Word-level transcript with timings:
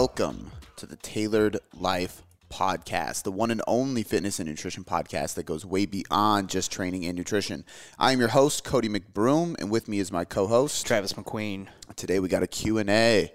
Welcome 0.00 0.50
to 0.76 0.86
the 0.86 0.96
Tailored 0.96 1.58
Life 1.78 2.22
Podcast, 2.48 3.24
the 3.24 3.30
one 3.30 3.50
and 3.50 3.60
only 3.66 4.02
fitness 4.02 4.38
and 4.38 4.48
nutrition 4.48 4.82
podcast 4.82 5.34
that 5.34 5.44
goes 5.44 5.66
way 5.66 5.84
beyond 5.84 6.48
just 6.48 6.72
training 6.72 7.04
and 7.04 7.18
nutrition. 7.18 7.66
I 7.98 8.12
am 8.12 8.18
your 8.18 8.30
host, 8.30 8.64
Cody 8.64 8.88
McBroom, 8.88 9.60
and 9.60 9.70
with 9.70 9.88
me 9.88 9.98
is 9.98 10.10
my 10.10 10.24
co-host, 10.24 10.86
Travis 10.86 11.12
McQueen. 11.12 11.66
Today 11.96 12.18
we 12.18 12.28
got 12.28 12.42
a 12.42 12.46
Q&A. 12.46 13.30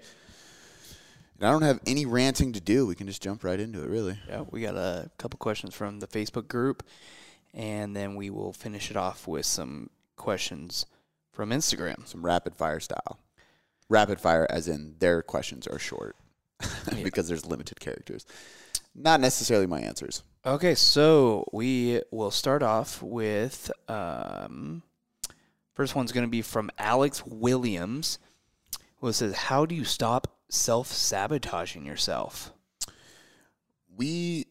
And 1.38 1.48
I 1.48 1.52
don't 1.52 1.62
have 1.62 1.78
any 1.86 2.04
ranting 2.04 2.52
to 2.54 2.60
do. 2.60 2.84
We 2.84 2.96
can 2.96 3.06
just 3.06 3.22
jump 3.22 3.44
right 3.44 3.60
into 3.60 3.84
it, 3.84 3.88
really. 3.88 4.18
Yeah, 4.28 4.42
we 4.50 4.60
got 4.60 4.74
a 4.74 5.08
couple 5.18 5.38
questions 5.38 5.72
from 5.72 6.00
the 6.00 6.08
Facebook 6.08 6.48
group, 6.48 6.82
and 7.54 7.94
then 7.94 8.16
we 8.16 8.28
will 8.28 8.52
finish 8.52 8.90
it 8.90 8.96
off 8.96 9.28
with 9.28 9.46
some 9.46 9.88
questions 10.16 10.84
from 11.30 11.50
Instagram. 11.50 12.08
Some 12.08 12.26
rapid 12.26 12.56
fire 12.56 12.80
style. 12.80 13.20
Rapid 13.88 14.20
fire 14.20 14.48
as 14.50 14.66
in 14.66 14.96
their 14.98 15.22
questions 15.22 15.68
are 15.68 15.78
short 15.78 16.16
because 17.02 17.28
there's 17.28 17.46
limited 17.46 17.80
characters. 17.80 18.26
Not 18.94 19.20
necessarily 19.20 19.66
my 19.66 19.80
answers. 19.80 20.22
Okay, 20.44 20.74
so 20.74 21.46
we 21.52 22.00
will 22.10 22.30
start 22.30 22.62
off 22.62 23.02
with 23.02 23.70
um, 23.88 24.82
first 25.74 25.94
one's 25.94 26.12
going 26.12 26.26
to 26.26 26.30
be 26.30 26.40
from 26.40 26.70
Alex 26.78 27.24
Williams, 27.26 28.18
who 29.00 29.12
says, 29.12 29.34
"How 29.34 29.66
do 29.66 29.74
you 29.74 29.84
stop 29.84 30.38
self 30.48 30.88
sabotaging 30.88 31.84
yourself?" 31.84 32.52
We 33.94 34.46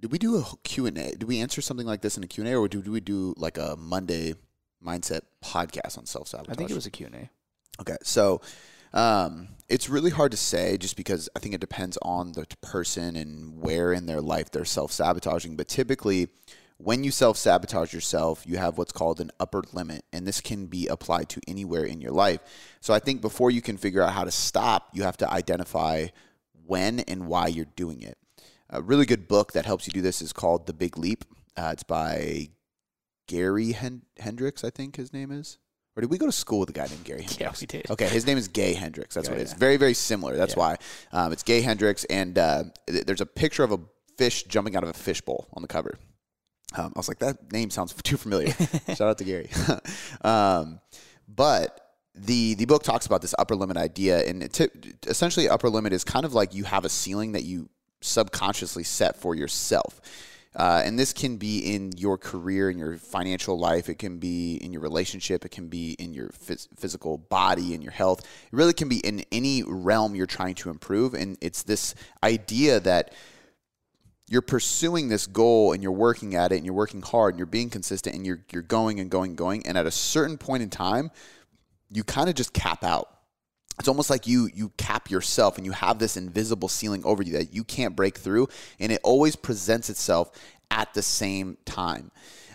did 0.00 0.12
we 0.12 0.18
do 0.18 0.36
a 0.36 0.44
Q 0.62 0.86
and 0.86 0.98
A? 0.98 1.12
Did 1.12 1.24
we 1.24 1.40
answer 1.40 1.62
something 1.62 1.86
like 1.86 2.02
this 2.02 2.18
in 2.18 2.24
a 2.24 2.26
Q 2.26 2.44
and 2.44 2.52
A, 2.52 2.56
or 2.56 2.68
did 2.68 2.86
we 2.86 3.00
do 3.00 3.32
like 3.38 3.56
a 3.56 3.76
Monday 3.78 4.34
mindset 4.84 5.22
podcast 5.42 5.96
on 5.96 6.04
self 6.04 6.28
sabotage? 6.28 6.52
I 6.52 6.54
think 6.54 6.70
it 6.70 6.74
was 6.74 6.86
a 6.86 6.90
Q 6.90 7.06
and 7.06 7.14
A. 7.14 7.30
Okay, 7.80 7.96
so 8.02 8.42
um, 8.96 9.48
it's 9.68 9.90
really 9.90 10.10
hard 10.10 10.30
to 10.30 10.36
say 10.38 10.78
just 10.78 10.96
because 10.96 11.28
I 11.36 11.38
think 11.38 11.54
it 11.54 11.60
depends 11.60 11.98
on 12.00 12.32
the 12.32 12.46
person 12.62 13.14
and 13.14 13.60
where 13.60 13.92
in 13.92 14.06
their 14.06 14.22
life 14.22 14.50
they're 14.50 14.64
self 14.64 14.90
sabotaging. 14.90 15.54
But 15.54 15.68
typically, 15.68 16.28
when 16.78 17.04
you 17.04 17.10
self 17.10 17.36
sabotage 17.36 17.92
yourself, 17.92 18.44
you 18.46 18.56
have 18.56 18.78
what's 18.78 18.92
called 18.92 19.20
an 19.20 19.30
upper 19.38 19.62
limit, 19.72 20.04
and 20.12 20.26
this 20.26 20.40
can 20.40 20.66
be 20.66 20.86
applied 20.86 21.28
to 21.30 21.40
anywhere 21.46 21.84
in 21.84 22.00
your 22.00 22.12
life. 22.12 22.40
So 22.80 22.94
I 22.94 22.98
think 22.98 23.20
before 23.20 23.50
you 23.50 23.60
can 23.60 23.76
figure 23.76 24.02
out 24.02 24.14
how 24.14 24.24
to 24.24 24.30
stop, 24.30 24.88
you 24.94 25.02
have 25.02 25.18
to 25.18 25.30
identify 25.30 26.06
when 26.64 27.00
and 27.00 27.26
why 27.26 27.48
you're 27.48 27.66
doing 27.76 28.00
it. 28.00 28.16
A 28.70 28.80
really 28.80 29.06
good 29.06 29.28
book 29.28 29.52
that 29.52 29.66
helps 29.66 29.86
you 29.86 29.92
do 29.92 30.00
this 30.00 30.22
is 30.22 30.32
called 30.32 30.66
The 30.66 30.72
Big 30.72 30.96
Leap. 30.96 31.24
Uh, 31.56 31.70
it's 31.72 31.82
by 31.82 32.48
Gary 33.26 33.72
Hen- 33.72 34.06
Hendricks, 34.18 34.64
I 34.64 34.70
think 34.70 34.96
his 34.96 35.12
name 35.12 35.30
is. 35.30 35.58
Or 35.96 36.02
did 36.02 36.10
we 36.10 36.18
go 36.18 36.26
to 36.26 36.32
school 36.32 36.60
with 36.60 36.68
a 36.68 36.72
guy 36.72 36.86
named 36.86 37.04
Gary 37.04 37.22
Hendricks? 37.22 37.40
Yeah, 37.40 37.52
we 37.60 37.66
did. 37.66 37.90
Okay, 37.90 38.06
his 38.08 38.26
name 38.26 38.36
is 38.36 38.48
Gay 38.48 38.74
Hendricks. 38.74 39.14
That's 39.14 39.28
Yeah, 39.28 39.32
what 39.34 39.40
it 39.40 39.44
is. 39.44 39.52
yeah. 39.52 39.58
Very, 39.58 39.76
very 39.78 39.94
similar. 39.94 40.36
That's 40.36 40.52
Yeah. 40.54 40.58
why. 40.58 40.76
Um, 41.12 41.32
it's 41.32 41.42
Gay 41.42 41.62
Hendricks, 41.62 42.04
and 42.04 42.36
uh, 42.38 42.64
th- 42.86 43.06
there's 43.06 43.22
a 43.22 43.26
picture 43.26 43.64
of 43.64 43.72
a 43.72 43.78
fish 44.18 44.42
jumping 44.44 44.76
out 44.76 44.82
of 44.82 44.90
a 44.90 44.92
fishbowl 44.92 45.46
on 45.54 45.62
the 45.62 45.68
cover. 45.68 45.98
Um, 46.76 46.92
I 46.94 46.98
was 46.98 47.08
like, 47.08 47.20
that 47.20 47.50
name 47.52 47.70
sounds 47.70 47.94
too 48.02 48.16
familiar. 48.18 48.52
Shout 48.88 49.00
out 49.02 49.18
to 49.18 49.24
Gary. 49.24 49.48
um, 50.22 50.80
but 51.28 51.80
the 52.14 52.54
the 52.54 52.64
book 52.66 52.82
talks 52.82 53.06
about 53.06 53.20
this 53.22 53.34
upper 53.38 53.54
limit 53.56 53.76
idea, 53.76 54.18
and 54.26 54.50
t- 54.52 54.68
essentially, 55.06 55.48
upper 55.48 55.68
limit 55.70 55.92
is 55.92 56.04
kind 56.04 56.24
of 56.24 56.34
like 56.34 56.54
you 56.54 56.64
have 56.64 56.84
a 56.84 56.88
ceiling 56.88 57.32
that 57.32 57.44
you 57.44 57.68
subconsciously 58.02 58.84
set 58.84 59.16
for 59.16 59.34
yourself. 59.34 60.00
Uh, 60.56 60.80
and 60.84 60.98
this 60.98 61.12
can 61.12 61.36
be 61.36 61.74
in 61.74 61.92
your 61.98 62.16
career, 62.16 62.70
in 62.70 62.78
your 62.78 62.96
financial 62.96 63.58
life. 63.58 63.90
It 63.90 63.98
can 63.98 64.18
be 64.18 64.56
in 64.56 64.72
your 64.72 64.80
relationship. 64.80 65.44
It 65.44 65.50
can 65.50 65.68
be 65.68 65.92
in 65.98 66.14
your 66.14 66.30
phys- 66.30 66.68
physical 66.76 67.18
body 67.18 67.74
and 67.74 67.82
your 67.82 67.92
health. 67.92 68.20
It 68.20 68.52
really 68.52 68.72
can 68.72 68.88
be 68.88 68.98
in 68.98 69.22
any 69.30 69.62
realm 69.62 70.14
you're 70.14 70.26
trying 70.26 70.54
to 70.56 70.70
improve. 70.70 71.12
And 71.12 71.36
it's 71.42 71.62
this 71.62 71.94
idea 72.22 72.80
that 72.80 73.12
you're 74.28 74.42
pursuing 74.42 75.08
this 75.08 75.26
goal 75.26 75.72
and 75.72 75.82
you're 75.82 75.92
working 75.92 76.34
at 76.34 76.52
it 76.52 76.56
and 76.56 76.64
you're 76.64 76.74
working 76.74 77.02
hard 77.02 77.34
and 77.34 77.38
you're 77.38 77.46
being 77.46 77.70
consistent 77.70 78.16
and 78.16 78.26
you're 78.26 78.40
you're 78.50 78.62
going 78.62 78.98
and 78.98 79.10
going 79.10 79.32
and 79.32 79.38
going. 79.38 79.66
And 79.66 79.76
at 79.76 79.84
a 79.84 79.90
certain 79.90 80.38
point 80.38 80.62
in 80.62 80.70
time, 80.70 81.10
you 81.90 82.02
kind 82.02 82.30
of 82.30 82.34
just 82.34 82.54
cap 82.54 82.82
out. 82.82 83.15
It's 83.78 83.88
almost 83.88 84.10
like 84.10 84.26
you 84.26 84.48
you 84.54 84.70
cap 84.76 85.10
yourself 85.10 85.56
and 85.56 85.66
you 85.66 85.72
have 85.72 85.98
this 85.98 86.16
invisible 86.16 86.68
ceiling 86.68 87.02
over 87.04 87.22
you 87.22 87.32
that 87.34 87.52
you 87.52 87.64
can't 87.64 87.94
break 87.94 88.18
through, 88.18 88.48
and 88.80 88.90
it 88.90 89.00
always 89.02 89.36
presents 89.36 89.90
itself 89.90 90.30
at 90.70 90.92
the 90.94 91.02
same 91.02 91.56
time. 91.64 92.10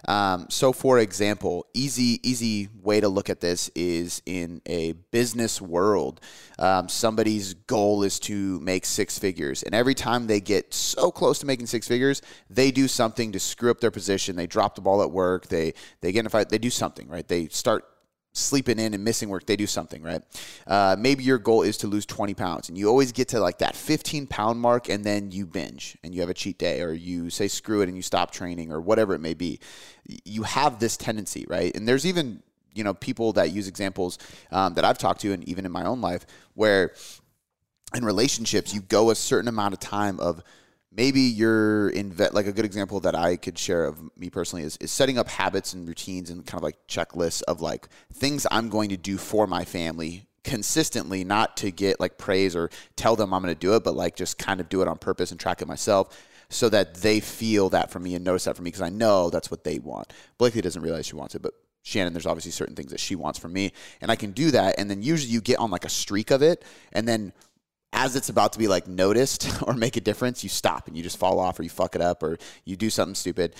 Um, 0.07 0.47
so, 0.49 0.73
for 0.73 0.97
example, 0.99 1.67
easy 1.73 2.19
easy 2.27 2.69
way 2.81 2.99
to 2.99 3.07
look 3.07 3.29
at 3.29 3.39
this 3.39 3.69
is 3.75 4.21
in 4.25 4.61
a 4.65 4.93
business 5.11 5.61
world. 5.61 6.21
Um, 6.57 6.89
somebody's 6.89 7.53
goal 7.53 8.03
is 8.03 8.19
to 8.21 8.59
make 8.61 8.85
six 8.85 9.19
figures, 9.19 9.61
and 9.63 9.75
every 9.75 9.93
time 9.93 10.25
they 10.25 10.39
get 10.39 10.73
so 10.73 11.11
close 11.11 11.39
to 11.39 11.45
making 11.45 11.67
six 11.67 11.87
figures, 11.87 12.21
they 12.49 12.71
do 12.71 12.87
something 12.87 13.31
to 13.31 13.39
screw 13.39 13.69
up 13.69 13.79
their 13.79 13.91
position. 13.91 14.35
They 14.35 14.47
drop 14.47 14.75
the 14.75 14.81
ball 14.81 15.03
at 15.03 15.11
work. 15.11 15.47
They 15.47 15.73
they 16.01 16.11
get 16.11 16.21
in 16.21 16.25
a 16.25 16.29
fight. 16.29 16.49
They 16.49 16.57
do 16.57 16.71
something 16.71 17.07
right. 17.07 17.27
They 17.27 17.47
start 17.49 17.85
sleeping 18.33 18.79
in 18.79 18.93
and 18.93 19.03
missing 19.03 19.29
work, 19.29 19.45
they 19.45 19.55
do 19.55 19.67
something, 19.67 20.01
right? 20.01 20.21
Uh, 20.65 20.95
maybe 20.97 21.23
your 21.23 21.37
goal 21.37 21.63
is 21.63 21.77
to 21.77 21.87
lose 21.87 22.05
20 22.05 22.33
pounds 22.33 22.69
and 22.69 22.77
you 22.77 22.87
always 22.87 23.11
get 23.11 23.27
to 23.29 23.39
like 23.39 23.57
that 23.59 23.75
15 23.75 24.27
pound 24.27 24.59
mark 24.59 24.89
and 24.89 25.03
then 25.03 25.31
you 25.31 25.45
binge 25.45 25.97
and 26.03 26.15
you 26.15 26.21
have 26.21 26.29
a 26.29 26.33
cheat 26.33 26.57
day 26.57 26.81
or 26.81 26.93
you 26.93 27.29
say 27.29 27.47
screw 27.47 27.81
it 27.81 27.87
and 27.87 27.95
you 27.95 28.03
stop 28.03 28.31
training 28.31 28.71
or 28.71 28.79
whatever 28.79 29.13
it 29.13 29.19
may 29.19 29.33
be. 29.33 29.59
You 30.25 30.43
have 30.43 30.79
this 30.79 30.97
tendency, 30.97 31.45
right? 31.47 31.75
And 31.75 31.87
there's 31.87 32.05
even, 32.05 32.41
you 32.73 32.83
know, 32.83 32.93
people 32.93 33.33
that 33.33 33.51
use 33.51 33.67
examples 33.67 34.17
um, 34.51 34.75
that 34.75 34.85
I've 34.85 34.97
talked 34.97 35.21
to 35.21 35.33
and 35.33 35.47
even 35.47 35.65
in 35.65 35.71
my 35.71 35.85
own 35.85 35.99
life 36.01 36.25
where 36.53 36.93
in 37.93 38.05
relationships, 38.05 38.73
you 38.73 38.81
go 38.81 39.11
a 39.11 39.15
certain 39.15 39.47
amount 39.47 39.73
of 39.73 39.79
time 39.79 40.19
of 40.19 40.41
maybe 40.91 41.21
you're 41.21 41.89
in 41.89 42.11
vet 42.11 42.33
like 42.33 42.47
a 42.47 42.51
good 42.51 42.65
example 42.65 42.99
that 43.01 43.15
I 43.15 43.35
could 43.37 43.57
share 43.57 43.85
of 43.85 43.99
me 44.17 44.29
personally 44.29 44.63
is, 44.63 44.77
is 44.77 44.91
setting 44.91 45.17
up 45.17 45.27
habits 45.29 45.73
and 45.73 45.87
routines 45.87 46.29
and 46.29 46.45
kind 46.45 46.59
of 46.59 46.63
like 46.63 46.77
checklists 46.87 47.41
of 47.43 47.61
like 47.61 47.87
things 48.13 48.45
I'm 48.51 48.69
going 48.69 48.89
to 48.89 48.97
do 48.97 49.17
for 49.17 49.47
my 49.47 49.63
family 49.63 50.27
consistently, 50.43 51.23
not 51.23 51.55
to 51.57 51.71
get 51.71 51.99
like 51.99 52.17
praise 52.17 52.55
or 52.55 52.69
tell 52.95 53.15
them 53.15 53.33
I'm 53.33 53.41
going 53.41 53.53
to 53.53 53.59
do 53.59 53.75
it, 53.75 53.83
but 53.83 53.95
like 53.95 54.15
just 54.15 54.37
kind 54.37 54.59
of 54.59 54.69
do 54.69 54.81
it 54.81 54.87
on 54.87 54.97
purpose 54.97 55.31
and 55.31 55.39
track 55.39 55.61
it 55.61 55.67
myself 55.67 56.17
so 56.49 56.67
that 56.69 56.95
they 56.95 57.19
feel 57.19 57.69
that 57.69 57.91
from 57.91 58.03
me 58.03 58.15
and 58.15 58.25
notice 58.25 58.43
that 58.43 58.55
from 58.55 58.65
me 58.65 58.69
because 58.69 58.81
I 58.81 58.89
know 58.89 59.29
that's 59.29 59.49
what 59.49 59.63
they 59.63 59.79
want. 59.79 60.11
Blakely 60.37 60.61
doesn't 60.61 60.81
realize 60.81 61.05
she 61.05 61.15
wants 61.15 61.35
it, 61.35 61.41
but 61.41 61.53
Shannon, 61.83 62.13
there's 62.13 62.25
obviously 62.25 62.51
certain 62.51 62.75
things 62.75 62.91
that 62.91 62.99
she 62.99 63.15
wants 63.15 63.39
from 63.39 63.53
me, 63.53 63.71
and 64.01 64.11
I 64.11 64.15
can 64.15 64.31
do 64.31 64.51
that. 64.51 64.75
And 64.77 64.89
then 64.89 65.01
usually 65.01 65.31
you 65.31 65.41
get 65.41 65.57
on 65.57 65.71
like 65.71 65.85
a 65.85 65.89
streak 65.89 66.29
of 66.29 66.43
it, 66.43 66.63
and 66.91 67.07
then 67.07 67.33
as 67.93 68.15
it's 68.15 68.29
about 68.29 68.53
to 68.53 68.59
be 68.59 68.67
like 68.67 68.87
noticed 68.87 69.49
or 69.67 69.73
make 69.73 69.97
a 69.97 70.01
difference, 70.01 70.43
you 70.43 70.49
stop 70.49 70.87
and 70.87 70.95
you 70.95 71.03
just 71.03 71.17
fall 71.17 71.39
off 71.39 71.59
or 71.59 71.63
you 71.63 71.69
fuck 71.69 71.95
it 71.95 72.01
up 72.01 72.23
or 72.23 72.37
you 72.65 72.75
do 72.75 72.89
something 72.89 73.15
stupid. 73.15 73.55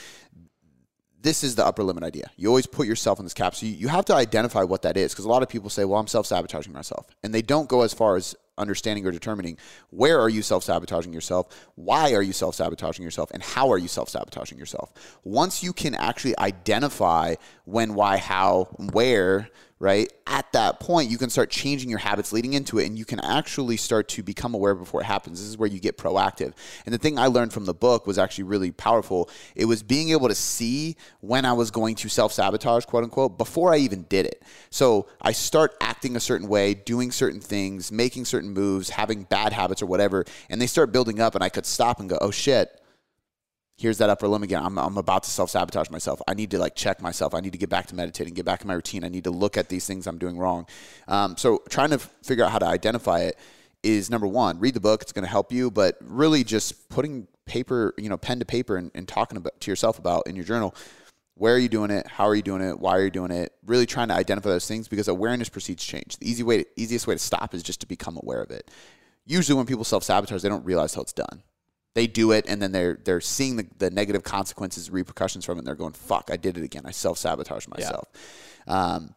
This 1.22 1.44
is 1.44 1.54
the 1.54 1.64
upper 1.64 1.84
limit 1.84 2.04
idea. 2.04 2.32
You 2.36 2.48
always 2.48 2.66
put 2.66 2.88
yourself 2.88 3.20
in 3.20 3.26
this 3.26 3.34
cap. 3.34 3.54
So 3.54 3.68
you, 3.68 3.74
you 3.74 3.88
have 3.90 4.06
to 4.06 4.16
identify 4.16 4.64
what 4.64 4.82
that 4.84 4.98
is 4.98 5.14
because 5.14 5.26
a 5.26 5.30
lot 5.30 5.44
of 5.44 5.50
people 5.50 5.70
say, 5.70 5.86
well, 5.86 6.00
I'm 6.00 6.08
self 6.08 6.26
sabotaging 6.26 6.74
myself. 6.74 7.06
And 7.22 7.34
they 7.34 7.44
don't 7.44 7.70
go 7.70 7.82
as 7.82 7.94
far 7.94 8.16
as 8.16 8.36
understanding 8.58 9.06
or 9.06 9.12
determining 9.12 9.58
where 9.90 10.20
are 10.20 10.30
you 10.30 10.42
self 10.42 10.64
sabotaging 10.64 11.14
yourself, 11.14 11.68
why 11.76 12.14
are 12.14 12.22
you 12.22 12.34
self 12.34 12.56
sabotaging 12.56 13.04
yourself, 13.04 13.30
and 13.32 13.44
how 13.44 13.70
are 13.72 13.78
you 13.78 13.88
self 13.88 14.10
sabotaging 14.10 14.58
yourself. 14.58 15.20
Once 15.24 15.62
you 15.62 15.74
can 15.74 15.94
actually 15.96 16.38
identify 16.40 17.36
when, 17.66 17.94
why, 17.94 18.18
how, 18.18 18.64
where, 18.92 19.50
right? 19.82 20.14
At 20.28 20.52
that 20.54 20.80
point, 20.80 21.10
you 21.10 21.18
can 21.18 21.32
start 21.32 21.50
changing 21.50 21.90
your 21.90 21.98
habits 21.98 22.32
leading 22.32 22.54
into 22.54 22.78
it, 22.78 22.86
and 22.86 23.00
you 23.00 23.04
can 23.04 23.20
actually 23.20 23.78
start 23.78 24.08
to 24.10 24.22
become 24.22 24.54
aware 24.54 24.76
before 24.76 25.02
it 25.02 25.06
happens. 25.06 25.40
This 25.40 25.50
is 25.50 25.58
where 25.58 25.68
you 25.68 25.80
get 25.80 25.98
proactive. 25.98 26.54
And 26.86 26.94
the 26.94 27.00
thing 27.00 27.18
I 27.18 27.26
learned 27.26 27.52
from 27.52 27.66
the 27.66 27.74
book 27.74 28.06
was 28.06 28.20
actually 28.20 28.44
really 28.44 28.72
powerful. 28.72 29.28
It 29.56 29.66
was 29.66 29.82
being 29.82 30.12
able 30.12 30.28
to 30.28 30.36
see 30.36 30.98
when 31.22 31.46
I 31.46 31.54
was 31.54 31.72
going 31.72 31.96
to 31.96 32.10
self 32.10 32.32
sabotage, 32.32 32.86
quote 32.86 33.04
unquote, 33.04 33.40
before 33.40 33.74
I 33.74 33.78
even 33.78 34.04
did 34.04 34.28
it. 34.28 34.44
So 34.70 35.08
I 35.20 35.32
start 35.32 35.76
acting 35.82 36.16
a 36.16 36.20
certain 36.20 36.48
way, 36.48 36.76
doing 36.76 37.12
certain 37.12 37.42
things, 37.42 37.92
making 37.92 38.26
certain 38.26 38.52
moves, 38.52 38.92
having 38.92 39.24
bad 39.24 39.52
habits 39.52 39.82
or 39.82 39.88
whatever, 39.88 40.26
and 40.52 40.62
they 40.62 40.68
start 40.68 40.92
building 40.92 41.20
up, 41.20 41.34
and 41.34 41.44
I 41.44 41.50
could 41.50 41.66
stop 41.66 42.00
and 42.00 42.08
go, 42.08 42.20
oh 42.22 42.32
shit 42.32 42.81
here's 43.78 43.98
that 43.98 44.10
upper 44.10 44.28
limit 44.28 44.48
again. 44.48 44.64
I'm, 44.64 44.78
I'm 44.78 44.98
about 44.98 45.24
to 45.24 45.30
self 45.30 45.50
sabotage 45.50 45.90
myself. 45.90 46.22
I 46.28 46.34
need 46.34 46.52
to 46.52 46.60
like 46.60 46.76
check 46.76 47.02
myself. 47.02 47.34
I 47.34 47.40
need 47.40 47.52
to 47.54 47.58
get 47.58 47.70
back 47.70 47.88
to 47.88 47.96
meditating, 47.96 48.34
get 48.34 48.46
back 48.46 48.62
in 48.62 48.68
my 48.68 48.76
routine. 48.76 49.04
I 49.04 49.10
need 49.10 49.24
to 49.26 49.32
look 49.32 49.58
at 49.58 49.70
these 49.70 49.86
things 49.86 50.08
I'm 50.08 50.18
doing 50.18 50.38
wrong. 50.38 50.68
Um, 51.08 51.36
so 51.38 51.64
trying 51.70 51.90
to 51.90 51.98
figure 51.98 52.46
out 52.46 52.52
how 52.52 52.60
to 52.60 52.68
identify 52.68 53.22
it 53.22 53.38
is 53.84 54.10
number 54.10 54.28
one. 54.28 54.60
Read 54.60 54.76
the 54.76 54.80
book; 54.80 55.02
it's 55.02 55.12
going 55.12 55.26
to 55.26 55.32
help 55.32 55.52
you. 55.52 55.72
But 55.72 55.98
really, 56.02 56.44
just 56.44 56.90
putting 56.90 57.28
paper, 57.46 57.94
you 57.98 58.10
know, 58.10 58.18
pen 58.18 58.40
to 58.40 58.46
paper, 58.46 58.78
and, 58.78 58.92
and 58.94 59.08
talking 59.08 59.38
about 59.38 59.60
to 59.62 59.72
yourself 59.72 60.00
about 60.00 60.28
in 60.28 60.36
your 60.36 60.46
journal. 60.46 60.76
Where 61.36 61.56
are 61.56 61.60
you 61.60 61.70
doing 61.70 61.90
it? 61.90 62.06
How 62.06 62.26
are 62.26 62.36
you 62.36 62.44
doing 62.44 62.62
it? 62.62 62.80
Why 62.80 62.98
are 62.98 63.04
you 63.04 63.10
doing 63.10 63.32
it? 63.32 63.52
Really 63.66 63.88
trying 63.88 64.10
to 64.10 64.14
identify 64.14 64.50
those 64.50 64.68
things 64.68 64.88
because 64.88 65.08
awareness 65.08 65.50
precedes 65.50 65.84
change. 65.84 66.18
The 66.18 66.30
easy 66.30 66.44
way, 66.44 66.64
to, 66.64 66.70
easiest 66.76 67.08
way 67.08 67.16
to 67.16 67.20
stop 67.20 67.56
is 67.56 67.64
just 67.64 67.80
to 67.82 67.88
become 67.88 68.20
aware 68.22 68.44
of 68.44 68.52
it. 68.52 68.70
Usually, 69.26 69.58
when 69.58 69.66
people 69.66 69.84
self 69.84 70.04
sabotage, 70.04 70.44
they 70.44 70.50
don't 70.50 70.66
realize 70.66 70.94
how 70.94 71.02
it's 71.02 71.14
done 71.14 71.42
they 71.94 72.08
do 72.08 72.32
it 72.32 72.46
and 72.48 72.62
then 72.62 72.72
they're 72.72 72.98
they're 73.04 73.22
seeing 73.22 73.58
the, 73.58 73.68
the 73.78 73.90
negative 73.90 74.24
consequences 74.24 74.90
repercussions 74.90 75.46
from 75.46 75.58
it 75.58 75.60
and 75.60 75.68
they're 75.68 75.76
going 75.76 75.94
fuck 75.94 76.30
i 76.32 76.38
did 76.38 76.58
it 76.58 76.64
again 76.64 76.84
i 76.86 76.92
self-sabotage 76.92 77.68
myself 77.68 78.08
um, 78.68 79.16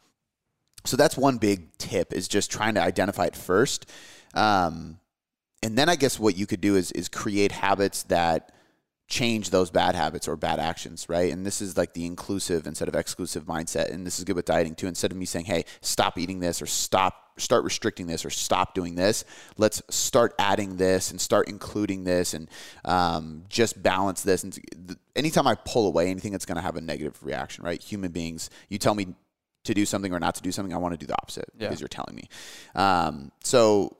so 0.84 0.96
that's 0.96 1.16
one 1.16 1.38
big 1.38 1.76
tip 1.78 2.12
is 2.12 2.28
just 2.28 2.50
trying 2.50 2.74
to 2.74 2.80
identify 2.80 3.26
it 3.26 3.36
first 3.36 3.90
um, 4.34 4.98
and 5.64 5.78
then 5.78 5.88
I 5.88 5.96
guess 5.96 6.18
what 6.18 6.36
you 6.36 6.46
could 6.46 6.60
do 6.60 6.76
is 6.76 6.92
is 6.92 7.08
create 7.08 7.52
habits 7.52 8.02
that 8.04 8.52
change 9.08 9.50
those 9.50 9.70
bad 9.70 9.94
habits 9.94 10.28
or 10.28 10.36
bad 10.36 10.58
actions, 10.58 11.08
right? 11.08 11.32
And 11.32 11.44
this 11.44 11.62
is 11.62 11.76
like 11.76 11.94
the 11.94 12.04
inclusive 12.04 12.66
instead 12.66 12.88
of 12.88 12.94
exclusive 12.94 13.44
mindset. 13.44 13.90
And 13.90 14.06
this 14.06 14.18
is 14.18 14.24
good 14.24 14.36
with 14.36 14.44
dieting 14.44 14.74
too. 14.74 14.86
Instead 14.86 15.10
of 15.10 15.16
me 15.16 15.24
saying, 15.24 15.46
"Hey, 15.46 15.64
stop 15.80 16.18
eating 16.18 16.40
this," 16.40 16.60
or 16.60 16.66
"Stop, 16.66 17.23
start 17.36 17.64
restricting 17.64 18.06
this," 18.06 18.24
or 18.24 18.30
"Stop 18.30 18.74
doing 18.74 18.94
this," 18.94 19.24
let's 19.56 19.82
start 19.90 20.34
adding 20.38 20.76
this 20.76 21.10
and 21.10 21.20
start 21.20 21.48
including 21.48 22.04
this 22.04 22.34
and 22.34 22.48
um, 22.84 23.44
just 23.48 23.82
balance 23.82 24.22
this. 24.22 24.44
And 24.44 24.58
anytime 25.16 25.46
I 25.46 25.54
pull 25.54 25.86
away 25.86 26.10
anything 26.10 26.32
that's 26.32 26.46
going 26.46 26.56
to 26.56 26.62
have 26.62 26.76
a 26.76 26.80
negative 26.80 27.22
reaction, 27.22 27.64
right? 27.64 27.82
Human 27.82 28.12
beings, 28.12 28.50
you 28.68 28.78
tell 28.78 28.94
me 28.94 29.08
to 29.64 29.74
do 29.74 29.86
something 29.86 30.12
or 30.12 30.20
not 30.20 30.34
to 30.36 30.42
do 30.42 30.52
something, 30.52 30.74
I 30.74 30.76
want 30.78 30.92
to 30.92 30.98
do 30.98 31.06
the 31.06 31.14
opposite 31.14 31.46
Yeah. 31.56 31.68
because 31.68 31.80
you're 31.80 31.88
telling 31.88 32.14
me. 32.14 32.28
Um, 32.74 33.32
so 33.42 33.96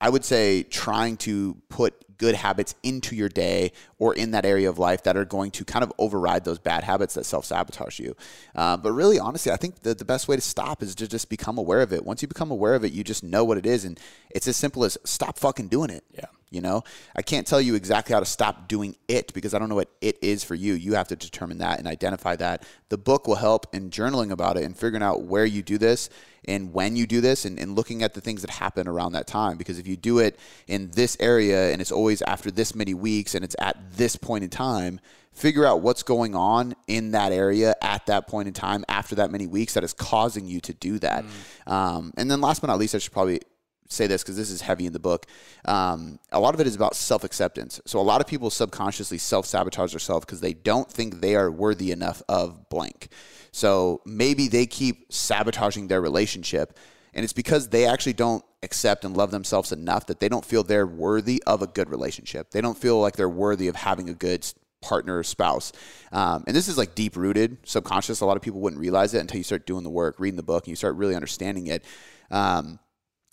I 0.00 0.08
would 0.08 0.24
say 0.24 0.62
trying 0.62 1.16
to 1.18 1.56
put 1.68 2.03
good 2.18 2.34
habits 2.34 2.74
into 2.82 3.14
your 3.14 3.28
day 3.28 3.72
or 3.98 4.14
in 4.14 4.32
that 4.32 4.44
area 4.44 4.68
of 4.68 4.78
life 4.78 5.02
that 5.04 5.16
are 5.16 5.24
going 5.24 5.50
to 5.52 5.64
kind 5.64 5.82
of 5.82 5.92
override 5.98 6.44
those 6.44 6.58
bad 6.58 6.84
habits 6.84 7.14
that 7.14 7.24
self 7.24 7.44
sabotage 7.44 7.98
you. 7.98 8.16
Uh, 8.54 8.76
but 8.76 8.92
really, 8.92 9.18
honestly, 9.18 9.52
I 9.52 9.56
think 9.56 9.82
that 9.82 9.98
the 9.98 10.04
best 10.04 10.28
way 10.28 10.36
to 10.36 10.42
stop 10.42 10.82
is 10.82 10.94
to 10.96 11.08
just 11.08 11.28
become 11.28 11.58
aware 11.58 11.80
of 11.80 11.92
it. 11.92 12.04
Once 12.04 12.22
you 12.22 12.28
become 12.28 12.50
aware 12.50 12.74
of 12.74 12.84
it, 12.84 12.92
you 12.92 13.04
just 13.04 13.22
know 13.22 13.44
what 13.44 13.58
it 13.58 13.66
is. 13.66 13.84
And 13.84 13.98
it's 14.30 14.48
as 14.48 14.56
simple 14.56 14.84
as 14.84 14.98
stop 15.04 15.38
fucking 15.38 15.68
doing 15.68 15.90
it. 15.90 16.04
Yeah. 16.12 16.26
You 16.54 16.60
know, 16.60 16.84
I 17.16 17.22
can't 17.22 17.46
tell 17.46 17.60
you 17.60 17.74
exactly 17.74 18.14
how 18.14 18.20
to 18.20 18.26
stop 18.26 18.68
doing 18.68 18.96
it 19.08 19.34
because 19.34 19.54
I 19.54 19.58
don't 19.58 19.68
know 19.68 19.74
what 19.74 19.90
it 20.00 20.16
is 20.22 20.44
for 20.44 20.54
you. 20.54 20.74
You 20.74 20.94
have 20.94 21.08
to 21.08 21.16
determine 21.16 21.58
that 21.58 21.78
and 21.78 21.88
identify 21.88 22.36
that. 22.36 22.64
The 22.88 22.98
book 22.98 23.26
will 23.26 23.34
help 23.34 23.74
in 23.74 23.90
journaling 23.90 24.30
about 24.30 24.56
it 24.56 24.62
and 24.64 24.76
figuring 24.76 25.02
out 25.02 25.22
where 25.22 25.44
you 25.44 25.62
do 25.62 25.78
this 25.78 26.10
and 26.46 26.72
when 26.72 26.94
you 26.94 27.06
do 27.06 27.20
this 27.20 27.44
and, 27.44 27.58
and 27.58 27.74
looking 27.74 28.02
at 28.02 28.14
the 28.14 28.20
things 28.20 28.42
that 28.42 28.50
happen 28.50 28.86
around 28.86 29.12
that 29.12 29.26
time. 29.26 29.56
Because 29.56 29.78
if 29.78 29.86
you 29.86 29.96
do 29.96 30.18
it 30.20 30.38
in 30.66 30.90
this 30.92 31.16
area 31.20 31.72
and 31.72 31.80
it's 31.80 31.92
always 31.92 32.22
after 32.22 32.50
this 32.50 32.74
many 32.74 32.94
weeks 32.94 33.34
and 33.34 33.44
it's 33.44 33.56
at 33.58 33.76
this 33.96 34.14
point 34.14 34.44
in 34.44 34.50
time, 34.50 35.00
figure 35.32 35.66
out 35.66 35.80
what's 35.80 36.04
going 36.04 36.36
on 36.36 36.74
in 36.86 37.10
that 37.10 37.32
area 37.32 37.74
at 37.82 38.06
that 38.06 38.28
point 38.28 38.46
in 38.46 38.54
time 38.54 38.84
after 38.88 39.16
that 39.16 39.32
many 39.32 39.48
weeks 39.48 39.74
that 39.74 39.82
is 39.82 39.92
causing 39.92 40.46
you 40.46 40.60
to 40.60 40.72
do 40.72 40.98
that. 41.00 41.24
Um, 41.66 42.12
and 42.16 42.30
then 42.30 42.40
last 42.40 42.60
but 42.60 42.68
not 42.68 42.78
least, 42.78 42.94
I 42.94 42.98
should 42.98 43.12
probably 43.12 43.40
say 43.88 44.06
this 44.06 44.22
because 44.22 44.36
this 44.36 44.50
is 44.50 44.60
heavy 44.60 44.86
in 44.86 44.92
the 44.92 44.98
book. 44.98 45.26
Um, 45.64 46.18
a 46.32 46.40
lot 46.40 46.54
of 46.54 46.60
it 46.60 46.66
is 46.66 46.74
about 46.74 46.96
self 46.96 47.24
acceptance. 47.24 47.80
So 47.86 48.00
a 48.00 48.02
lot 48.02 48.20
of 48.20 48.26
people 48.26 48.50
subconsciously 48.50 49.18
self 49.18 49.46
sabotage 49.46 49.92
themselves 49.92 50.24
because 50.24 50.40
they 50.40 50.54
don't 50.54 50.90
think 50.90 51.20
they 51.20 51.36
are 51.36 51.50
worthy 51.50 51.92
enough 51.92 52.22
of 52.28 52.68
blank. 52.68 53.08
So 53.52 54.00
maybe 54.04 54.48
they 54.48 54.66
keep 54.66 55.12
sabotaging 55.12 55.88
their 55.88 56.00
relationship. 56.00 56.78
And 57.16 57.22
it's 57.22 57.32
because 57.32 57.68
they 57.68 57.86
actually 57.86 58.14
don't 58.14 58.44
accept 58.64 59.04
and 59.04 59.16
love 59.16 59.30
themselves 59.30 59.70
enough 59.70 60.06
that 60.06 60.18
they 60.18 60.28
don't 60.28 60.44
feel 60.44 60.64
they're 60.64 60.86
worthy 60.86 61.40
of 61.46 61.62
a 61.62 61.66
good 61.68 61.88
relationship. 61.88 62.50
They 62.50 62.60
don't 62.60 62.76
feel 62.76 63.00
like 63.00 63.14
they're 63.14 63.28
worthy 63.28 63.68
of 63.68 63.76
having 63.76 64.08
a 64.08 64.14
good 64.14 64.44
partner 64.84 65.18
or 65.18 65.22
spouse. 65.22 65.72
Um, 66.12 66.44
and 66.46 66.56
this 66.56 66.68
is 66.68 66.76
like 66.76 66.94
deep 66.94 67.16
rooted, 67.16 67.58
subconscious. 67.64 68.20
A 68.20 68.26
lot 68.26 68.36
of 68.36 68.42
people 68.42 68.60
wouldn't 68.60 68.80
realize 68.80 69.14
it 69.14 69.20
until 69.20 69.38
you 69.38 69.44
start 69.44 69.66
doing 69.66 69.84
the 69.84 69.90
work, 69.90 70.18
reading 70.18 70.36
the 70.36 70.42
book, 70.42 70.64
and 70.64 70.68
you 70.70 70.76
start 70.76 70.96
really 70.96 71.14
understanding 71.14 71.68
it. 71.68 71.84
Um, 72.30 72.78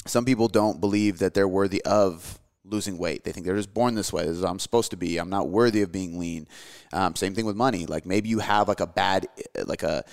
some 0.06 0.26
people 0.26 0.48
don't 0.48 0.80
believe 0.82 1.20
that 1.20 1.34
they're 1.34 1.48
worthy 1.48 1.82
of 1.84 2.40
losing 2.64 2.98
weight. 2.98 3.24
They 3.24 3.32
think 3.32 3.46
they're 3.46 3.56
just 3.56 3.74
born 3.74 3.96
this 3.96 4.14
way. 4.14 4.26
This 4.26 4.38
is 4.38 4.44
I'm 4.44 4.60
supposed 4.60 4.92
to 4.92 4.98
be. 4.98 5.18
I'm 5.18 5.30
not 5.30 5.50
worthy 5.50 5.82
of 5.82 5.92
being 5.92 6.20
lean. 6.20 6.48
Um, 6.94 7.16
same 7.16 7.36
thing 7.36 7.46
with 7.46 7.56
money. 7.56 7.86
Like 7.86 8.06
maybe 8.06 8.30
you 8.30 8.40
have 8.40 8.68
like 8.68 8.80
a 8.80 8.88
bad, 8.88 9.28
like 9.66 9.84
a 9.84 10.04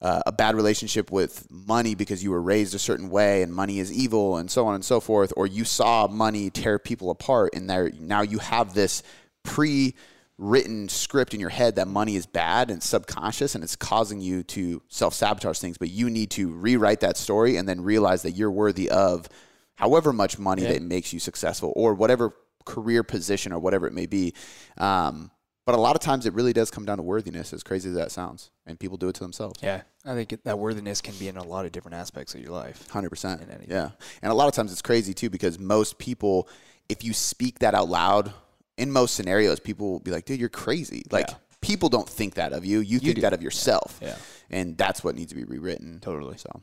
uh, 0.00 0.20
a 0.26 0.32
bad 0.32 0.56
relationship 0.56 1.12
with 1.12 1.46
money 1.48 1.94
because 1.94 2.24
you 2.24 2.32
were 2.32 2.42
raised 2.42 2.74
a 2.74 2.78
certain 2.78 3.08
way 3.08 3.42
and 3.42 3.54
money 3.54 3.78
is 3.78 3.92
evil 3.92 4.36
and 4.36 4.50
so 4.50 4.66
on 4.66 4.74
and 4.74 4.84
so 4.84 4.98
forth, 4.98 5.32
or 5.36 5.46
you 5.46 5.64
saw 5.64 6.08
money 6.08 6.50
tear 6.50 6.78
people 6.78 7.10
apart 7.10 7.50
and 7.54 7.70
there 7.70 7.90
now 8.00 8.22
you 8.22 8.38
have 8.38 8.74
this 8.74 9.04
pre 9.44 9.94
written 10.42 10.88
script 10.88 11.34
in 11.34 11.40
your 11.40 11.50
head 11.50 11.76
that 11.76 11.86
money 11.86 12.16
is 12.16 12.26
bad 12.26 12.70
and 12.70 12.82
subconscious 12.82 13.54
and 13.54 13.62
it's 13.62 13.76
causing 13.76 14.20
you 14.20 14.42
to 14.42 14.82
self 14.88 15.14
sabotage 15.14 15.58
things, 15.58 15.78
but 15.78 15.88
you 15.88 16.10
need 16.10 16.30
to 16.32 16.50
rewrite 16.50 17.00
that 17.00 17.16
story 17.16 17.56
and 17.56 17.68
then 17.68 17.80
realize 17.80 18.22
that 18.22 18.32
you're 18.32 18.50
worthy 18.50 18.90
of 18.90 19.28
however 19.76 20.12
much 20.12 20.38
money 20.38 20.62
that 20.62 20.82
makes 20.82 21.12
you 21.12 21.20
successful 21.20 21.72
or 21.76 21.94
whatever 21.94 22.34
career 22.64 23.02
position 23.02 23.52
or 23.52 23.60
whatever 23.60 23.86
it 23.86 23.92
may 23.92 24.06
be. 24.06 24.34
Um, 24.78 25.30
but 25.64 25.76
a 25.76 25.78
lot 25.78 25.94
of 25.94 26.02
times 26.02 26.26
it 26.26 26.34
really 26.34 26.52
does 26.52 26.72
come 26.72 26.84
down 26.84 26.96
to 26.96 27.04
worthiness, 27.04 27.52
as 27.52 27.62
crazy 27.62 27.88
as 27.88 27.94
that 27.94 28.10
sounds. 28.10 28.50
And 28.66 28.80
people 28.80 28.96
do 28.96 29.08
it 29.08 29.14
to 29.14 29.20
themselves. 29.20 29.60
Yeah, 29.62 29.82
I 30.04 30.14
think 30.14 30.42
that 30.42 30.58
worthiness 30.58 31.00
can 31.00 31.14
be 31.14 31.28
in 31.28 31.36
a 31.36 31.44
lot 31.44 31.66
of 31.66 31.72
different 31.72 31.94
aspects 31.94 32.34
of 32.34 32.40
your 32.40 32.50
life. 32.50 32.88
Hundred 32.88 33.10
percent. 33.10 33.42
in. 33.42 33.66
Yeah, 33.68 33.90
and 34.22 34.32
a 34.32 34.34
lot 34.34 34.48
of 34.48 34.54
times 34.54 34.72
it's 34.72 34.82
crazy 34.82 35.14
too 35.14 35.30
because 35.30 35.60
most 35.60 35.98
people, 35.98 36.48
if 36.88 37.04
you 37.04 37.12
speak 37.12 37.60
that 37.60 37.74
out 37.74 37.88
loud, 37.88 38.32
in 38.78 38.90
most 38.90 39.14
scenarios, 39.14 39.60
people 39.60 39.90
will 39.92 40.00
be 40.00 40.10
like, 40.10 40.24
"Dude, 40.24 40.40
you're 40.40 40.48
crazy." 40.48 41.04
Like 41.10 41.26
Yeah. 41.28 41.36
people 41.60 41.88
don't 41.88 42.08
think 42.08 42.34
that 42.34 42.52
of 42.52 42.64
you; 42.64 42.80
you, 42.80 42.98
think 42.98 43.16
do. 43.16 43.20
that 43.22 43.32
of 43.32 43.42
yourself. 43.42 43.98
Yeah. 44.02 44.16
and 44.50 44.76
that's 44.76 45.02
what 45.02 45.14
needs 45.14 45.30
to 45.32 45.36
be 45.36 45.44
rewritten. 45.44 45.98
Totally. 46.00 46.36
So, 46.38 46.60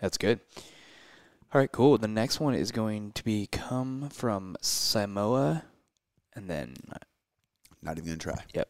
That's 0.00 0.16
good. 0.16 0.40
All 1.52 1.58
right, 1.60 1.70
cool. 1.72 1.96
The 1.98 2.08
next 2.08 2.40
one 2.40 2.54
is 2.54 2.72
going 2.72 3.12
to 3.12 3.24
be 3.24 3.46
come 3.46 4.08
from 4.10 4.56
Samoa, 4.60 5.64
and 6.34 6.48
then 6.48 6.74
not 7.82 7.96
even 7.96 8.04
gonna 8.04 8.18
try. 8.18 8.44
Yep. 8.54 8.68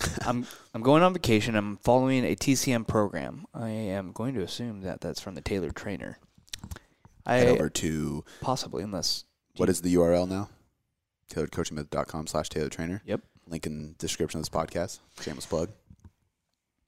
I'm 0.26 0.46
I'm 0.74 0.82
going 0.82 1.02
on 1.02 1.12
vacation. 1.12 1.54
I'm 1.54 1.76
following 1.78 2.24
a 2.24 2.34
TCM 2.34 2.86
program. 2.86 3.46
I 3.54 3.68
am 3.70 4.12
going 4.12 4.34
to 4.34 4.42
assume 4.42 4.82
that 4.82 5.00
that's 5.00 5.20
from 5.20 5.34
the 5.34 5.40
Taylor 5.40 5.70
Trainer. 5.70 6.18
I 7.24 7.36
Head 7.38 7.48
over 7.48 7.68
to 7.70 8.24
possibly 8.40 8.82
unless 8.84 9.24
what 9.56 9.68
is 9.68 9.80
the 9.80 9.94
URL 9.94 10.28
now? 10.28 10.48
TailoredCoachingMethod.com 11.30 12.26
slash 12.26 12.48
Taylor 12.48 12.68
Trainer. 12.68 13.02
Yep. 13.06 13.20
Link 13.48 13.66
in 13.66 13.88
the 13.88 13.94
description 13.94 14.40
of 14.40 14.46
this 14.46 14.50
podcast. 14.50 15.00
Shameless 15.20 15.46
plug. 15.46 15.70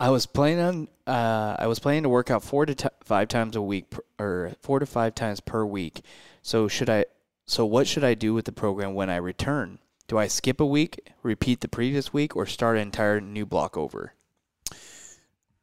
I 0.00 0.11
was 0.11 0.26
planning 0.26 0.61
on 0.61 0.88
uh, 1.12 1.56
I 1.58 1.67
was 1.67 1.79
planning 1.81 2.05
to 2.05 2.08
work 2.08 2.31
out 2.31 2.44
four 2.44 2.67
to 2.67 2.75
t- 2.75 2.88
five 3.02 3.29
times 3.29 3.56
a 3.56 3.62
week 3.62 3.90
per, 3.90 4.02
or 4.19 4.52
four 4.61 4.79
to 4.79 4.87
five 4.87 5.14
times 5.14 5.40
per 5.40 5.64
week. 5.64 6.02
So 6.43 6.69
should 6.69 6.88
I? 6.88 7.06
So 7.46 7.64
what 7.64 7.87
should 7.87 8.05
I 8.05 8.14
do 8.14 8.35
with 8.35 8.44
the 8.44 8.52
program 8.52 8.94
when 8.94 9.11
I 9.11 9.17
return? 9.17 9.79
Do 10.06 10.17
I 10.17 10.26
skip 10.26 10.61
a 10.61 10.67
week, 10.67 11.12
repeat 11.23 11.61
the 11.61 11.69
previous 11.69 12.12
week, 12.12 12.37
or 12.37 12.46
start 12.46 12.76
an 12.76 12.82
entire 12.82 13.20
new 13.20 13.44
block 13.44 13.76
over? 13.76 14.14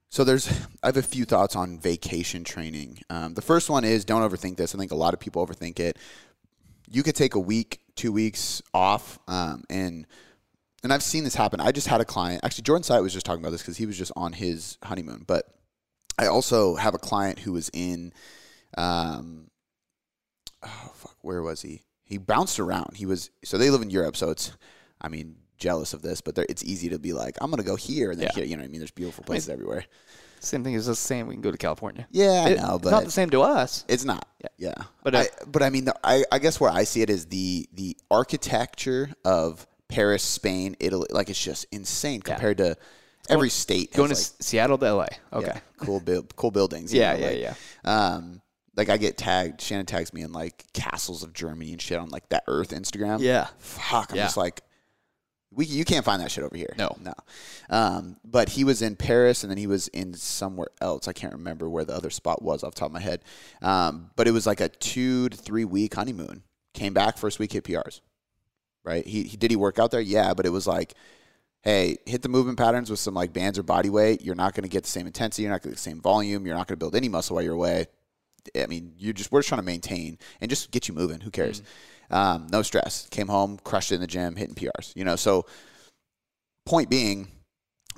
So 0.09 0.23
there's, 0.23 0.47
I 0.81 0.87
have 0.87 0.97
a 0.97 1.01
few 1.01 1.25
thoughts 1.25 1.55
on 1.55 1.77
vacation 1.77 2.43
training. 2.43 2.99
Um, 3.09 3.33
the 3.33 3.41
first 3.41 3.69
one 3.69 3.83
is 3.83 4.05
don't 4.05 4.21
overthink 4.21 4.55
this. 4.55 4.73
I 4.73 4.77
think 4.77 4.91
a 4.91 4.95
lot 4.95 5.13
of 5.13 5.19
people 5.19 5.45
overthink 5.45 5.79
it. 5.79 5.97
You 6.89 7.03
could 7.03 7.15
take 7.15 7.35
a 7.35 7.39
week, 7.39 7.81
two 7.95 8.11
weeks 8.11 8.61
off, 8.73 9.19
um, 9.27 9.63
and 9.69 10.05
and 10.83 10.93
I've 10.93 11.03
seen 11.03 11.23
this 11.23 11.35
happen. 11.35 11.59
I 11.59 11.71
just 11.71 11.87
had 11.87 12.01
a 12.01 12.05
client. 12.05 12.41
Actually, 12.43 12.63
Jordan 12.63 12.83
Syatt 12.83 13.01
was 13.01 13.13
just 13.13 13.25
talking 13.25 13.41
about 13.43 13.51
this 13.51 13.61
because 13.61 13.77
he 13.77 13.85
was 13.85 13.97
just 13.97 14.11
on 14.15 14.33
his 14.33 14.77
honeymoon. 14.83 15.23
But 15.25 15.45
I 16.19 16.27
also 16.27 16.75
have 16.75 16.93
a 16.93 16.99
client 16.99 17.39
who 17.39 17.53
was 17.53 17.69
in, 17.73 18.13
um, 18.77 19.49
oh 20.63 20.91
fuck, 20.93 21.17
where 21.21 21.41
was 21.41 21.61
he? 21.61 21.81
He 22.03 22.17
bounced 22.19 22.59
around. 22.59 22.95
He 22.97 23.05
was 23.05 23.31
so 23.43 23.57
they 23.57 23.69
live 23.71 23.81
in 23.81 23.89
Europe, 23.89 24.15
so 24.15 24.29
it's, 24.29 24.51
I 25.01 25.07
mean, 25.07 25.37
jealous 25.57 25.93
of 25.93 26.01
this, 26.03 26.21
but 26.21 26.37
it's 26.37 26.63
easy 26.63 26.89
to 26.89 26.99
be 26.99 27.13
like, 27.13 27.35
I'm 27.41 27.49
gonna 27.49 27.63
go 27.63 27.75
here 27.75 28.11
and 28.11 28.19
then 28.19 28.27
Yeah. 28.27 28.35
here. 28.35 28.45
You 28.45 28.57
know 28.57 28.61
what 28.61 28.67
I 28.69 28.71
mean? 28.71 28.79
There's 28.81 28.91
beautiful 28.91 29.23
places 29.23 29.49
everywhere. 29.49 29.85
Same 30.45 30.63
thing 30.63 30.75
as 30.75 30.87
us 30.87 30.99
saying 30.99 31.27
we 31.27 31.33
can 31.35 31.41
go 31.41 31.51
to 31.51 31.57
California. 31.57 32.07
Yeah, 32.11 32.43
I 32.45 32.49
It- 32.51 32.57
know, 32.57 32.75
it's 32.75 32.83
but 32.83 32.91
not 32.91 33.03
the 33.05 33.11
same 33.11 33.29
to 33.31 33.41
us. 33.41 33.83
it's 33.87 34.05
not. 34.05 34.27
Yeah. 34.41 34.47
Yeah, 34.57 34.83
But, 35.03 35.15
uh, 35.15 35.19
I, 35.19 35.27
but 35.47 35.63
I 35.63 35.69
mean, 35.69 35.85
the, 35.85 35.95
I, 36.03 36.23
I 36.31 36.39
guess 36.39 36.59
where 36.59 36.69
I 36.71 36.83
see 36.85 37.01
it 37.01 37.09
is 37.09 37.25
the 37.25 37.67
the 37.73 37.97
architecture 38.11 39.09
of 39.25 39.65
Paris, 39.87 40.23
Spain, 40.23 40.75
Italy. 40.79 41.07
Like 41.11 41.29
it's 41.29 41.41
just 41.43 41.65
insane 41.71 42.21
compared 42.21 42.57
to 42.57 42.75
every 43.29 43.49
state. 43.49 43.89
has, 43.91 43.97
Going 43.97 44.09
to 44.09 44.15
like, 44.15 44.23
Seattle 44.39 44.77
to 44.77 44.93
LA. 44.93 45.07
Okay. 45.33 45.47
yeah, 45.47 45.59
cool, 45.77 45.99
build, 45.99 46.35
cool 46.35 46.51
buildings. 46.51 46.93
Yeah, 46.93 47.13
know, 47.13 47.19
yeah, 47.19 47.27
like, 47.27 47.39
yeah. 47.39 47.53
Um, 47.83 48.41
like 48.75 48.89
I 48.89 48.97
get 48.97 49.17
tagged. 49.17 49.61
Shannon 49.61 49.85
tags 49.85 50.13
me 50.13 50.21
in 50.21 50.31
like 50.31 50.63
castles 50.73 51.23
of 51.23 51.33
Germany 51.33 51.71
and 51.71 51.81
shit 51.81 51.97
on 51.97 52.09
like 52.09 52.27
that 52.29 52.43
Earth 52.47 52.69
Instagram. 52.69 53.19
Yeah. 53.19 53.47
Fuck, 53.59 54.11
I'm 54.11 54.17
Yeah. 54.17 54.23
just 54.25 54.37
like, 54.37 54.61
we 55.55 55.65
you 55.65 55.85
can't 55.85 56.05
find 56.05 56.21
that 56.21 56.31
shit 56.31 56.43
over 56.43 56.55
here. 56.55 56.73
No. 56.77 56.95
no. 57.01 57.13
Um, 57.69 58.17
but 58.23 58.49
he 58.49 58.63
was 58.63 58.81
in 58.81 58.95
Paris 58.95 59.43
and 59.43 59.49
then 59.49 59.57
he 59.57 59.67
was 59.67 59.87
in 59.89 60.13
somewhere 60.13 60.67
else. 60.81 61.07
I 61.07 61.13
can't 61.13 61.33
remember 61.33 61.69
where 61.69 61.85
the 61.85 61.95
other 61.95 62.09
spot 62.09 62.41
was 62.41 62.63
off 62.63 62.75
the 62.75 62.79
top 62.79 62.87
of 62.87 62.93
my 62.93 62.99
head. 62.99 63.21
Um, 63.61 64.11
but 64.15 64.27
it 64.27 64.31
was 64.31 64.45
like 64.45 64.59
a 64.59 64.69
two 64.69 65.29
to 65.29 65.37
three 65.37 65.65
week 65.65 65.93
honeymoon. 65.95 66.43
Came 66.73 66.93
back 66.93 67.17
first 67.17 67.39
week 67.39 67.53
hit 67.53 67.63
PRs. 67.63 68.01
Right? 68.83 69.05
He 69.05 69.23
he 69.23 69.37
did 69.37 69.49
he 69.49 69.57
work 69.57 69.79
out 69.79 69.91
there? 69.91 70.01
Yeah, 70.01 70.33
but 70.33 70.45
it 70.45 70.51
was 70.51 70.67
like. 70.67 70.93
Hey, 71.63 71.97
hit 72.05 72.21
the 72.21 72.29
movement 72.29 72.59
patterns 72.59 72.91
with 72.91 72.99
some 72.99 73.15
like 73.15 73.33
bands 73.33 73.57
or 73.57 73.63
body 73.63 73.89
weight. 73.89 74.21
You're 74.21 74.35
not 74.35 74.53
going 74.53 74.65
to 74.65 74.69
get 74.69 74.83
the 74.83 74.89
same 74.89 75.07
intensity. 75.07 75.41
You're 75.41 75.51
not 75.51 75.63
going 75.63 75.71
to 75.71 75.75
get 75.75 75.77
the 75.77 75.89
same 75.89 75.99
volume. 75.99 76.45
You're 76.45 76.53
not 76.53 76.67
going 76.67 76.75
to 76.75 76.79
build 76.79 76.95
any 76.95 77.09
muscle 77.09 77.33
while 77.33 77.43
you're 77.43 77.55
away. 77.55 77.87
I 78.55 78.67
mean, 78.67 78.93
you're 78.99 79.13
just 79.13 79.31
we're 79.31 79.39
just 79.39 79.49
trying 79.49 79.61
to 79.61 79.65
maintain 79.65 80.19
and 80.41 80.49
just 80.49 80.69
get 80.69 80.87
you 80.87 80.93
moving. 80.93 81.21
Who 81.21 81.31
cares? 81.31 81.63
Um, 82.11 82.47
no 82.51 82.61
stress. 82.61 83.07
Came 83.09 83.27
home, 83.27 83.59
crushed 83.63 83.91
it 83.91 83.95
in 83.95 84.01
the 84.01 84.07
gym, 84.07 84.35
hitting 84.35 84.55
PRs. 84.55 84.95
You 84.95 85.05
know, 85.05 85.15
so 85.15 85.45
point 86.65 86.89
being, 86.89 87.27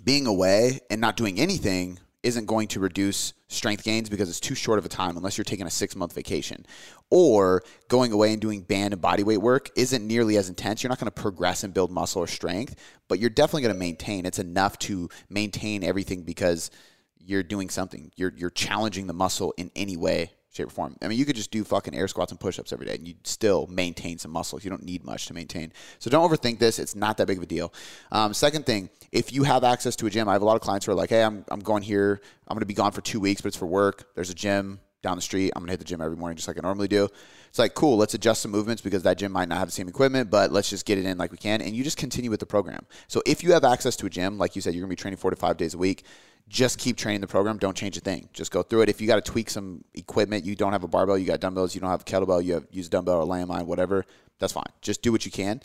being 0.04 0.28
away 0.28 0.80
and 0.90 1.02
not 1.02 1.18
doing 1.18 1.40
anything 1.40 2.00
isn't 2.24 2.46
going 2.46 2.68
to 2.68 2.80
reduce 2.80 3.34
strength 3.48 3.84
gains 3.84 4.10
because 4.10 4.28
it's 4.28 4.40
too 4.40 4.56
short 4.56 4.80
of 4.80 4.86
a 4.86 4.90
time 4.90 5.16
unless 5.16 5.38
you're 5.38 5.46
taking 5.46 5.66
a 5.66 5.72
six 5.72 5.96
month 5.96 6.14
vacation. 6.14 6.66
Or 7.10 7.64
going 7.88 8.12
away 8.12 8.34
and 8.34 8.42
doing 8.42 8.62
band 8.62 8.94
and 8.94 9.02
body 9.02 9.24
weight 9.24 9.38
work 9.38 9.70
isn't 9.78 10.06
nearly 10.06 10.36
as 10.36 10.50
intense. 10.50 10.84
You're 10.84 10.90
not 10.90 11.00
going 11.00 11.12
to 11.12 11.22
progress 11.22 11.64
and 11.64 11.74
build 11.74 11.90
muscle 11.90 12.22
or 12.22 12.28
strength, 12.28 12.76
but 13.08 13.20
you're 13.20 13.30
definitely 13.30 13.62
going 13.62 13.76
to 13.76 13.80
maintain. 13.80 14.26
It's 14.26 14.40
enough 14.40 14.78
to 14.80 15.10
maintain 15.30 15.84
everything 15.84 16.24
because 16.24 16.70
you're 17.18 17.44
doing 17.44 17.70
something. 17.70 18.12
You're 18.16 18.34
you're 18.36 18.50
challenging 18.50 19.08
the 19.08 19.14
muscle 19.14 19.54
in 19.58 19.72
any 19.76 19.96
way 19.96 20.32
shape, 20.51 20.68
or 20.68 20.72
form. 20.72 20.96
I 21.01 21.08
mean, 21.08 21.18
you 21.18 21.25
could 21.25 21.36
just 21.36 21.51
do 21.51 21.63
fucking 21.63 21.96
air 21.96 22.08
squats 22.08 22.32
and 22.32 22.39
push 22.39 22.60
ups 22.60 22.74
every 22.74 22.86
day 22.86 22.96
and 22.96 23.08
you'd 23.08 23.25
still 23.25 23.68
maintain 23.68 24.18
some 24.18 24.32
muscle. 24.32 24.60
You 24.60 24.70
don't 24.70 24.84
need 24.84 25.04
much 25.04 25.27
to 25.27 25.34
maintain. 25.34 25.72
So 26.00 26.10
don't 26.10 26.30
overthink 26.30 26.60
this. 26.60 26.80
It's 26.80 26.96
not 26.96 27.18
that 27.18 27.27
big 27.27 27.38
of 27.38 27.44
a 27.44 27.48
deal. 27.48 27.74
Um, 28.12 28.34
second 28.34 28.66
thing, 28.66 28.89
if 29.12 29.32
you 29.32 29.44
have 29.44 29.63
access 29.63 29.96
to 29.98 30.08
a 30.08 30.10
gym, 30.10 30.27
I 30.27 30.34
have 30.34 30.42
a 30.42 30.46
lot 30.46 30.56
of 30.56 30.62
clients 30.62 30.86
who 30.86 30.92
are 30.92 30.96
like, 30.96 31.10
hey, 31.10 31.24
I'm, 31.24 31.46
I'm 31.50 31.60
going 31.60 31.84
here. 31.84 32.22
I'm 32.48 32.56
going 32.56 32.62
to 32.62 32.66
be 32.66 32.74
gone 32.74 32.92
for 32.92 33.01
two 33.01 33.20
weeks, 33.20 33.42
but 33.42 33.50
it's 33.50 33.58
for 33.58 33.68
work. 33.68 34.10
There's 34.16 34.30
a 34.30 34.36
gym 34.36 34.80
down 35.04 35.16
the 35.16 35.22
street. 35.22 35.51
I'm 35.56 35.62
going 35.62 35.68
to 35.68 35.74
hit 35.74 35.80
the 35.80 35.86
gym 35.86 36.01
every 36.01 36.18
morning 36.18 36.36
just 36.36 36.48
like 36.48 36.58
I 36.58 36.62
normally 36.62 36.88
do. 36.88 37.08
It's 37.50 37.60
like, 37.60 37.75
cool, 37.75 37.98
let's 37.98 38.13
adjust 38.13 38.42
some 38.42 38.51
movements 38.51 38.82
because 38.82 39.04
that 39.04 39.18
gym 39.18 39.32
might 39.32 39.48
not 39.48 39.60
have 39.60 39.68
the 39.68 39.72
same 39.72 39.88
equipment, 39.88 40.30
but 40.30 40.51
let's 40.51 40.70
just 40.70 40.86
get 40.86 40.98
it 40.98 41.06
in 41.06 41.18
like 41.18 41.32
we 41.32 41.38
can. 41.38 41.62
And 41.62 41.75
you 41.75 41.84
just 41.84 41.98
continue 41.98 42.30
with 42.30 42.39
the 42.39 42.46
program. 42.46 42.86
So 43.08 43.22
if 43.25 43.44
you 43.44 43.54
have 43.54 43.63
access 43.63 43.96
to 43.98 44.06
a 44.06 44.10
gym, 44.10 44.38
like 44.38 44.56
you 44.56 44.62
said, 44.62 44.74
you're 44.74 44.82
going 44.82 44.89
to 44.89 44.96
be 44.98 45.01
training 45.01 45.18
four 45.18 45.32
to 45.32 45.38
five 45.38 45.58
days 45.58 45.74
a 45.74 45.77
week 45.77 46.04
just 46.50 46.80
keep 46.80 46.96
training 46.96 47.22
the 47.22 47.27
program. 47.27 47.58
Don't 47.58 47.75
change 47.75 47.98
a 47.98 48.00
thing. 48.00 48.30
Just 48.34 48.51
go 48.51 48.63
through 48.63 48.82
it. 48.82 48.89
If 48.89 49.01
you 49.01 49.08
got 49.08 49.24
to 49.24 49.32
tweak 49.32 49.50
some 49.50 49.84
equipment, 49.94 50.46
you 50.46 50.56
don't 50.56 50.72
have 50.72 50.84
a 50.84 50.88
barbell, 50.88 51.18
you 51.18 51.25
got 51.25 51.39
dumbbells, 51.39 51.75
you 51.75 51.82
don't 51.82 51.89
have 51.89 52.01
a 52.01 52.06
kettlebell, 52.06 52.44
you 52.44 52.54
have 52.54 52.68
use 52.72 52.89
dumbbell 52.89 53.22
or 53.22 53.25
landmine, 53.25 53.66
whatever. 53.66 54.06
That's 54.39 54.54
fine. 54.54 54.72
Just 54.82 55.01
do 55.01 55.12
what 55.12 55.25
you 55.25 55.32
can. 55.32 55.62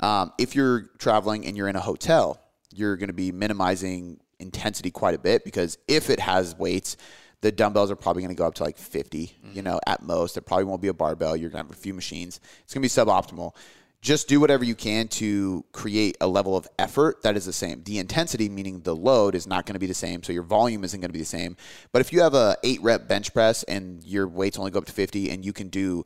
Um, 0.00 0.32
if 0.38 0.56
you're 0.56 0.86
traveling 0.98 1.46
and 1.46 1.56
you're 1.56 1.68
in 1.68 1.76
a 1.76 1.80
hotel, 1.80 2.40
you're 2.74 2.96
going 2.96 3.08
to 3.08 3.14
be 3.14 3.30
minimizing 3.30 4.18
intensity 4.40 4.90
quite 4.90 5.14
a 5.14 5.18
bit 5.18 5.44
because 5.44 5.78
if 5.86 6.10
it 6.10 6.18
has 6.18 6.56
weights, 6.56 6.96
the 7.42 7.52
dumbbells 7.52 7.90
are 7.90 7.96
probably 7.96 8.22
going 8.22 8.34
to 8.34 8.38
go 8.38 8.46
up 8.46 8.54
to 8.54 8.64
like 8.64 8.78
50, 8.78 9.26
mm-hmm. 9.26 9.56
you 9.56 9.62
know, 9.62 9.78
at 9.86 10.02
most. 10.02 10.34
There 10.34 10.42
probably 10.42 10.64
won't 10.64 10.80
be 10.80 10.88
a 10.88 10.94
barbell. 10.94 11.36
You're 11.36 11.50
going 11.50 11.62
to 11.62 11.68
have 11.68 11.76
a 11.76 11.80
few 11.80 11.94
machines. 11.94 12.40
It's 12.64 12.74
going 12.74 12.82
to 12.82 12.88
be 12.88 12.88
suboptimal 12.88 13.54
just 14.04 14.28
do 14.28 14.38
whatever 14.38 14.64
you 14.64 14.74
can 14.74 15.08
to 15.08 15.64
create 15.72 16.18
a 16.20 16.26
level 16.26 16.58
of 16.58 16.68
effort 16.78 17.22
that 17.22 17.38
is 17.38 17.46
the 17.46 17.54
same. 17.54 17.82
The 17.84 17.98
intensity, 17.98 18.50
meaning 18.50 18.80
the 18.80 18.94
load, 18.94 19.34
is 19.34 19.46
not 19.46 19.64
going 19.64 19.72
to 19.72 19.80
be 19.80 19.86
the 19.86 19.94
same, 19.94 20.22
so 20.22 20.30
your 20.30 20.42
volume 20.42 20.84
isn't 20.84 21.00
going 21.00 21.08
to 21.08 21.14
be 21.14 21.20
the 21.20 21.24
same. 21.24 21.56
But 21.90 22.00
if 22.00 22.12
you 22.12 22.20
have 22.20 22.34
a 22.34 22.58
eight 22.62 22.82
rep 22.82 23.08
bench 23.08 23.32
press 23.32 23.62
and 23.62 24.04
your 24.04 24.28
weights 24.28 24.58
only 24.58 24.70
go 24.70 24.78
up 24.78 24.84
to 24.84 24.92
50, 24.92 25.30
and 25.30 25.42
you 25.42 25.54
can 25.54 25.68
do 25.68 26.04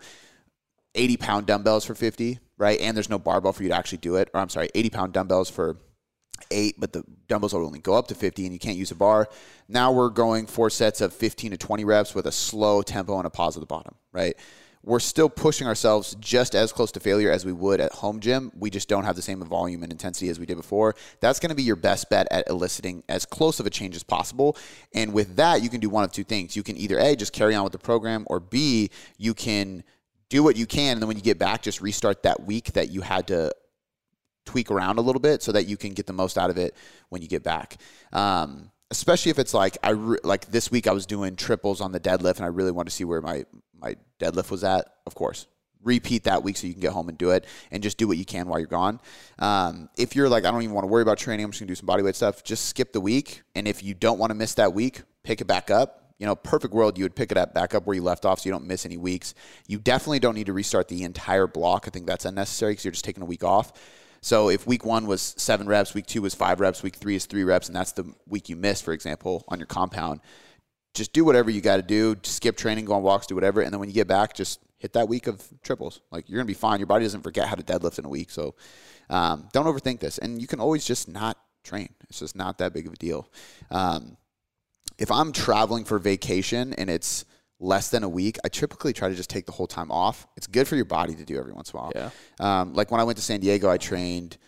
80 0.95 1.17
pound 1.17 1.47
dumbbells 1.47 1.85
for 1.85 1.97
50, 1.97 2.39
right? 2.57 2.79
And 2.81 2.97
there's 2.97 3.11
no 3.11 3.19
barbell 3.19 3.53
for 3.53 3.65
you 3.65 3.69
to 3.71 3.75
actually 3.75 3.99
do 3.99 4.15
it, 4.15 4.31
or 4.33 4.41
I'm 4.41 4.49
sorry, 4.49 4.71
80 4.77 4.91
pound 4.91 5.13
dumbbells 5.13 5.51
for 5.51 5.77
eight, 6.53 6.77
but 6.79 6.93
the 6.93 7.03
dumbbells 7.27 7.53
will 7.53 7.67
only 7.67 7.81
go 7.81 7.95
up 7.95 8.07
to 8.09 8.15
50 8.15 8.45
and 8.45 8.53
you 8.53 8.61
can't 8.61 8.77
use 8.77 8.93
a 8.93 8.95
bar. 8.95 9.29
Now 9.67 9.91
we're 9.91 10.09
going 10.09 10.47
four 10.47 10.71
sets 10.71 11.01
of 11.01 11.13
15 11.13 11.51
to 11.51 11.57
20 11.57 11.85
reps 11.85 12.15
with 12.15 12.27
a 12.27 12.33
slow 12.33 12.81
tempo 12.81 13.17
and 13.17 13.27
a 13.27 13.31
pause 13.31 13.57
at 13.57 13.61
the 13.61 13.67
bottom, 13.67 13.97
right? 14.13 14.37
We're 14.83 15.01
still 15.01 15.29
pushing 15.29 15.67
ourselves 15.67 16.17
just 16.21 16.55
as 16.55 16.73
close 16.73 16.93
to 16.93 17.01
failure 17.01 17.31
as 17.31 17.45
we 17.45 17.53
would 17.53 17.81
at 17.81 17.93
home 17.93 18.21
gym. 18.21 18.53
We 18.57 18.71
just 18.71 18.89
don't 18.89 19.05
have 19.05 19.17
the 19.17 19.23
same 19.23 19.43
volume 19.43 19.83
and 19.83 19.93
intensity 19.93 20.29
as 20.29 20.39
we 20.39 20.47
did 20.47 20.57
before. 20.57 20.95
That's 21.21 21.41
going 21.41 21.51
to 21.51 21.57
be 21.57 21.63
your 21.63 21.77
best 21.77 22.09
bet 22.11 22.27
at 22.31 22.49
eliciting 22.49 23.03
as 23.09 23.25
close 23.25 23.61
of 23.61 23.67
a 23.67 23.71
change 23.71 23.97
as 23.97 24.03
possible. 24.03 24.57
And 24.95 25.13
with 25.13 25.37
that, 25.37 25.63
you 25.63 25.69
can 25.69 25.81
do 25.81 25.91
one 25.91 26.05
of 26.05 26.13
two 26.13 26.25
things. 26.25 26.57
You 26.57 26.63
can 26.63 26.77
either 26.77 26.99
A, 26.99 27.17
just 27.17 27.33
carry 27.33 27.55
on 27.55 27.65
with 27.65 27.73
the 27.73 27.79
program, 27.79 28.25
or 28.29 28.41
B, 28.41 28.91
you 29.17 29.35
can 29.35 29.85
do 30.29 30.43
what 30.43 30.57
you 30.57 30.67
can. 30.67 30.93
And 30.93 31.03
then 31.03 31.09
when 31.09 31.17
you 31.17 31.23
get 31.23 31.39
back, 31.39 31.63
just 31.63 31.81
restart 31.81 32.23
that 32.23 32.45
week 32.45 32.73
that 32.73 32.91
you 32.91 33.01
had 33.01 33.27
to 33.29 33.53
tweak 34.47 34.71
around 34.71 34.99
a 34.99 35.03
little 35.03 35.21
bit 35.21 35.43
so 35.43 35.53
that 35.53 35.67
you 35.67 35.77
can 35.77 35.93
get 35.93 36.07
the 36.07 36.13
most 36.13 36.39
out 36.39 36.51
of 36.51 36.57
it 36.57 36.75
when 37.11 37.21
you 37.21 37.29
get 37.29 37.43
back. 37.43 37.77
Um, 38.13 38.71
especially 38.91 39.31
if 39.31 39.39
it's 39.39 39.53
like 39.53 39.77
I 39.83 39.91
re- 39.91 40.19
like 40.25 40.47
this 40.47 40.71
week 40.71 40.87
I 40.87 40.93
was 40.93 41.07
doing 41.07 41.37
triples 41.37 41.81
on 41.81 41.93
the 41.93 42.01
deadlift 42.01 42.37
and 42.37 42.45
I 42.45 42.49
really 42.49 42.71
want 42.71 42.89
to 42.89 42.95
see 42.95 43.05
where 43.05 43.21
my 43.21 43.45
my 43.81 43.97
deadlift 44.19 44.51
was 44.51 44.65
at. 44.65 44.87
Of 45.07 45.15
course, 45.15 45.47
repeat 45.83 46.25
that 46.25 46.43
week 46.43 46.57
so 46.57 46.67
you 46.67 46.73
can 46.73 46.83
get 46.83 46.93
home 46.93 47.09
and 47.09 47.17
do 47.17 47.31
it, 47.31 47.47
and 47.71 47.83
just 47.83 47.99
do 47.99 48.09
what 48.09 48.17
you 48.17 48.25
can 48.25 48.49
while 48.49 48.59
you're 48.59 48.69
gone. 48.69 49.01
Um, 49.39 49.89
if 49.97 50.17
you're 50.17 50.29
like 50.29 50.45
I 50.45 50.51
don't 50.51 50.63
even 50.63 50.75
want 50.75 50.85
to 50.85 50.89
worry 50.89 51.03
about 51.03 51.19
training, 51.19 51.45
I'm 51.45 51.51
just 51.51 51.61
gonna 51.61 51.69
do 51.69 51.75
some 51.75 51.87
bodyweight 51.87 52.15
stuff. 52.15 52.43
Just 52.45 52.67
skip 52.67 52.93
the 52.93 53.01
week, 53.01 53.43
and 53.55 53.67
if 53.69 53.83
you 53.83 53.95
don't 53.95 54.19
want 54.19 54.31
to 54.31 54.35
miss 54.35 54.55
that 54.55 54.75
week, 54.75 55.03
pick 55.23 55.41
it 55.41 55.47
back 55.47 55.71
up. 55.71 56.05
You 56.19 56.27
know, 56.27 56.35
perfect 56.35 56.75
world, 56.75 56.99
you 56.99 57.05
would 57.05 57.15
pick 57.15 57.31
it 57.31 57.39
up 57.39 57.55
back 57.55 57.75
up 57.75 57.87
where 57.87 57.95
you 57.95 58.03
left 58.03 58.25
off, 58.25 58.41
so 58.41 58.49
you 58.49 58.53
don't 58.53 58.67
miss 58.67 58.85
any 58.85 58.97
weeks. 58.97 59.35
You 59.69 59.79
definitely 59.79 60.19
don't 60.19 60.35
need 60.35 60.47
to 60.47 60.53
restart 60.53 60.89
the 60.89 61.05
entire 61.05 61.47
block. 61.47 61.85
I 61.87 61.91
think 61.91 62.07
that's 62.07 62.25
unnecessary 62.25 62.73
because 62.73 62.85
you're 62.85 62.93
just 62.93 63.05
taking 63.05 63.23
a 63.23 63.27
week 63.27 63.45
off. 63.45 63.73
So 64.21 64.49
if 64.49 64.67
week 64.67 64.85
one 64.85 65.07
was 65.07 65.35
seven 65.39 65.69
reps, 65.69 65.95
week 65.95 66.07
two 66.07 66.23
was 66.23 66.35
five 66.35 66.59
reps, 66.59 66.83
week 66.83 66.97
three 66.97 67.15
is 67.15 67.27
three 67.27 67.45
reps, 67.45 67.69
and 67.69 67.77
that's 67.77 67.93
the 67.93 68.13
week 68.27 68.49
you 68.49 68.57
missed, 68.57 68.85
for 68.85 68.93
example, 68.93 69.45
on 69.49 69.61
your 69.61 69.67
compound, 69.67 70.21
just 70.99 71.13
do 71.13 71.25
whatever 71.25 71.51
you 71.51 71.61
got 71.61 71.77
to 71.77 71.83
do. 71.83 72.17
Skip 72.25 72.57
training, 72.57 72.85
go 72.85 72.95
on 72.95 73.03
walks, 73.03 73.27
do 73.27 73.35
whatever, 73.35 73.63
and 73.63 73.73
then 73.73 73.81
when 73.81 73.89
you 73.89 73.95
get 73.95 74.09
back, 74.09 74.35
just 74.35 74.61
hit 74.77 74.93
that 74.93 75.09
week 75.09 75.27
of 75.27 75.43
triples. 75.63 76.01
Like 76.11 76.29
you're 76.29 76.39
gonna 76.39 76.47
be 76.47 76.55
fine. 76.55 76.79
Your 76.79 76.87
body 76.87 77.05
doesn't 77.05 77.23
forget 77.23 77.49
how 77.49 77.55
to 77.55 77.63
deadlift 77.63 77.99
in 77.99 78.05
a 78.05 78.09
week, 78.09 78.31
so 78.31 78.55
um, 79.09 79.49
don't 79.53 79.67
overthink 79.67 80.01
this. 80.01 80.19
And 80.19 80.41
you 80.41 80.47
can 80.47 80.61
always 80.61 80.85
just 80.85 81.09
not 81.09 81.39
train. 81.65 81.89
It's 82.09 82.19
just 82.19 82.37
not 82.37 82.59
that 82.59 82.73
big 82.73 82.87
of 82.87 82.93
a 82.93 82.97
deal. 82.97 83.29
Um, 83.71 84.17
if 84.99 85.11
I'm 85.11 85.33
traveling 85.33 85.85
for 85.85 85.99
vacation 85.99 86.75
and 86.75 86.91
it's 86.91 87.25
less 87.61 87.91
than 87.91 88.05
a 88.05 88.09
week, 88.09 88.39
I 88.45 88.49
typically 88.49 88.93
try 88.93 89.09
to 89.09 89.15
just 89.15 89.31
take 89.31 89.47
the 89.47 89.53
whole 89.53 89.67
time 89.67 89.91
off. 89.91 90.27
It's 90.37 90.47
good 90.47 90.69
for 90.69 90.77
your 90.77 90.85
body 90.85 91.15
to 91.15 91.25
do 91.25 91.39
every 91.39 91.53
once 91.53 91.73
in 91.73 91.79
a 91.79 91.83
while. 91.83 91.93
Yeah. 91.95 92.11
Um, 92.41 92.75
like 92.75 92.91
when 92.91 93.01
I 93.01 93.05
went 93.05 93.19
to 93.19 93.25
San 93.25 93.41
Diego, 93.41 93.69
I 93.69 93.79
trained 93.79 94.39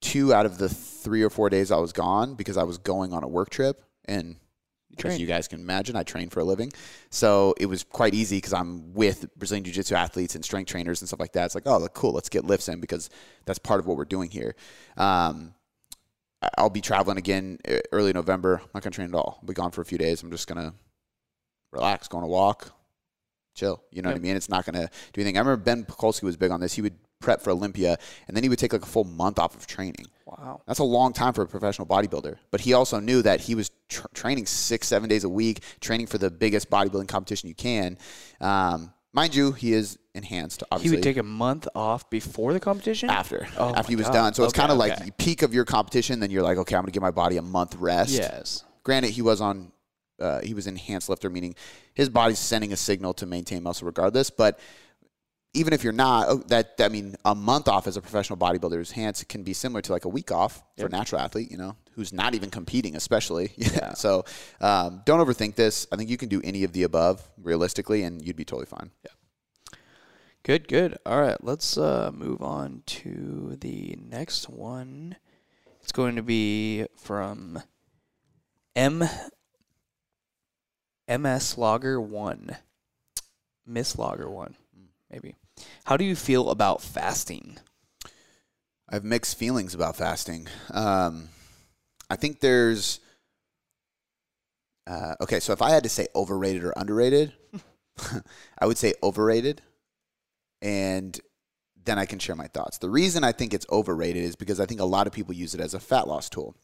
two 0.00 0.32
out 0.32 0.46
of 0.46 0.58
the 0.58 0.68
three 0.68 1.22
or 1.22 1.30
four 1.30 1.50
days 1.50 1.70
I 1.70 1.76
was 1.76 1.92
gone 1.92 2.34
because 2.34 2.56
I 2.56 2.62
was 2.62 2.78
going 2.78 3.12
on 3.12 3.22
a 3.22 3.28
work 3.28 3.50
trip. 3.50 3.82
And 4.06 4.36
as 5.08 5.20
you 5.20 5.26
guys 5.26 5.48
can 5.48 5.60
imagine, 5.60 5.96
I 5.96 6.02
train 6.02 6.28
for 6.28 6.40
a 6.40 6.44
living. 6.44 6.72
So 7.10 7.54
it 7.58 7.66
was 7.66 7.84
quite 7.84 8.14
easy 8.14 8.36
because 8.38 8.52
I'm 8.52 8.92
with 8.92 9.26
Brazilian 9.36 9.64
Jiu 9.64 9.72
Jitsu 9.72 9.94
athletes 9.94 10.34
and 10.34 10.44
strength 10.44 10.68
trainers 10.68 11.00
and 11.00 11.08
stuff 11.08 11.20
like 11.20 11.32
that. 11.32 11.46
It's 11.46 11.54
like, 11.54 11.66
oh, 11.66 11.86
cool, 11.94 12.12
let's 12.12 12.28
get 12.28 12.44
lifts 12.44 12.68
in 12.68 12.80
because 12.80 13.10
that's 13.46 13.58
part 13.58 13.80
of 13.80 13.86
what 13.86 13.96
we're 13.96 14.04
doing 14.04 14.30
here. 14.30 14.54
Um, 14.96 15.54
I'll 16.56 16.70
be 16.70 16.80
traveling 16.80 17.18
again 17.18 17.58
early 17.92 18.12
November. 18.12 18.56
I'm 18.62 18.70
not 18.74 18.82
going 18.82 18.92
to 18.92 18.96
train 18.96 19.08
at 19.08 19.14
all. 19.14 19.38
I'll 19.40 19.46
be 19.46 19.54
gone 19.54 19.72
for 19.72 19.82
a 19.82 19.84
few 19.84 19.98
days. 19.98 20.22
I'm 20.22 20.30
just 20.30 20.46
going 20.48 20.60
to 20.64 20.74
relax, 21.70 22.08
go 22.08 22.18
on 22.18 22.24
a 22.24 22.28
walk, 22.28 22.72
chill. 23.54 23.82
You 23.90 24.02
know 24.02 24.08
yep. 24.08 24.16
what 24.16 24.20
I 24.20 24.22
mean? 24.22 24.36
It's 24.36 24.48
not 24.48 24.64
going 24.64 24.74
to 24.74 24.90
do 25.12 25.20
anything. 25.20 25.36
I 25.36 25.40
remember 25.40 25.62
Ben 25.62 25.84
Pakulski 25.84 26.22
was 26.22 26.36
big 26.36 26.50
on 26.50 26.60
this. 26.60 26.72
He 26.72 26.82
would 26.82 26.96
prep 27.20 27.42
for 27.42 27.50
Olympia, 27.50 27.98
and 28.26 28.36
then 28.36 28.42
he 28.42 28.48
would 28.48 28.58
take 28.58 28.72
like 28.72 28.82
a 28.82 28.86
full 28.86 29.04
month 29.04 29.38
off 29.38 29.54
of 29.54 29.66
training. 29.66 30.06
Wow. 30.26 30.62
That's 30.66 30.78
a 30.78 30.84
long 30.84 31.12
time 31.12 31.32
for 31.32 31.42
a 31.42 31.46
professional 31.46 31.86
bodybuilder. 31.86 32.36
But 32.50 32.60
he 32.60 32.72
also 32.72 32.98
knew 32.98 33.22
that 33.22 33.40
he 33.40 33.54
was 33.54 33.70
tra- 33.88 34.08
training 34.14 34.46
six, 34.46 34.88
seven 34.88 35.08
days 35.08 35.24
a 35.24 35.28
week, 35.28 35.62
training 35.80 36.06
for 36.06 36.18
the 36.18 36.30
biggest 36.30 36.70
bodybuilding 36.70 37.08
competition 37.08 37.48
you 37.48 37.54
can. 37.54 37.98
Um, 38.40 38.92
mind 39.12 39.34
you, 39.34 39.52
he 39.52 39.72
is 39.72 39.98
enhanced. 40.14 40.62
Obviously, 40.70 40.90
he 40.90 40.96
would 40.96 41.04
take 41.04 41.16
a 41.16 41.22
month 41.22 41.68
off 41.74 42.08
before 42.10 42.52
the 42.52 42.60
competition. 42.60 43.10
After, 43.10 43.46
oh 43.58 43.74
after 43.74 43.92
he 43.92 43.96
was 43.96 44.06
God. 44.06 44.12
done. 44.12 44.34
So 44.34 44.42
okay, 44.42 44.48
it's 44.48 44.58
kind 44.58 44.72
of 44.72 44.80
okay. 44.80 44.90
like 44.90 45.18
peak 45.18 45.42
of 45.42 45.52
your 45.52 45.64
competition. 45.64 46.20
Then 46.20 46.30
you're 46.30 46.42
like, 46.42 46.58
okay, 46.58 46.74
I'm 46.74 46.82
going 46.82 46.92
to 46.92 46.92
give 46.92 47.02
my 47.02 47.10
body 47.10 47.36
a 47.36 47.42
month 47.42 47.76
rest. 47.76 48.12
Yes. 48.12 48.64
Granted, 48.82 49.10
he 49.10 49.22
was 49.22 49.40
on 49.40 49.72
uh, 50.20 50.40
he 50.42 50.54
was 50.54 50.66
enhanced 50.66 51.08
lifter, 51.08 51.30
meaning 51.30 51.54
his 51.94 52.08
body's 52.08 52.38
sending 52.38 52.72
a 52.72 52.76
signal 52.76 53.14
to 53.14 53.26
maintain 53.26 53.62
muscle 53.62 53.86
regardless. 53.86 54.30
But 54.30 54.58
even 55.52 55.72
if 55.72 55.82
you're 55.82 55.92
not, 55.92 56.26
oh, 56.28 56.36
that 56.48 56.74
I 56.78 56.88
mean, 56.88 57.16
a 57.24 57.34
month 57.34 57.66
off 57.68 57.86
as 57.86 57.96
a 57.96 58.00
professional 58.00 58.38
bodybuilder's 58.38 58.92
hands 58.92 59.24
can 59.24 59.42
be 59.42 59.52
similar 59.52 59.82
to 59.82 59.92
like 59.92 60.04
a 60.04 60.08
week 60.08 60.30
off 60.30 60.62
for 60.78 60.86
a 60.86 60.88
natural 60.88 61.20
athlete, 61.20 61.50
you 61.50 61.56
know, 61.56 61.76
who's 61.92 62.12
not 62.12 62.34
even 62.34 62.50
competing, 62.50 62.96
especially. 62.96 63.52
Yeah. 63.56 63.94
so 63.94 64.24
um, 64.60 65.02
don't 65.04 65.24
overthink 65.24 65.54
this. 65.54 65.86
I 65.92 65.96
think 65.96 66.10
you 66.10 66.16
can 66.16 66.28
do 66.28 66.40
any 66.42 66.64
of 66.64 66.72
the 66.72 66.82
above 66.82 67.28
realistically, 67.40 68.02
and 68.02 68.20
you'd 68.22 68.36
be 68.36 68.44
totally 68.44 68.66
fine. 68.66 68.90
Yeah. 69.04 69.10
Good, 70.42 70.68
good. 70.68 70.98
All 71.04 71.20
right, 71.20 71.42
let's 71.42 71.76
uh, 71.76 72.10
move 72.12 72.42
on 72.42 72.82
to 72.86 73.56
the 73.60 73.96
next 74.00 74.48
one. 74.48 75.16
It's 75.82 75.92
going 75.92 76.16
to 76.16 76.22
be 76.22 76.86
from 76.96 77.62
M 78.74 79.04
MS 81.08 81.58
Lager 81.58 82.00
1. 82.00 82.56
Miss 83.66 83.98
logger 83.98 84.28
1, 84.28 84.56
maybe. 85.10 85.34
How 85.84 85.96
do 85.96 86.04
you 86.04 86.16
feel 86.16 86.50
about 86.50 86.82
fasting? 86.82 87.58
I 88.88 88.94
have 88.94 89.04
mixed 89.04 89.38
feelings 89.38 89.74
about 89.74 89.96
fasting. 89.96 90.48
Um, 90.72 91.28
I 92.08 92.16
think 92.16 92.40
there's. 92.40 93.00
Uh, 94.86 95.14
okay, 95.20 95.40
so 95.40 95.52
if 95.52 95.62
I 95.62 95.70
had 95.70 95.84
to 95.84 95.88
say 95.88 96.08
overrated 96.14 96.64
or 96.64 96.72
underrated, 96.76 97.32
I 98.58 98.66
would 98.66 98.78
say 98.78 98.94
overrated. 99.02 99.62
And 100.62 101.18
then 101.84 101.98
I 101.98 102.06
can 102.06 102.18
share 102.18 102.36
my 102.36 102.48
thoughts. 102.48 102.78
The 102.78 102.90
reason 102.90 103.24
I 103.24 103.32
think 103.32 103.54
it's 103.54 103.66
overrated 103.70 104.24
is 104.24 104.36
because 104.36 104.60
I 104.60 104.66
think 104.66 104.80
a 104.80 104.84
lot 104.84 105.06
of 105.06 105.12
people 105.12 105.34
use 105.34 105.54
it 105.54 105.60
as 105.60 105.74
a 105.74 105.80
fat 105.80 106.06
loss 106.08 106.28
tool 106.28 106.54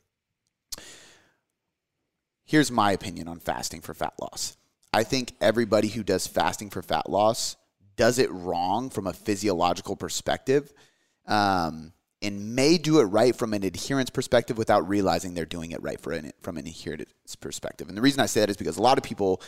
here's 2.47 2.71
my 2.71 2.93
opinion 2.93 3.29
on 3.29 3.41
fasting 3.41 3.83
for 3.83 3.93
fat 3.93 4.15
loss. 4.21 4.57
I 4.93 5.03
think 5.03 5.35
everybody 5.41 5.89
who 5.89 6.03
does 6.03 6.27
fasting 6.27 6.71
for 6.71 6.81
fat 6.81 7.11
loss 7.11 7.57
does 7.97 8.19
it 8.19 8.31
wrong 8.31 8.91
from 8.91 9.07
a 9.07 9.13
physiological 9.13 9.97
perspective. 9.97 10.73
Um, 11.27 11.93
and 12.23 12.57
may 12.57 12.79
do 12.79 13.01
it 13.01 13.05
right 13.05 13.37
from 13.37 13.53
an 13.53 13.63
adherence 13.63 14.11
perspective 14.11 14.57
without 14.57 14.89
realizing 14.89 15.35
they're 15.35 15.45
doing 15.45 15.73
it 15.73 15.83
right 15.83 16.05
an, 16.07 16.33
from 16.41 16.57
an 16.57 16.67
adherence 16.67 17.37
perspective. 17.41 17.89
And 17.89 17.97
the 17.97 18.01
reason 18.01 18.21
I 18.21 18.27
say 18.27 18.41
that 18.41 18.51
is 18.51 18.57
because 18.57 18.79
a 18.79 18.83
lot 18.83 18.97
of 18.97 19.05
people 19.05 19.43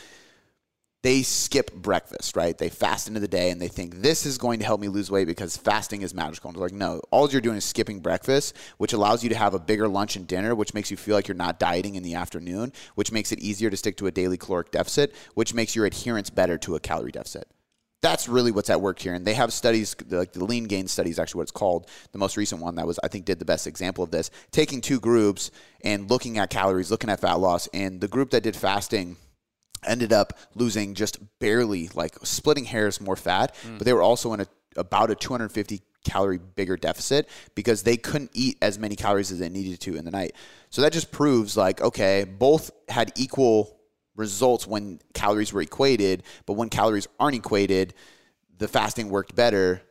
they 1.01 1.21
skip 1.21 1.73
breakfast, 1.73 2.35
right? 2.35 2.57
They 2.57 2.67
fast 2.67 3.07
into 3.07 3.21
the 3.21 3.27
day 3.27 3.51
and 3.51 3.61
they 3.61 3.69
think 3.69 4.01
this 4.01 4.25
is 4.25 4.37
going 4.37 4.59
to 4.59 4.65
help 4.65 4.81
me 4.81 4.89
lose 4.89 5.09
weight 5.09 5.27
because 5.27 5.55
fasting 5.55 6.01
is 6.01 6.13
magical. 6.13 6.49
And 6.49 6.57
they're 6.57 6.63
like, 6.65 6.73
no, 6.73 6.99
all 7.09 7.29
you're 7.29 7.39
doing 7.39 7.55
is 7.55 7.63
skipping 7.63 8.01
breakfast, 8.01 8.55
which 8.77 8.91
allows 8.91 9.23
you 9.23 9.29
to 9.29 9.35
have 9.35 9.53
a 9.53 9.59
bigger 9.59 9.87
lunch 9.87 10.17
and 10.17 10.27
dinner, 10.27 10.53
which 10.53 10.73
makes 10.73 10.91
you 10.91 10.97
feel 10.97 11.15
like 11.15 11.29
you're 11.29 11.35
not 11.35 11.57
dieting 11.57 11.95
in 11.95 12.03
the 12.03 12.15
afternoon, 12.15 12.73
which 12.95 13.13
makes 13.13 13.31
it 13.31 13.39
easier 13.39 13.69
to 13.69 13.77
stick 13.77 13.95
to 13.97 14.07
a 14.07 14.11
daily 14.11 14.35
caloric 14.35 14.71
deficit, 14.71 15.15
which 15.35 15.53
makes 15.53 15.73
your 15.73 15.85
adherence 15.85 16.29
better 16.29 16.57
to 16.57 16.75
a 16.75 16.81
calorie 16.81 17.13
deficit. 17.13 17.47
That's 18.01 18.29
really 18.29 18.51
what's 18.51 18.69
at 18.69 18.79
work 18.79 18.99
here. 18.99 19.13
And 19.13 19.25
they 19.25 19.33
have 19.33 19.51
studies, 19.51 19.95
like 20.09 20.31
the 20.31 20.45
lean 20.45 20.65
gain 20.65 20.87
study 20.87 21.09
is 21.09 21.19
actually 21.19 21.39
what 21.39 21.43
it's 21.43 21.51
called. 21.51 21.89
The 22.11 22.17
most 22.17 22.37
recent 22.37 22.61
one 22.61 22.75
that 22.75 22.87
was, 22.87 22.99
I 23.03 23.09
think, 23.09 23.25
did 23.25 23.39
the 23.39 23.45
best 23.45 23.67
example 23.67 24.03
of 24.03 24.11
this, 24.11 24.31
taking 24.51 24.79
two 24.79 24.99
groups 24.99 25.51
and 25.83 26.09
looking 26.09 26.37
at 26.37 26.49
calories, 26.49 26.91
looking 26.91 27.09
at 27.09 27.19
fat 27.19 27.39
loss. 27.39 27.67
And 27.73 27.99
the 27.99 28.07
group 28.07 28.31
that 28.31 28.43
did 28.43 28.55
fasting, 28.55 29.17
ended 29.85 30.13
up 30.13 30.37
losing 30.55 30.93
just 30.93 31.19
barely, 31.39 31.89
like 31.93 32.17
splitting 32.23 32.65
hairs 32.65 32.99
more 32.99 33.15
fat, 33.15 33.55
mm. 33.63 33.77
but 33.77 33.85
they 33.85 33.93
were 33.93 34.03
also 34.03 34.33
in 34.33 34.41
a 34.41 34.47
about 34.75 35.09
a 35.11 35.15
250 35.15 35.81
calorie 36.05 36.37
bigger 36.37 36.77
deficit 36.77 37.27
because 37.55 37.83
they 37.83 37.97
couldn't 37.97 38.31
eat 38.33 38.57
as 38.61 38.79
many 38.79 38.95
calories 38.95 39.31
as 39.31 39.39
they 39.39 39.49
needed 39.49 39.79
to 39.81 39.95
in 39.95 40.05
the 40.05 40.11
night. 40.11 40.33
So 40.69 40.81
that 40.81 40.93
just 40.93 41.11
proves 41.11 41.57
like 41.57 41.81
okay, 41.81 42.23
both 42.23 42.71
had 42.87 43.11
equal 43.15 43.78
results 44.19 44.67
when 44.67 44.99
calories 45.13 45.51
were 45.51 45.61
equated, 45.61 46.23
but 46.45 46.53
when 46.53 46.69
calories 46.69 47.07
aren't 47.19 47.35
equated, 47.35 47.95
the 48.57 48.67
fasting 48.67 49.09
worked 49.09 49.33
better, 49.35 49.81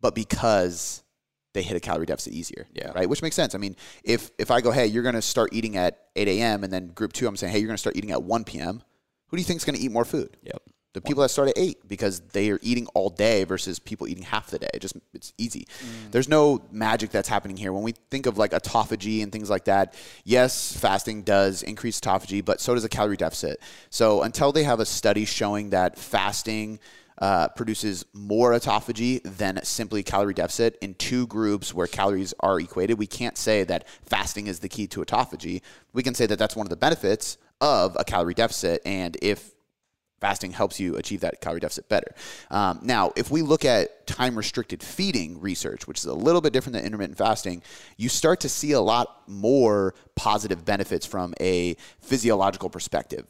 but 0.00 0.14
because 0.14 1.04
they 1.52 1.62
hit 1.62 1.76
a 1.76 1.80
calorie 1.80 2.06
deficit 2.06 2.32
easier. 2.32 2.66
Yeah. 2.72 2.90
Right. 2.92 3.08
Which 3.08 3.22
makes 3.22 3.36
sense. 3.36 3.54
I 3.54 3.58
mean, 3.58 3.76
if 4.02 4.30
if 4.38 4.50
I 4.50 4.60
go, 4.60 4.70
hey, 4.70 4.86
you're 4.86 5.02
going 5.02 5.14
to 5.14 5.22
start 5.22 5.52
eating 5.52 5.76
at 5.76 5.98
8 6.16 6.28
a.m. 6.28 6.64
and 6.64 6.72
then 6.72 6.88
group 6.88 7.12
two, 7.12 7.28
I'm 7.28 7.36
saying, 7.36 7.52
hey, 7.52 7.58
you're 7.58 7.68
going 7.68 7.76
to 7.76 7.80
start 7.80 7.96
eating 7.96 8.10
at 8.10 8.22
1 8.22 8.44
p.m. 8.44 8.82
Who 9.28 9.36
do 9.36 9.40
you 9.40 9.44
think 9.44 9.58
is 9.58 9.64
going 9.64 9.76
to 9.76 9.82
eat 9.82 9.92
more 9.92 10.04
food? 10.04 10.36
Yep. 10.42 10.62
The 10.96 11.02
people 11.02 11.20
that 11.20 11.28
start 11.28 11.50
at 11.50 11.58
eight 11.58 11.86
because 11.86 12.20
they 12.20 12.50
are 12.50 12.58
eating 12.62 12.86
all 12.94 13.10
day 13.10 13.44
versus 13.44 13.78
people 13.78 14.08
eating 14.08 14.22
half 14.22 14.46
the 14.46 14.58
day. 14.58 14.70
It 14.72 14.80
just 14.80 14.96
it's 15.12 15.34
easy. 15.36 15.66
Mm. 15.80 16.10
There's 16.10 16.26
no 16.26 16.64
magic 16.70 17.10
that's 17.10 17.28
happening 17.28 17.58
here. 17.58 17.70
When 17.70 17.82
we 17.82 17.92
think 18.10 18.24
of 18.24 18.38
like 18.38 18.52
autophagy 18.52 19.22
and 19.22 19.30
things 19.30 19.50
like 19.50 19.66
that, 19.66 19.94
yes, 20.24 20.74
fasting 20.74 21.20
does 21.20 21.62
increase 21.62 22.00
autophagy, 22.00 22.42
but 22.42 22.62
so 22.62 22.72
does 22.72 22.82
a 22.82 22.88
calorie 22.88 23.18
deficit. 23.18 23.60
So 23.90 24.22
until 24.22 24.52
they 24.52 24.64
have 24.64 24.80
a 24.80 24.86
study 24.86 25.26
showing 25.26 25.68
that 25.68 25.98
fasting 25.98 26.78
uh, 27.18 27.48
produces 27.48 28.06
more 28.14 28.52
autophagy 28.52 29.22
than 29.22 29.62
simply 29.64 30.02
calorie 30.02 30.32
deficit 30.32 30.78
in 30.80 30.94
two 30.94 31.26
groups 31.26 31.74
where 31.74 31.86
calories 31.86 32.32
are 32.40 32.58
equated. 32.58 32.98
We 32.98 33.06
can't 33.06 33.36
say 33.36 33.64
that 33.64 33.86
fasting 34.02 34.46
is 34.46 34.60
the 34.60 34.70
key 34.70 34.86
to 34.86 35.04
autophagy. 35.04 35.60
We 35.92 36.02
can 36.02 36.14
say 36.14 36.24
that 36.24 36.38
that's 36.38 36.56
one 36.56 36.64
of 36.64 36.70
the 36.70 36.76
benefits 36.76 37.36
of 37.60 37.96
a 38.00 38.04
calorie 38.04 38.32
deficit. 38.32 38.80
And 38.86 39.16
if 39.20 39.52
fasting 40.20 40.52
helps 40.52 40.80
you 40.80 40.96
achieve 40.96 41.20
that 41.20 41.40
calorie 41.40 41.60
deficit 41.60 41.88
better. 41.88 42.14
Um, 42.50 42.80
now, 42.82 43.12
if 43.16 43.30
we 43.30 43.42
look 43.42 43.64
at 43.64 44.06
time 44.06 44.36
restricted 44.36 44.82
feeding 44.82 45.40
research, 45.40 45.86
which 45.86 45.98
is 45.98 46.06
a 46.06 46.14
little 46.14 46.40
bit 46.40 46.52
different 46.52 46.74
than 46.74 46.84
intermittent 46.84 47.18
fasting, 47.18 47.62
you 47.96 48.08
start 48.08 48.40
to 48.40 48.48
see 48.48 48.72
a 48.72 48.80
lot 48.80 49.22
more 49.28 49.94
positive 50.14 50.64
benefits 50.64 51.04
from 51.04 51.34
a 51.40 51.76
physiological 52.00 52.70
perspective. 52.70 53.26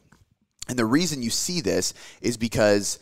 And 0.69 0.78
the 0.78 0.85
reason 0.85 1.23
you 1.23 1.31
see 1.31 1.61
this 1.61 1.95
is 2.21 2.37
because 2.37 2.99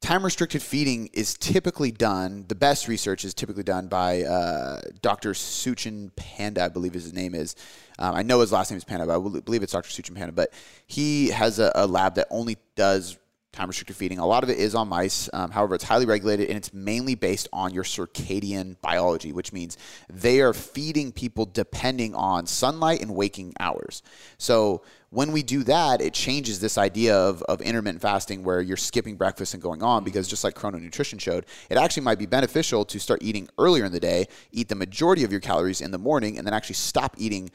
time 0.00 0.24
restricted 0.24 0.62
feeding 0.62 1.10
is 1.12 1.34
typically 1.34 1.90
done, 1.90 2.44
the 2.48 2.54
best 2.54 2.88
research 2.88 3.24
is 3.24 3.34
typically 3.34 3.62
done 3.62 3.86
by 3.86 4.22
uh, 4.22 4.80
Dr. 5.02 5.34
Satchin 5.34 6.10
Panda, 6.16 6.64
I 6.64 6.68
believe 6.68 6.94
his 6.94 7.12
name 7.12 7.34
is. 7.34 7.54
Um, 7.98 8.14
I 8.14 8.22
know 8.22 8.40
his 8.40 8.50
last 8.50 8.70
name 8.70 8.78
is 8.78 8.84
Panda, 8.84 9.06
but 9.06 9.14
I 9.14 9.40
believe 9.40 9.62
it's 9.62 9.72
Dr. 9.72 9.90
Satchin 9.90 10.14
Panda. 10.14 10.32
But 10.32 10.52
he 10.86 11.28
has 11.28 11.58
a, 11.58 11.70
a 11.74 11.86
lab 11.86 12.14
that 12.14 12.28
only 12.30 12.56
does 12.76 13.18
time 13.52 13.66
restricted 13.68 13.96
feeding. 13.96 14.18
A 14.18 14.26
lot 14.26 14.44
of 14.44 14.50
it 14.50 14.58
is 14.58 14.74
on 14.74 14.88
mice. 14.88 15.28
Um, 15.32 15.50
however, 15.50 15.74
it's 15.74 15.84
highly 15.84 16.06
regulated 16.06 16.48
and 16.48 16.56
it's 16.56 16.72
mainly 16.72 17.16
based 17.16 17.48
on 17.52 17.74
your 17.74 17.82
circadian 17.82 18.76
biology, 18.80 19.32
which 19.32 19.52
means 19.52 19.76
they 20.08 20.40
are 20.40 20.52
feeding 20.52 21.10
people 21.10 21.46
depending 21.46 22.14
on 22.14 22.46
sunlight 22.46 23.02
and 23.02 23.14
waking 23.14 23.54
hours. 23.58 24.02
So 24.38 24.82
when 25.10 25.32
we 25.32 25.42
do 25.42 25.64
that, 25.64 26.00
it 26.00 26.14
changes 26.14 26.60
this 26.60 26.78
idea 26.78 27.16
of, 27.16 27.42
of 27.42 27.60
intermittent 27.60 28.00
fasting 28.00 28.44
where 28.44 28.60
you're 28.60 28.76
skipping 28.76 29.16
breakfast 29.16 29.54
and 29.54 29.62
going 29.62 29.82
on 29.82 30.04
because 30.04 30.28
just 30.28 30.44
like 30.44 30.54
Chrono 30.54 30.78
Nutrition 30.78 31.18
showed, 31.18 31.44
it 31.68 31.76
actually 31.76 32.04
might 32.04 32.20
be 32.20 32.26
beneficial 32.26 32.84
to 32.84 33.00
start 33.00 33.20
eating 33.20 33.48
earlier 33.58 33.84
in 33.84 33.90
the 33.90 33.98
day, 33.98 34.28
eat 34.52 34.68
the 34.68 34.76
majority 34.76 35.24
of 35.24 35.32
your 35.32 35.40
calories 35.40 35.80
in 35.80 35.90
the 35.90 35.98
morning, 35.98 36.38
and 36.38 36.46
then 36.46 36.54
actually 36.54 36.76
stop 36.76 37.16
eating 37.18 37.50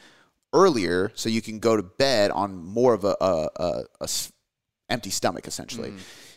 earlier 0.51 1.12
so 1.15 1.29
you 1.29 1.41
can 1.41 1.60
go 1.60 1.77
to 1.77 1.84
bed 1.84 2.31
on 2.31 2.55
more 2.65 2.93
of 2.93 3.05
a, 3.05 3.15
a, 3.21 3.49
a, 3.55 3.84
a 4.01 4.08
empty 4.89 5.10
stomach 5.10 5.48
essentially. 5.48 5.93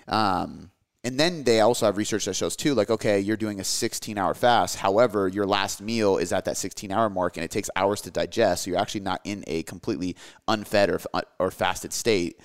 Mm. 0.09 0.13
Um, 0.13 0.71
and 1.05 1.19
then 1.19 1.45
they 1.45 1.61
also 1.61 1.87
have 1.87 1.97
research 1.97 2.25
that 2.25 2.35
shows 2.35 2.57
too, 2.57 2.75
like, 2.75 2.91
okay, 2.91 3.21
you're 3.21 3.37
doing 3.37 3.61
a 3.61 3.65
16 3.65 4.19
hour 4.19 4.35
fast. 4.35 4.77
However, 4.77 5.29
your 5.29 5.47
last 5.47 5.81
meal 5.81 6.19
is 6.19 6.33
at 6.33 6.45
that 6.47 6.57
16 6.57 6.91
hour 6.91 7.09
mark 7.09 7.37
and 7.37 7.45
it 7.45 7.51
takes 7.51 7.71
hours 7.77 8.01
to 8.03 8.11
digest. 8.11 8.65
So 8.65 8.71
you're 8.71 8.81
actually 8.81 9.03
not 9.03 9.21
in 9.25 9.45
a 9.47 9.63
completely 9.63 10.17
unfed 10.49 10.91
or, 10.91 11.01
or 11.39 11.51
fasted 11.51 11.93
state 11.93 12.41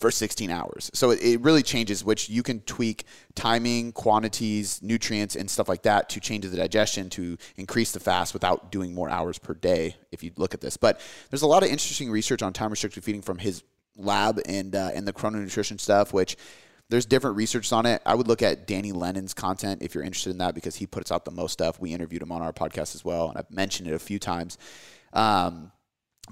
for 0.00 0.10
16 0.10 0.50
hours. 0.50 0.90
So 0.94 1.10
it, 1.10 1.22
it 1.22 1.40
really 1.42 1.62
changes, 1.62 2.02
which 2.02 2.28
you 2.28 2.42
can 2.42 2.60
tweak 2.60 3.04
timing, 3.34 3.92
quantities, 3.92 4.82
nutrients, 4.82 5.36
and 5.36 5.48
stuff 5.48 5.68
like 5.68 5.82
that 5.82 6.08
to 6.10 6.20
change 6.20 6.46
the 6.46 6.56
digestion 6.56 7.10
to 7.10 7.36
increase 7.56 7.92
the 7.92 8.00
fast 8.00 8.32
without 8.32 8.72
doing 8.72 8.94
more 8.94 9.10
hours 9.10 9.38
per 9.38 9.54
day 9.54 9.96
if 10.10 10.24
you 10.24 10.32
look 10.36 10.54
at 10.54 10.60
this. 10.62 10.76
But 10.76 11.00
there's 11.28 11.42
a 11.42 11.46
lot 11.46 11.62
of 11.62 11.68
interesting 11.68 12.10
research 12.10 12.42
on 12.42 12.52
time 12.52 12.70
restricted 12.70 13.04
feeding 13.04 13.22
from 13.22 13.38
his 13.38 13.62
lab 14.04 14.40
and 14.46 14.74
uh, 14.74 14.90
and 14.94 15.06
the 15.06 15.12
chrono 15.12 15.38
nutrition 15.38 15.78
stuff, 15.78 16.12
which 16.12 16.36
there's 16.88 17.06
different 17.06 17.36
research 17.36 17.72
on 17.72 17.86
it. 17.86 18.02
I 18.04 18.14
would 18.14 18.26
look 18.26 18.42
at 18.42 18.66
Danny 18.66 18.92
Lennon's 18.92 19.32
content 19.32 19.82
if 19.82 19.94
you're 19.94 20.02
interested 20.02 20.30
in 20.30 20.38
that 20.38 20.54
because 20.54 20.74
he 20.76 20.86
puts 20.86 21.12
out 21.12 21.24
the 21.24 21.30
most 21.30 21.52
stuff. 21.52 21.80
We 21.80 21.92
interviewed 21.92 22.22
him 22.22 22.32
on 22.32 22.42
our 22.42 22.52
podcast 22.52 22.94
as 22.94 23.04
well, 23.04 23.28
and 23.28 23.38
I've 23.38 23.50
mentioned 23.50 23.88
it 23.88 23.94
a 23.94 23.98
few 23.98 24.18
times. 24.18 24.58
Um, 25.12 25.70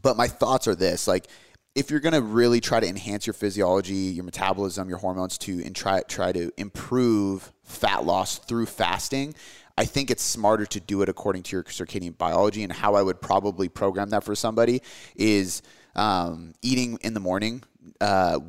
but 0.02 0.16
my 0.16 0.26
thoughts 0.26 0.66
are 0.66 0.74
this: 0.74 1.07
like, 1.07 1.28
if 1.74 1.90
you're 1.90 2.00
going 2.00 2.14
to 2.14 2.22
really 2.22 2.61
try 2.61 2.81
to 2.81 2.88
enhance 2.88 3.26
your 3.26 3.35
physiology, 3.35 3.94
your 3.94 4.24
metabolism, 4.24 4.88
your 4.88 4.98
hormones 4.98 5.38
to 5.38 5.62
and 5.64 5.76
try 5.76 6.02
try 6.02 6.33
to 6.33 6.50
improve 6.57 7.52
fat 7.62 8.04
loss 8.04 8.38
through 8.38 8.66
fasting, 8.66 9.35
I 9.76 9.85
think 9.85 10.11
it's 10.11 10.24
smarter 10.24 10.66
to 10.66 10.81
do 10.81 11.02
it 11.02 11.09
according 11.09 11.44
to 11.44 11.57
your 11.57 11.62
circadian 11.62 12.18
biology. 12.18 12.64
And 12.64 12.72
how 12.72 12.96
I 12.96 13.02
would 13.02 13.20
probably 13.20 13.68
program 13.68 14.11
that 14.11 14.24
for 14.24 14.35
somebody 14.35 14.83
is 15.14 15.62
um, 15.94 16.55
eating 16.62 16.98
in 17.03 17.14
the 17.14 17.20
morning, 17.20 17.62
uh, 18.01 18.40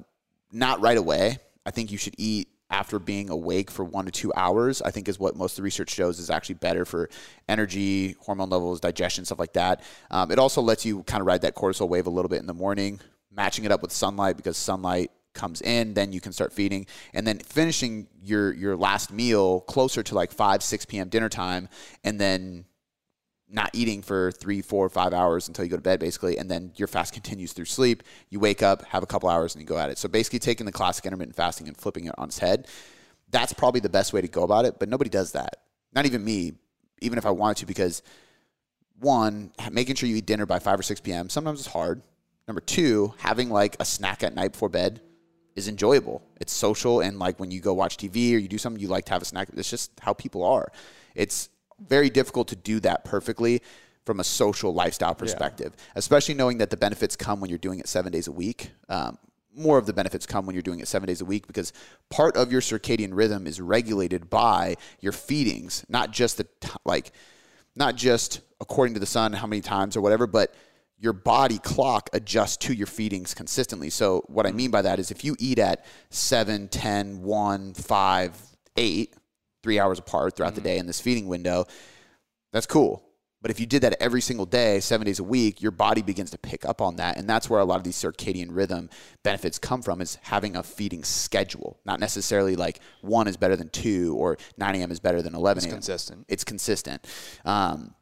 not 0.51 0.81
right 0.81 0.97
away. 0.97 1.37
I 1.65 1.71
think 1.71 1.91
you 1.91 1.97
should 1.97 2.15
eat 2.17 2.47
after 2.71 2.99
being 2.99 3.31
awake 3.31 3.71
for 3.71 3.83
one 3.83 4.05
to 4.05 4.11
two 4.11 4.31
hours, 4.35 4.81
I 4.81 4.91
think 4.91 5.07
is 5.07 5.19
what 5.19 5.35
most 5.35 5.53
of 5.53 5.57
the 5.57 5.63
research 5.63 5.89
shows 5.89 6.19
is 6.19 6.29
actually 6.29 6.55
better 6.55 6.85
for 6.85 7.09
energy, 7.47 8.15
hormone 8.19 8.49
levels, 8.49 8.79
digestion, 8.79 9.25
stuff 9.25 9.39
like 9.39 9.53
that. 9.53 9.81
Um, 10.11 10.31
it 10.31 10.37
also 10.37 10.61
lets 10.61 10.85
you 10.85 11.01
kind 11.03 11.21
of 11.21 11.27
ride 11.27 11.41
that 11.41 11.55
cortisol 11.55 11.89
wave 11.89 12.05
a 12.05 12.11
little 12.11 12.29
bit 12.29 12.39
in 12.39 12.45
the 12.45 12.53
morning, 12.53 12.99
matching 13.31 13.65
it 13.65 13.71
up 13.71 13.81
with 13.81 13.91
sunlight 13.91 14.37
because 14.37 14.55
sunlight 14.55 15.09
comes 15.33 15.61
in, 15.61 15.93
then 15.93 16.11
you 16.11 16.21
can 16.21 16.31
start 16.31 16.53
feeding, 16.53 16.85
and 17.13 17.25
then 17.25 17.39
finishing 17.39 18.07
your 18.23 18.53
your 18.53 18.75
last 18.75 19.11
meal 19.11 19.61
closer 19.61 20.03
to 20.03 20.13
like 20.13 20.31
five, 20.31 20.61
six 20.61 20.85
p.m. 20.85 21.09
dinner 21.09 21.29
time, 21.29 21.69
and 22.03 22.19
then 22.19 22.65
not 23.51 23.71
eating 23.73 24.01
for 24.01 24.31
three, 24.31 24.61
four, 24.61 24.87
five 24.89 25.13
hours 25.13 25.47
until 25.47 25.65
you 25.65 25.71
go 25.71 25.75
to 25.75 25.81
bed, 25.81 25.99
basically, 25.99 26.37
and 26.37 26.49
then 26.49 26.71
your 26.75 26.87
fast 26.87 27.13
continues 27.13 27.51
through 27.51 27.65
sleep. 27.65 28.03
You 28.29 28.39
wake 28.39 28.61
up, 28.61 28.83
have 28.85 29.01
a 29.01 29.07
couple 29.07 29.27
hours, 29.27 29.55
and 29.55 29.61
you 29.61 29.67
go 29.67 29.77
at 29.77 29.89
it. 29.89 29.97
So 29.97 30.07
basically, 30.07 30.39
taking 30.39 30.65
the 30.65 30.71
classic 30.71 31.05
intermittent 31.05 31.35
fasting 31.35 31.67
and 31.67 31.75
flipping 31.75 32.05
it 32.05 32.15
on 32.17 32.27
its 32.27 32.39
head. 32.39 32.67
That's 33.31 33.53
probably 33.53 33.79
the 33.79 33.89
best 33.89 34.13
way 34.13 34.21
to 34.21 34.27
go 34.27 34.43
about 34.43 34.65
it, 34.65 34.79
but 34.79 34.89
nobody 34.89 35.09
does 35.09 35.33
that. 35.33 35.57
Not 35.93 36.05
even 36.05 36.23
me, 36.23 36.53
even 37.01 37.17
if 37.17 37.25
I 37.25 37.31
wanted 37.31 37.57
to, 37.57 37.65
because 37.65 38.03
one, 38.99 39.51
making 39.71 39.95
sure 39.95 40.09
you 40.09 40.17
eat 40.17 40.25
dinner 40.25 40.45
by 40.45 40.59
5 40.59 40.79
or 40.79 40.83
6 40.83 41.01
p.m. 41.01 41.29
sometimes 41.29 41.59
it's 41.59 41.69
hard. 41.69 42.01
Number 42.47 42.61
two, 42.61 43.13
having 43.19 43.49
like 43.49 43.75
a 43.79 43.85
snack 43.85 44.23
at 44.23 44.33
night 44.33 44.53
before 44.53 44.69
bed 44.69 45.01
is 45.55 45.67
enjoyable. 45.67 46.23
It's 46.41 46.53
social, 46.53 47.01
and 47.01 47.19
like 47.19 47.39
when 47.39 47.51
you 47.51 47.61
go 47.61 47.73
watch 47.73 47.97
TV 47.97 48.33
or 48.33 48.37
you 48.37 48.47
do 48.47 48.57
something, 48.57 48.81
you 48.81 48.87
like 48.87 49.05
to 49.05 49.13
have 49.13 49.21
a 49.21 49.25
snack. 49.25 49.49
It's 49.55 49.69
just 49.69 49.91
how 49.99 50.13
people 50.13 50.43
are. 50.43 50.71
It's 51.15 51.49
very 51.87 52.09
difficult 52.09 52.47
to 52.49 52.55
do 52.55 52.79
that 52.81 53.05
perfectly 53.05 53.61
from 54.05 54.19
a 54.19 54.23
social 54.23 54.73
lifestyle 54.73 55.13
perspective, 55.13 55.73
yeah. 55.77 55.83
especially 55.95 56.33
knowing 56.33 56.57
that 56.57 56.69
the 56.69 56.77
benefits 56.77 57.15
come 57.15 57.39
when 57.39 57.49
you're 57.49 57.59
doing 57.59 57.79
it 57.79 57.87
seven 57.87 58.11
days 58.11 58.27
a 58.27 58.31
week. 58.31 58.71
Um, 58.87 59.17
more 59.55 59.77
of 59.77 59.85
the 59.85 59.93
benefits 59.93 60.25
come 60.25 60.45
when 60.45 60.55
you're 60.55 60.63
doing 60.63 60.79
it 60.79 60.87
seven 60.87 61.07
days 61.07 61.21
a 61.21 61.25
week 61.25 61.47
because 61.47 61.73
part 62.09 62.37
of 62.37 62.51
your 62.51 62.61
circadian 62.61 63.09
rhythm 63.11 63.45
is 63.45 63.59
regulated 63.59 64.29
by 64.29 64.75
your 64.99 65.11
feedings, 65.11 65.85
not 65.89 66.11
just 66.11 66.37
the 66.37 66.45
t- 66.61 66.69
like, 66.85 67.11
not 67.75 67.95
just 67.95 68.41
according 68.61 68.93
to 68.93 68.99
the 68.99 69.05
sun, 69.05 69.33
how 69.33 69.47
many 69.47 69.61
times 69.61 69.95
or 69.95 70.01
whatever, 70.01 70.27
but 70.27 70.53
your 70.99 71.13
body 71.13 71.57
clock 71.59 72.09
adjusts 72.13 72.57
to 72.57 72.73
your 72.73 72.87
feedings 72.87 73.33
consistently. 73.33 73.89
So 73.89 74.23
what 74.27 74.45
I 74.45 74.51
mean 74.51 74.69
by 74.69 74.81
that 74.81 74.99
is 74.99 75.11
if 75.11 75.23
you 75.23 75.35
eat 75.39 75.57
at 75.57 75.85
7, 76.09 76.67
10, 76.67 77.21
1, 77.21 77.73
5, 77.73 78.41
8, 78.75 79.13
three 79.63 79.79
hours 79.79 79.99
apart 79.99 80.35
throughout 80.35 80.49
mm-hmm. 80.49 80.55
the 80.55 80.69
day 80.69 80.77
in 80.77 80.87
this 80.87 81.01
feeding 81.01 81.27
window, 81.27 81.65
that's 82.51 82.65
cool. 82.65 83.03
But 83.41 83.51
if 83.51 83.59
you 83.59 83.65
did 83.65 83.83
that 83.83 83.95
every 84.01 84.19
single 84.19 84.45
day, 84.45 84.81
seven 84.81 85.05
days 85.05 85.19
a 85.19 85.23
week, 85.23 85.61
your 85.61 85.71
body 85.71 86.01
begins 86.01 86.31
to 86.31 86.37
pick 86.37 86.65
up 86.65 86.81
on 86.81 86.97
that. 86.97 87.17
And 87.17 87.29
that's 87.29 87.49
where 87.49 87.61
a 87.61 87.65
lot 87.65 87.77
of 87.77 87.85
these 87.85 87.95
circadian 87.95 88.47
rhythm 88.49 88.89
benefits 89.23 89.57
come 89.57 89.81
from 89.81 90.01
is 90.01 90.15
having 90.23 90.57
a 90.57 90.63
feeding 90.63 91.05
schedule, 91.05 91.79
not 91.85 92.01
necessarily 92.01 92.57
like 92.57 92.81
one 93.01 93.29
is 93.29 93.37
better 93.37 93.55
than 93.55 93.69
two 93.69 94.13
or 94.17 94.37
9 94.57 94.75
a.m. 94.75 94.91
is 94.91 94.99
better 94.99 95.21
than 95.21 95.35
11 95.35 95.63
a.m. 95.63 95.71
consistent. 95.71 96.25
It's 96.27 96.43
consistent. 96.43 97.07
Um, 97.45 97.95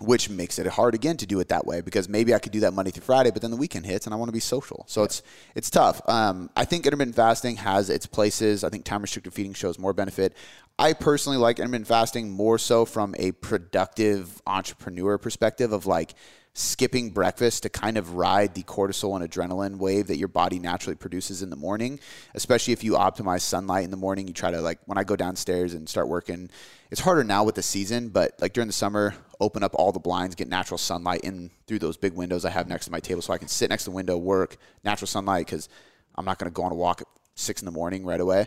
which 0.00 0.28
makes 0.28 0.58
it 0.58 0.66
hard 0.66 0.94
again 0.94 1.16
to 1.16 1.26
do 1.26 1.38
it 1.38 1.48
that 1.48 1.66
way 1.66 1.80
because 1.80 2.08
maybe 2.08 2.34
I 2.34 2.40
could 2.40 2.50
do 2.50 2.60
that 2.60 2.74
Monday 2.74 2.90
through 2.90 3.04
Friday, 3.04 3.30
but 3.30 3.42
then 3.42 3.52
the 3.52 3.56
weekend 3.56 3.86
hits 3.86 4.06
and 4.06 4.14
I 4.14 4.16
want 4.16 4.28
to 4.28 4.32
be 4.32 4.40
social. 4.40 4.84
So 4.88 5.04
it's 5.04 5.22
it's 5.54 5.70
tough. 5.70 6.00
Um, 6.08 6.50
I 6.56 6.64
think 6.64 6.84
intermittent 6.84 7.14
fasting 7.14 7.56
has 7.56 7.90
its 7.90 8.04
places. 8.04 8.64
I 8.64 8.70
think 8.70 8.84
time 8.84 9.02
restricted 9.02 9.32
feeding 9.32 9.54
shows 9.54 9.78
more 9.78 9.92
benefit. 9.92 10.34
I 10.78 10.92
personally 10.92 11.38
like 11.38 11.60
intermittent 11.60 11.86
fasting 11.86 12.30
more 12.30 12.58
so 12.58 12.84
from 12.84 13.14
a 13.16 13.30
productive 13.30 14.42
entrepreneur 14.44 15.18
perspective 15.18 15.72
of 15.72 15.86
like 15.86 16.14
skipping 16.52 17.10
breakfast 17.10 17.62
to 17.62 17.68
kind 17.68 17.96
of 17.96 18.14
ride 18.14 18.54
the 18.54 18.64
cortisol 18.64 19.20
and 19.20 19.28
adrenaline 19.28 19.76
wave 19.76 20.08
that 20.08 20.18
your 20.18 20.28
body 20.28 20.58
naturally 20.58 20.96
produces 20.96 21.42
in 21.42 21.50
the 21.50 21.56
morning, 21.56 22.00
especially 22.34 22.72
if 22.72 22.82
you 22.82 22.92
optimize 22.94 23.42
sunlight 23.42 23.84
in 23.84 23.92
the 23.92 23.96
morning. 23.96 24.26
You 24.26 24.34
try 24.34 24.50
to 24.50 24.60
like 24.60 24.80
when 24.86 24.98
I 24.98 25.04
go 25.04 25.14
downstairs 25.14 25.74
and 25.74 25.88
start 25.88 26.08
working, 26.08 26.50
it's 26.90 27.00
harder 27.00 27.22
now 27.22 27.44
with 27.44 27.54
the 27.54 27.62
season, 27.62 28.08
but 28.08 28.32
like 28.40 28.52
during 28.52 28.66
the 28.66 28.72
summer, 28.72 29.14
open 29.40 29.62
up 29.62 29.76
all 29.76 29.92
the 29.92 30.00
blinds, 30.00 30.34
get 30.34 30.48
natural 30.48 30.78
sunlight 30.78 31.20
in 31.20 31.50
through 31.68 31.78
those 31.78 31.96
big 31.96 32.14
windows 32.14 32.44
I 32.44 32.50
have 32.50 32.66
next 32.66 32.86
to 32.86 32.92
my 32.92 33.00
table 33.00 33.22
so 33.22 33.32
I 33.32 33.38
can 33.38 33.48
sit 33.48 33.70
next 33.70 33.84
to 33.84 33.90
the 33.90 33.96
window, 33.96 34.16
work, 34.16 34.56
natural 34.82 35.06
sunlight 35.06 35.46
because 35.46 35.68
I'm 36.16 36.24
not 36.24 36.40
going 36.40 36.50
to 36.50 36.54
go 36.54 36.64
on 36.64 36.72
a 36.72 36.76
walk 36.76 37.00
at 37.00 37.06
six 37.36 37.62
in 37.62 37.66
the 37.66 37.72
morning 37.72 38.04
right 38.04 38.20
away. 38.20 38.46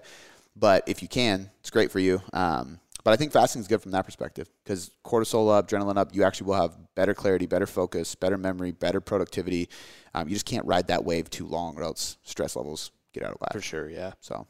But 0.60 0.84
if 0.88 1.02
you 1.02 1.08
can, 1.08 1.50
it's 1.60 1.70
great 1.70 1.92
for 1.92 2.00
you. 2.00 2.22
Um, 2.34 2.80
but 3.04 3.14
I 3.14 3.16
think 3.16 3.32
fasting 3.32 3.62
is 3.62 3.68
good 3.68 3.82
from 3.82 3.92
that 3.92 4.06
perspective 4.06 4.50
because 4.64 4.92
cortisol 5.06 5.56
up, 5.56 5.70
adrenaline 5.70 5.98
up, 5.98 6.14
you 6.14 6.24
actually 6.24 6.48
will 6.48 6.56
have 6.56 6.78
better 6.96 7.14
clarity, 7.14 7.46
better 7.46 7.68
focus, 7.68 8.16
better 8.16 8.38
memory, 8.38 8.72
better 8.72 9.00
productivity. 9.00 9.70
Um, 10.14 10.28
you 10.28 10.36
just 10.36 10.46
can't 10.46 10.66
ride 10.66 10.88
that 10.88 11.06
wave 11.06 11.30
too 11.30 11.46
long 11.46 11.78
or 11.78 11.84
else 11.84 12.18
stress 12.24 12.56
levels 12.56 12.92
get 13.14 13.24
out 13.24 13.34
of 13.34 13.40
whack. 13.40 13.54
For 13.54 13.62
sure, 13.62 13.90
yeah. 13.90 14.12
So, 14.20 14.46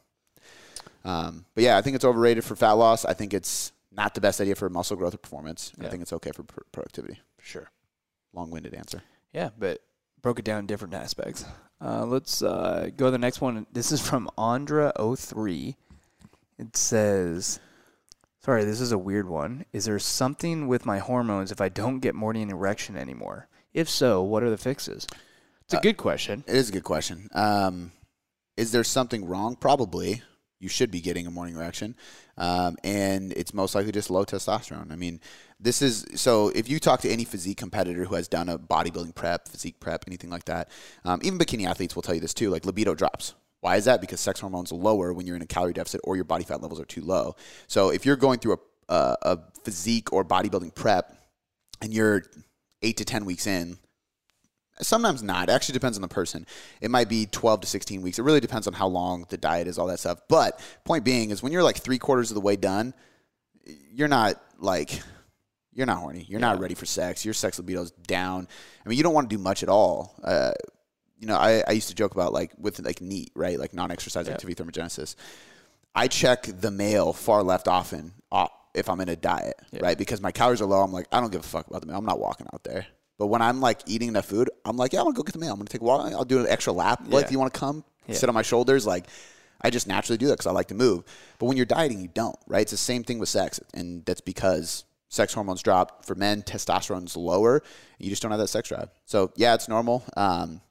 um, 1.05 1.45
but 1.53 1.63
yeah, 1.63 1.77
I 1.77 1.81
think 1.81 1.95
it's 1.95 2.05
overrated 2.05 2.43
for 2.43 2.55
fat 2.55 2.71
loss. 2.71 3.05
I 3.05 3.13
think 3.13 3.33
it's 3.33 3.73
not 3.91 4.15
the 4.15 4.21
best 4.21 4.41
idea 4.41 4.55
for 4.55 4.69
muscle 4.69 4.95
growth 4.97 5.13
or 5.13 5.17
performance. 5.17 5.71
Yeah. 5.79 5.87
I 5.87 5.89
think 5.89 6.01
it's 6.01 6.13
okay 6.13 6.31
for 6.31 6.43
pr- 6.43 6.61
productivity. 6.71 7.19
For 7.37 7.45
sure. 7.45 7.71
Long 8.33 8.49
winded 8.49 8.73
answer. 8.73 9.03
Yeah, 9.33 9.49
but 9.57 9.81
broke 10.21 10.39
it 10.39 10.45
down 10.45 10.59
in 10.59 10.65
different 10.65 10.93
aspects. 10.93 11.45
Uh, 11.79 12.05
let's 12.05 12.41
uh, 12.41 12.89
go 12.95 13.05
to 13.05 13.11
the 13.11 13.17
next 13.19 13.39
one. 13.39 13.67
This 13.71 13.91
is 13.91 14.01
from 14.01 14.29
Andra03. 14.37 15.75
It 16.59 16.75
says, 16.75 17.59
sorry, 18.43 18.63
this 18.65 18.81
is 18.81 18.91
a 18.91 18.97
weird 18.97 19.27
one. 19.27 19.65
Is 19.73 19.85
there 19.85 19.99
something 19.99 20.67
with 20.67 20.85
my 20.85 20.97
hormones 20.99 21.51
if 21.51 21.61
I 21.61 21.69
don't 21.69 21.99
get 21.99 22.15
morning 22.15 22.49
erection 22.49 22.97
anymore? 22.97 23.47
If 23.73 23.89
so, 23.89 24.23
what 24.23 24.43
are 24.43 24.49
the 24.49 24.57
fixes? 24.57 25.05
It's 25.65 25.73
a 25.73 25.77
Uh, 25.77 25.81
good 25.81 25.97
question. 25.97 26.43
It 26.47 26.55
is 26.55 26.69
a 26.69 26.71
good 26.71 26.83
question. 26.83 27.29
Um, 27.33 27.91
is 28.55 28.71
there 28.71 28.83
something 28.83 29.25
wrong? 29.25 29.55
Probably. 29.55 30.23
You 30.59 30.69
should 30.69 30.89
be 30.89 31.01
getting 31.01 31.27
a 31.27 31.31
morning 31.31 31.55
erection. 31.55 31.95
Um, 32.35 32.77
and 32.83 33.31
it's 33.33 33.53
most 33.53 33.75
likely 33.75 33.91
just 33.91 34.09
low 34.09 34.25
testosterone. 34.25 34.91
I 34.91 34.95
mean, 34.95 35.21
this 35.59 35.83
is 35.83 36.07
so 36.15 36.49
if 36.55 36.67
you 36.67 36.79
talk 36.79 37.01
to 37.01 37.09
any 37.09 37.25
physique 37.25 37.57
competitor 37.57 38.05
who 38.05 38.15
has 38.15 38.27
done 38.27 38.49
a 38.49 38.57
bodybuilding 38.57 39.13
prep, 39.13 39.47
physique 39.47 39.79
prep, 39.79 40.05
anything 40.07 40.31
like 40.31 40.45
that, 40.45 40.69
um, 41.05 41.19
even 41.21 41.37
bikini 41.37 41.67
athletes 41.67 41.95
will 41.95 42.01
tell 42.01 42.15
you 42.15 42.21
this 42.21 42.33
too 42.33 42.49
like 42.49 42.65
libido 42.65 42.95
drops. 42.95 43.35
Why 43.61 43.75
is 43.75 43.85
that? 43.85 44.01
Because 44.01 44.19
sex 44.19 44.39
hormones 44.39 44.71
are 44.71 44.75
lower 44.75 45.13
when 45.13 45.25
you're 45.25 45.35
in 45.35 45.41
a 45.41 45.47
calorie 45.47 45.73
deficit 45.73 46.01
or 46.03 46.15
your 46.15 46.25
body 46.25 46.43
fat 46.43 46.61
levels 46.61 46.79
are 46.79 46.85
too 46.85 47.01
low. 47.01 47.35
So 47.67 47.89
if 47.89 48.05
you're 48.05 48.15
going 48.15 48.39
through 48.39 48.53
a, 48.53 48.93
a, 48.93 49.17
a 49.23 49.39
physique 49.63 50.13
or 50.13 50.23
bodybuilding 50.23 50.75
prep 50.75 51.15
and 51.81 51.93
you're 51.93 52.23
eight 52.81 52.97
to 52.97 53.05
10 53.05 53.25
weeks 53.25 53.47
in, 53.47 53.77
Sometimes 54.79 55.23
not. 55.23 55.49
It 55.49 55.53
actually 55.53 55.73
depends 55.73 55.97
on 55.97 56.03
the 56.03 56.07
person. 56.07 56.45
It 56.81 56.91
might 56.91 57.09
be 57.09 57.25
12 57.25 57.61
to 57.61 57.67
16 57.67 58.01
weeks. 58.01 58.19
It 58.19 58.23
really 58.23 58.39
depends 58.39 58.67
on 58.67 58.73
how 58.73 58.87
long 58.87 59.25
the 59.29 59.37
diet 59.37 59.67
is, 59.67 59.77
all 59.77 59.87
that 59.87 59.99
stuff. 59.99 60.19
But 60.29 60.59
point 60.83 61.03
being 61.03 61.31
is 61.31 61.41
when 61.41 61.51
you're 61.51 61.63
like 61.63 61.77
three 61.77 61.97
quarters 61.97 62.29
of 62.29 62.35
the 62.35 62.41
way 62.41 62.55
done, 62.55 62.93
you're 63.91 64.07
not 64.07 64.41
like 64.59 65.01
you're 65.73 65.87
not 65.87 65.97
horny. 65.97 66.25
You're 66.27 66.39
not 66.39 66.59
ready 66.59 66.75
for 66.75 66.85
sex. 66.85 67.25
Your 67.25 67.33
sex 67.33 67.57
libido's 67.57 67.91
down. 67.91 68.47
I 68.85 68.89
mean, 68.89 68.97
you 68.97 69.03
don't 69.03 69.13
want 69.13 69.29
to 69.29 69.35
do 69.35 69.41
much 69.41 69.63
at 69.63 69.69
all. 69.69 70.15
Uh, 70.23 70.51
you 71.19 71.27
know, 71.27 71.35
I, 71.37 71.63
I 71.67 71.71
used 71.71 71.89
to 71.89 71.95
joke 71.95 72.13
about 72.13 72.33
like 72.33 72.51
with 72.57 72.79
like 72.79 73.01
NEAT, 73.01 73.31
right? 73.35 73.59
Like 73.59 73.73
non-exercise 73.73 74.27
activity 74.29 74.61
thermogenesis. 74.61 75.15
I 75.95 76.07
check 76.07 76.43
the 76.61 76.69
mail 76.71 77.11
far 77.13 77.41
left 77.43 77.67
often 77.67 78.13
uh, 78.31 78.47
if 78.75 78.87
I'm 78.89 79.01
in 79.01 79.09
a 79.09 79.15
diet, 79.15 79.55
right? 79.81 79.97
Because 79.97 80.21
my 80.21 80.31
calories 80.31 80.61
are 80.61 80.65
low. 80.65 80.81
I'm 80.81 80.91
like, 80.91 81.07
I 81.11 81.19
don't 81.19 81.31
give 81.31 81.41
a 81.41 81.47
fuck 81.47 81.67
about 81.67 81.81
the 81.81 81.87
mail. 81.87 81.97
I'm 81.97 82.05
not 82.05 82.19
walking 82.19 82.45
out 82.53 82.63
there. 82.63 82.85
But 83.17 83.27
when 83.27 83.41
I'm 83.41 83.59
like 83.61 83.81
eating 83.87 84.09
enough 84.09 84.25
food, 84.25 84.49
I'm 84.63 84.77
like, 84.77 84.93
yeah, 84.93 84.99
I'm 84.99 85.05
gonna 85.05 85.15
go 85.15 85.23
get 85.23 85.33
the 85.33 85.39
mail. 85.39 85.53
I'm 85.53 85.57
gonna 85.57 85.69
take 85.69 85.81
a 85.81 85.83
walk. 85.85 86.11
I'll 86.13 86.23
do 86.23 86.39
an 86.39 86.47
extra 86.47 86.71
lap. 86.71 87.01
Like, 87.07 87.23
Yeah. 87.23 87.27
do 87.29 87.31
you 87.33 87.39
want 87.39 87.51
to 87.53 87.59
come 87.59 87.83
sit 88.11 88.29
on 88.29 88.35
my 88.35 88.43
shoulders? 88.43 88.85
Like, 88.85 89.07
I 89.59 89.71
just 89.71 89.87
naturally 89.87 90.19
do 90.19 90.27
that 90.27 90.33
because 90.33 90.45
I 90.45 90.51
like 90.51 90.67
to 90.67 90.75
move. 90.75 91.03
But 91.39 91.47
when 91.47 91.57
you're 91.57 91.65
dieting, 91.65 91.99
you 91.99 92.09
don't, 92.09 92.35
right? 92.45 92.61
It's 92.61 92.69
the 92.71 92.77
same 92.77 93.03
thing 93.03 93.17
with 93.17 93.29
sex, 93.29 93.59
and 93.73 94.05
that's 94.05 94.21
because 94.21 94.83
sex 95.09 95.33
hormones 95.33 95.63
drop 95.63 96.05
for 96.05 96.13
men. 96.13 96.43
Testosterone's 96.43 97.17
lower. 97.17 97.63
You 97.97 98.11
just 98.11 98.21
don't 98.21 98.29
have 98.29 98.39
that 98.39 98.49
sex 98.49 98.69
drive. 98.69 98.89
So 99.05 99.31
yeah, 99.35 99.55
it's 99.55 99.67
normal. 99.67 100.03
Um, 100.15 100.61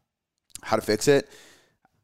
how 0.67 0.77
to 0.77 0.83
fix 0.83 1.09
it? 1.09 1.29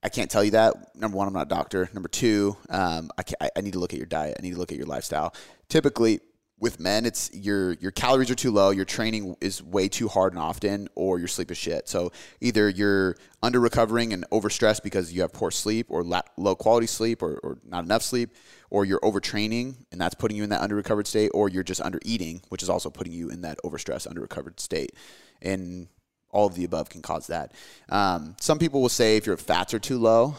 I 0.02 0.08
can't 0.08 0.30
tell 0.30 0.42
you 0.42 0.52
that. 0.52 0.96
Number 0.96 1.16
one, 1.16 1.28
I'm 1.28 1.32
not 1.32 1.46
a 1.46 1.48
doctor. 1.48 1.88
Number 1.92 2.08
two, 2.08 2.56
um, 2.70 3.10
I, 3.18 3.50
I 3.56 3.60
need 3.60 3.74
to 3.74 3.78
look 3.78 3.92
at 3.92 3.98
your 3.98 4.06
diet. 4.06 4.36
I 4.38 4.42
need 4.42 4.52
to 4.52 4.58
look 4.58 4.72
at 4.72 4.78
your 4.78 4.86
lifestyle. 4.86 5.34
Typically, 5.68 6.20
with 6.58 6.78
men, 6.78 7.04
it's 7.04 7.28
your 7.34 7.72
your 7.74 7.90
calories 7.90 8.30
are 8.30 8.36
too 8.36 8.52
low, 8.52 8.70
your 8.70 8.84
training 8.84 9.34
is 9.40 9.60
way 9.60 9.88
too 9.88 10.06
hard 10.06 10.32
and 10.32 10.40
often, 10.40 10.88
or 10.94 11.18
your 11.18 11.26
sleep 11.26 11.50
is 11.50 11.58
shit. 11.58 11.88
So 11.88 12.12
either 12.40 12.68
you're 12.68 13.16
under 13.42 13.58
recovering 13.58 14.12
and 14.12 14.24
overstressed 14.30 14.84
because 14.84 15.12
you 15.12 15.22
have 15.22 15.32
poor 15.32 15.50
sleep, 15.50 15.86
or 15.88 16.04
la- 16.04 16.22
low 16.36 16.54
quality 16.54 16.86
sleep, 16.86 17.20
or, 17.20 17.40
or 17.42 17.58
not 17.64 17.82
enough 17.82 18.02
sleep, 18.02 18.30
or 18.70 18.84
you're 18.84 19.00
overtraining 19.00 19.74
and 19.90 20.00
that's 20.00 20.14
putting 20.14 20.36
you 20.36 20.44
in 20.44 20.50
that 20.50 20.60
under 20.60 20.76
recovered 20.76 21.08
state, 21.08 21.32
or 21.34 21.48
you're 21.48 21.64
just 21.64 21.80
under 21.80 21.98
eating, 22.04 22.40
which 22.48 22.62
is 22.62 22.70
also 22.70 22.90
putting 22.90 23.12
you 23.12 23.28
in 23.28 23.42
that 23.42 23.58
overstressed, 23.64 24.06
under 24.06 24.20
recovered 24.20 24.60
state. 24.60 24.92
And 25.40 25.88
all 26.32 26.46
of 26.46 26.54
the 26.54 26.64
above 26.64 26.88
can 26.88 27.02
cause 27.02 27.28
that. 27.28 27.52
Um, 27.88 28.34
some 28.40 28.58
people 28.58 28.80
will 28.80 28.88
say 28.88 29.16
if 29.16 29.26
your 29.26 29.36
fats 29.36 29.72
are 29.74 29.78
too 29.78 29.98
low, 29.98 30.34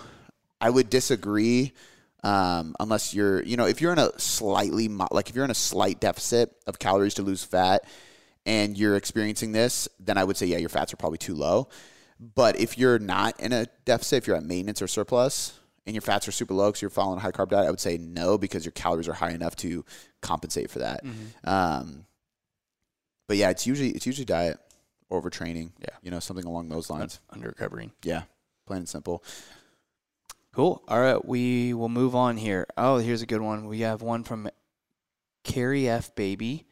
I 0.59 0.69
would 0.69 0.89
disagree. 0.89 1.73
Um, 2.23 2.75
unless 2.79 3.13
you're, 3.13 3.43
you 3.43 3.57
know, 3.57 3.65
if 3.65 3.81
you're 3.81 3.91
in 3.91 3.99
a 3.99 4.17
slightly, 4.17 4.87
like 4.87 5.29
if 5.29 5.35
you're 5.35 5.45
in 5.45 5.51
a 5.51 5.55
slight 5.55 5.99
deficit 5.99 6.55
of 6.65 6.79
calories 6.79 7.15
to 7.15 7.21
lose 7.21 7.43
fat 7.43 7.85
and 8.45 8.77
you're 8.77 8.95
experiencing 8.95 9.51
this, 9.51 9.89
then 9.99 10.17
I 10.17 10.23
would 10.23 10.37
say, 10.37 10.45
yeah, 10.45 10.57
your 10.57 10.69
fats 10.69 10.93
are 10.93 10.97
probably 10.97 11.17
too 11.17 11.35
low. 11.35 11.67
But 12.19 12.59
if 12.59 12.77
you're 12.77 12.99
not 12.99 13.39
in 13.41 13.51
a 13.51 13.67
deficit, 13.83 14.19
if 14.19 14.27
you're 14.27 14.37
at 14.37 14.43
maintenance 14.43 14.81
or 14.81 14.87
surplus 14.87 15.59
and 15.85 15.93
your 15.93 16.01
fats 16.01 16.25
are 16.27 16.31
super 16.31 16.53
low 16.53 16.69
because 16.69 16.81
you're 16.81 16.89
following 16.89 17.17
a 17.17 17.21
high 17.21 17.31
carb 17.31 17.49
diet, 17.49 17.67
I 17.67 17.69
would 17.69 17.81
say 17.81 17.97
no 17.97 18.37
because 18.37 18.63
your 18.63 18.71
calories 18.71 19.09
are 19.09 19.13
high 19.13 19.31
enough 19.31 19.57
to 19.57 19.83
compensate 20.21 20.71
for 20.71 20.79
that. 20.79 21.03
Um, 21.43 22.05
but 23.27 23.35
yeah, 23.35 23.49
it's 23.49 23.67
usually 23.67 23.89
it's 23.89 24.05
usually 24.05 24.25
diet 24.25 24.59
overtraining. 25.13 25.71
Yeah. 25.79 25.95
you 26.01 26.11
know, 26.11 26.19
something 26.19 26.45
along 26.45 26.69
those 26.69 26.89
lines. 26.89 27.19
Under 27.29 27.47
recovering. 27.47 27.91
Yeah, 28.03 28.23
plain 28.65 28.79
and 28.79 28.89
simple. 28.89 29.23
Cool. 30.53 30.83
All 30.87 31.01
right, 31.01 31.23
we 31.25 31.73
will 31.73 31.89
move 31.89 32.15
on 32.15 32.37
here. 32.37 32.67
Oh, 32.77 32.97
here's 32.97 33.21
a 33.21 33.25
good 33.25 33.41
one. 33.41 33.67
We 33.67 33.79
have 33.79 34.01
one 34.01 34.23
from 34.23 34.49
Carrie 35.43 35.89
F. 35.89 36.13
Baby. 36.15 36.65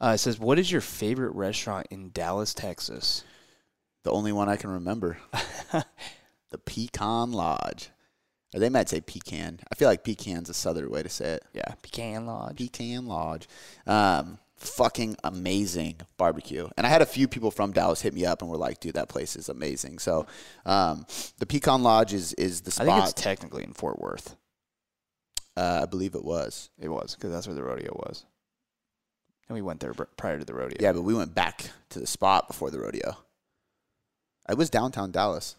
Uh, 0.00 0.12
it 0.14 0.18
says, 0.18 0.38
"What 0.38 0.58
is 0.58 0.70
your 0.70 0.80
favorite 0.82 1.34
restaurant 1.34 1.86
in 1.90 2.10
Dallas, 2.10 2.52
Texas?" 2.52 3.24
The 4.02 4.10
only 4.10 4.32
one 4.32 4.50
I 4.50 4.56
can 4.56 4.68
remember, 4.70 5.16
the 5.72 6.58
Pecan 6.66 7.32
Lodge. 7.32 7.90
Or 8.54 8.60
they 8.60 8.68
might 8.68 8.88
say 8.88 9.00
pecan. 9.00 9.58
I 9.72 9.74
feel 9.74 9.88
like 9.88 10.04
pecan's 10.04 10.48
a 10.48 10.54
southern 10.54 10.88
way 10.88 11.02
to 11.02 11.08
say 11.08 11.32
it. 11.32 11.44
Yeah, 11.54 11.74
Pecan 11.82 12.24
Lodge. 12.26 12.56
Pecan 12.56 13.06
Lodge. 13.06 13.48
Um, 13.84 14.38
fucking 14.64 15.16
amazing 15.22 15.96
barbecue. 16.16 16.68
And 16.76 16.86
I 16.86 16.90
had 16.90 17.02
a 17.02 17.06
few 17.06 17.28
people 17.28 17.50
from 17.50 17.72
Dallas 17.72 18.00
hit 18.00 18.14
me 18.14 18.24
up 18.26 18.42
and 18.42 18.50
were 18.50 18.56
like, 18.56 18.80
dude, 18.80 18.94
that 18.94 19.08
place 19.08 19.36
is 19.36 19.48
amazing. 19.48 19.98
So 19.98 20.26
um, 20.66 21.06
the 21.38 21.46
Pecan 21.46 21.82
Lodge 21.82 22.12
is, 22.12 22.32
is 22.34 22.62
the 22.62 22.70
spot. 22.70 22.88
I 22.88 22.94
think 22.94 23.10
it's 23.10 23.22
technically 23.22 23.64
in 23.64 23.72
Fort 23.74 23.98
Worth. 24.00 24.36
uh, 25.56 25.80
I 25.82 25.86
believe 25.86 26.14
it 26.14 26.24
was. 26.24 26.70
It 26.78 26.88
was 26.88 27.14
because 27.14 27.30
that's 27.32 27.46
where 27.46 27.54
the 27.54 27.62
rodeo 27.62 27.92
was, 27.94 28.24
and 29.48 29.54
we 29.54 29.62
went 29.62 29.80
there 29.80 29.94
prior 29.94 30.38
to 30.38 30.44
the 30.44 30.54
rodeo. 30.54 30.78
Yeah, 30.80 30.92
but 30.92 31.02
we 31.02 31.14
went 31.14 31.34
back 31.34 31.70
to 31.90 32.00
the 32.00 32.06
spot 32.06 32.48
before 32.48 32.70
the 32.70 32.80
rodeo. 32.80 33.16
I 34.46 34.54
was 34.54 34.68
downtown 34.70 35.10
Dallas. 35.10 35.56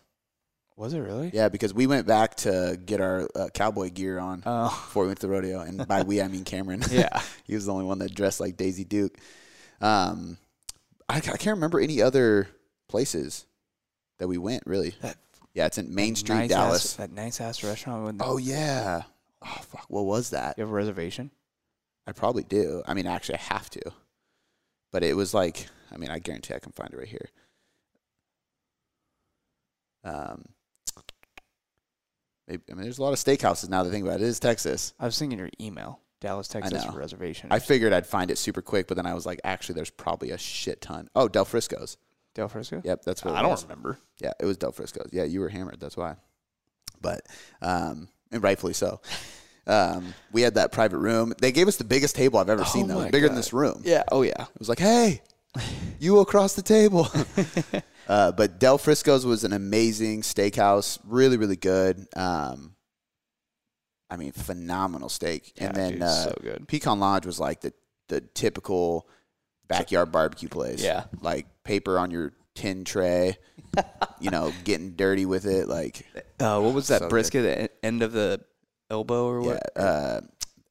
Was 0.77 0.93
it 0.93 0.99
really? 0.99 1.31
Yeah, 1.33 1.47
because 1.49 1.73
we 1.73 1.87
went 1.87 2.05
back 2.05 2.35
to 2.37 2.77
get 2.85 2.99
our 2.99 3.29
uh, 3.33 3.47
cowboy 3.53 3.89
gear 3.91 4.19
on 4.19 4.43
Oh, 4.45 4.67
before 4.67 5.03
we 5.03 5.07
went 5.07 5.21
to 5.21 5.27
the 5.27 5.31
rodeo. 5.31 5.61
And 5.61 5.87
by 5.87 6.03
we, 6.03 6.21
I 6.21 6.27
mean 6.27 6.43
Cameron. 6.43 6.83
yeah. 6.91 7.21
he 7.45 7.55
was 7.55 7.65
the 7.65 7.71
only 7.73 7.85
one 7.85 7.99
that 7.99 8.13
dressed 8.13 8.39
like 8.41 8.57
Daisy 8.57 8.83
Duke. 8.83 9.17
Um, 9.79 10.37
I, 11.07 11.17
I 11.17 11.19
can't 11.21 11.45
remember 11.55 11.79
any 11.79 12.01
other 12.01 12.49
places 12.89 13.45
that 14.19 14.27
we 14.27 14.37
went, 14.37 14.63
really. 14.65 14.95
That 15.01 15.15
Yeah, 15.53 15.65
it's 15.67 15.77
in 15.77 15.95
Main 15.95 16.15
Street, 16.15 16.35
nice 16.35 16.49
Dallas. 16.49 16.85
Ass, 16.85 16.93
that 16.95 17.11
nice 17.11 17.39
ass 17.39 17.63
restaurant. 17.63 18.19
Oh, 18.21 18.37
yeah. 18.37 19.03
Oh, 19.41 19.57
fuck. 19.61 19.85
What 19.87 20.03
was 20.05 20.31
that? 20.31 20.57
you 20.57 20.63
have 20.63 20.71
a 20.71 20.73
reservation? 20.73 21.31
I 22.07 22.11
probably 22.11 22.43
do. 22.43 22.83
I 22.85 22.93
mean, 22.93 23.07
actually, 23.07 23.35
I 23.35 23.53
have 23.53 23.69
to. 23.71 23.81
but 24.91 25.03
it 25.03 25.15
was 25.15 25.33
like 25.33 25.67
I 25.91 25.97
mean 25.97 26.09
I 26.09 26.19
guarantee 26.19 26.53
I 26.53 26.59
can 26.59 26.71
find 26.73 26.93
it 26.93 26.97
right 26.97 27.07
here. 27.07 27.29
Um, 30.03 30.45
maybe, 32.47 32.63
I 32.71 32.73
mean, 32.73 32.83
there's 32.83 32.99
a 32.99 33.03
lot 33.03 33.13
of 33.13 33.19
steakhouses 33.19 33.69
now. 33.69 33.83
To 33.83 33.89
think 33.89 34.05
about 34.05 34.21
it, 34.21 34.23
it 34.23 34.27
is 34.27 34.39
Texas. 34.39 34.93
I 34.99 35.05
was 35.05 35.17
thinking 35.17 35.39
your 35.39 35.49
email, 35.59 35.99
Dallas, 36.19 36.47
Texas 36.47 36.85
know. 36.85 36.93
reservation. 36.93 37.49
I 37.51 37.59
figured 37.59 37.93
I'd 37.93 38.07
find 38.07 38.31
it 38.31 38.37
super 38.37 38.61
quick, 38.61 38.87
but 38.87 38.97
then 38.97 39.05
I 39.05 39.13
was 39.13 39.25
like, 39.25 39.39
actually, 39.43 39.75
there's 39.75 39.89
probably 39.89 40.31
a 40.31 40.37
shit 40.37 40.81
ton. 40.81 41.09
Oh, 41.15 41.27
Del 41.27 41.45
Frisco's. 41.45 41.97
Del 42.33 42.49
Frisco. 42.49 42.81
Yep, 42.83 43.03
that's 43.03 43.23
what 43.23 43.33
it 43.33 43.37
I 43.37 43.41
don't 43.41 43.51
was. 43.51 43.63
remember. 43.63 43.97
Yeah, 44.19 44.33
it 44.39 44.45
was 44.45 44.57
Del 44.57 44.73
Frisco's. 44.73 45.09
Yeah, 45.13 45.23
you 45.23 45.39
were 45.39 45.49
hammered. 45.49 45.79
That's 45.79 45.95
why. 45.95 46.15
But 47.01 47.21
um, 47.61 48.09
and 48.31 48.43
rightfully 48.43 48.73
so. 48.73 48.99
Um, 49.67 50.13
we 50.31 50.41
had 50.41 50.55
that 50.55 50.71
private 50.71 50.97
room. 50.97 51.33
They 51.41 51.51
gave 51.51 51.67
us 51.67 51.77
the 51.77 51.83
biggest 51.83 52.15
table 52.15 52.37
I've 52.39 52.49
ever 52.49 52.65
seen. 52.65 52.87
Though, 52.87 52.99
my 52.99 53.09
bigger 53.09 53.27
than 53.27 53.35
this 53.35 53.53
room. 53.53 53.81
Yeah. 53.85 54.03
Oh 54.11 54.21
yeah. 54.21 54.41
It 54.41 54.59
was 54.59 54.69
like, 54.69 54.79
hey, 54.79 55.21
you 55.99 56.19
across 56.19 56.53
the 56.53 56.61
table. 56.61 57.07
uh, 58.07 58.31
but 58.31 58.59
Del 58.59 58.77
Frisco's 58.77 59.25
was 59.25 59.43
an 59.43 59.53
amazing 59.53 60.21
steakhouse. 60.21 60.99
Really, 61.05 61.37
really 61.37 61.55
good. 61.55 62.05
Um, 62.15 62.75
I 64.09 64.17
mean, 64.17 64.31
phenomenal 64.31 65.09
steak. 65.09 65.53
Yeah, 65.55 65.67
and 65.67 65.75
then 65.75 65.91
dude, 65.93 66.01
uh, 66.03 66.07
so 66.25 66.37
good. 66.41 66.67
Pecan 66.67 66.99
Lodge 66.99 67.25
was 67.25 67.39
like 67.39 67.61
the 67.61 67.73
the 68.07 68.21
typical 68.21 69.07
backyard 69.67 70.11
barbecue 70.11 70.49
place. 70.49 70.83
Yeah. 70.83 71.05
like 71.21 71.47
paper 71.63 71.97
on 71.97 72.11
your 72.11 72.33
tin 72.53 72.85
tray. 72.85 73.37
you 74.19 74.29
know, 74.29 74.53
getting 74.63 74.91
dirty 74.91 75.25
with 75.25 75.45
it. 75.45 75.67
Like, 75.67 76.05
Uh, 76.39 76.59
what 76.61 76.73
was 76.73 76.87
that 76.89 76.99
So 77.01 77.09
brisket 77.09 77.45
at 77.45 77.57
the 77.81 77.85
end 77.85 78.03
of 78.03 78.11
the 78.13 78.41
elbow 78.91 79.25
or 79.25 79.41
yeah, 79.41 79.47
what? 79.47 79.71
uh, 79.77 80.21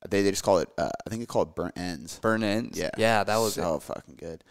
they 0.08 0.22
they 0.22 0.30
just 0.30 0.44
call 0.44 0.58
it. 0.58 0.68
Uh, 0.78 0.88
I 1.06 1.10
think 1.10 1.20
they 1.22 1.26
call 1.26 1.42
it 1.42 1.54
burnt 1.56 1.76
ends. 1.76 2.18
Burn 2.20 2.44
ends. 2.44 2.78
Yeah, 2.78 2.90
Yeah, 2.96 3.24
that 3.24 3.36
was 3.38 3.54
so 3.54 3.80
fucking 3.80 4.14
good. 4.16 4.44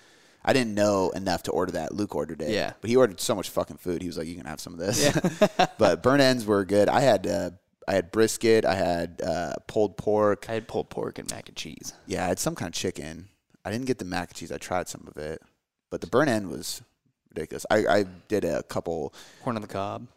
I 0.45 0.53
didn't 0.53 0.73
know 0.73 1.09
enough 1.11 1.43
to 1.43 1.51
order 1.51 1.71
that. 1.73 1.93
Luke 1.93 2.15
ordered 2.15 2.41
it. 2.41 2.49
Yeah. 2.51 2.73
but 2.81 2.89
he 2.89 2.95
ordered 2.95 3.19
so 3.21 3.33
much 3.35 3.49
fucking 3.49 3.77
food. 3.77 4.01
He 4.01 4.07
was 4.07 4.17
like, 4.17 4.27
"You 4.27 4.35
can 4.35 4.45
have 4.45 4.59
some 4.59 4.73
of 4.73 4.79
this." 4.79 5.03
Yeah. 5.03 5.67
but 5.77 6.03
burnt 6.03 6.21
ends 6.21 6.45
were 6.45 6.65
good. 6.65 6.89
I 6.89 6.99
had 7.01 7.25
uh, 7.27 7.49
I 7.87 7.93
had 7.93 8.11
brisket. 8.11 8.65
I 8.65 8.75
had 8.75 9.21
uh, 9.21 9.53
pulled 9.67 9.97
pork. 9.97 10.45
I 10.49 10.53
had 10.53 10.67
pulled 10.67 10.89
pork 10.89 11.19
and 11.19 11.29
mac 11.31 11.47
and 11.49 11.55
cheese. 11.57 11.93
Yeah, 12.07 12.25
I 12.25 12.27
had 12.27 12.39
some 12.39 12.55
kind 12.55 12.67
of 12.69 12.73
chicken. 12.73 13.29
I 13.65 13.71
didn't 13.71 13.85
get 13.85 13.99
the 13.99 14.05
mac 14.05 14.29
and 14.29 14.35
cheese. 14.37 14.51
I 14.51 14.57
tried 14.57 14.89
some 14.89 15.07
of 15.07 15.15
it, 15.17 15.41
but 15.89 16.01
the 16.01 16.07
burnt 16.07 16.29
end 16.29 16.49
was 16.49 16.81
ridiculous. 17.29 17.65
I, 17.71 17.85
I 17.87 18.03
did 18.27 18.43
a 18.43 18.63
couple. 18.63 19.13
Corn 19.43 19.55
on 19.55 19.61
the 19.61 19.67
cob. 19.67 20.07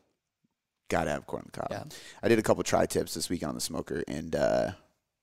Gotta 0.88 1.10
have 1.10 1.26
corn 1.26 1.42
on 1.42 1.50
the 1.52 1.58
cob. 1.60 1.68
Yeah. 1.70 1.82
I 2.22 2.28
did 2.28 2.38
a 2.38 2.42
couple 2.42 2.62
tri 2.64 2.86
tips 2.86 3.14
this 3.14 3.28
weekend 3.28 3.48
on 3.50 3.54
the 3.54 3.60
smoker, 3.60 4.02
and 4.08 4.34
uh, 4.34 4.70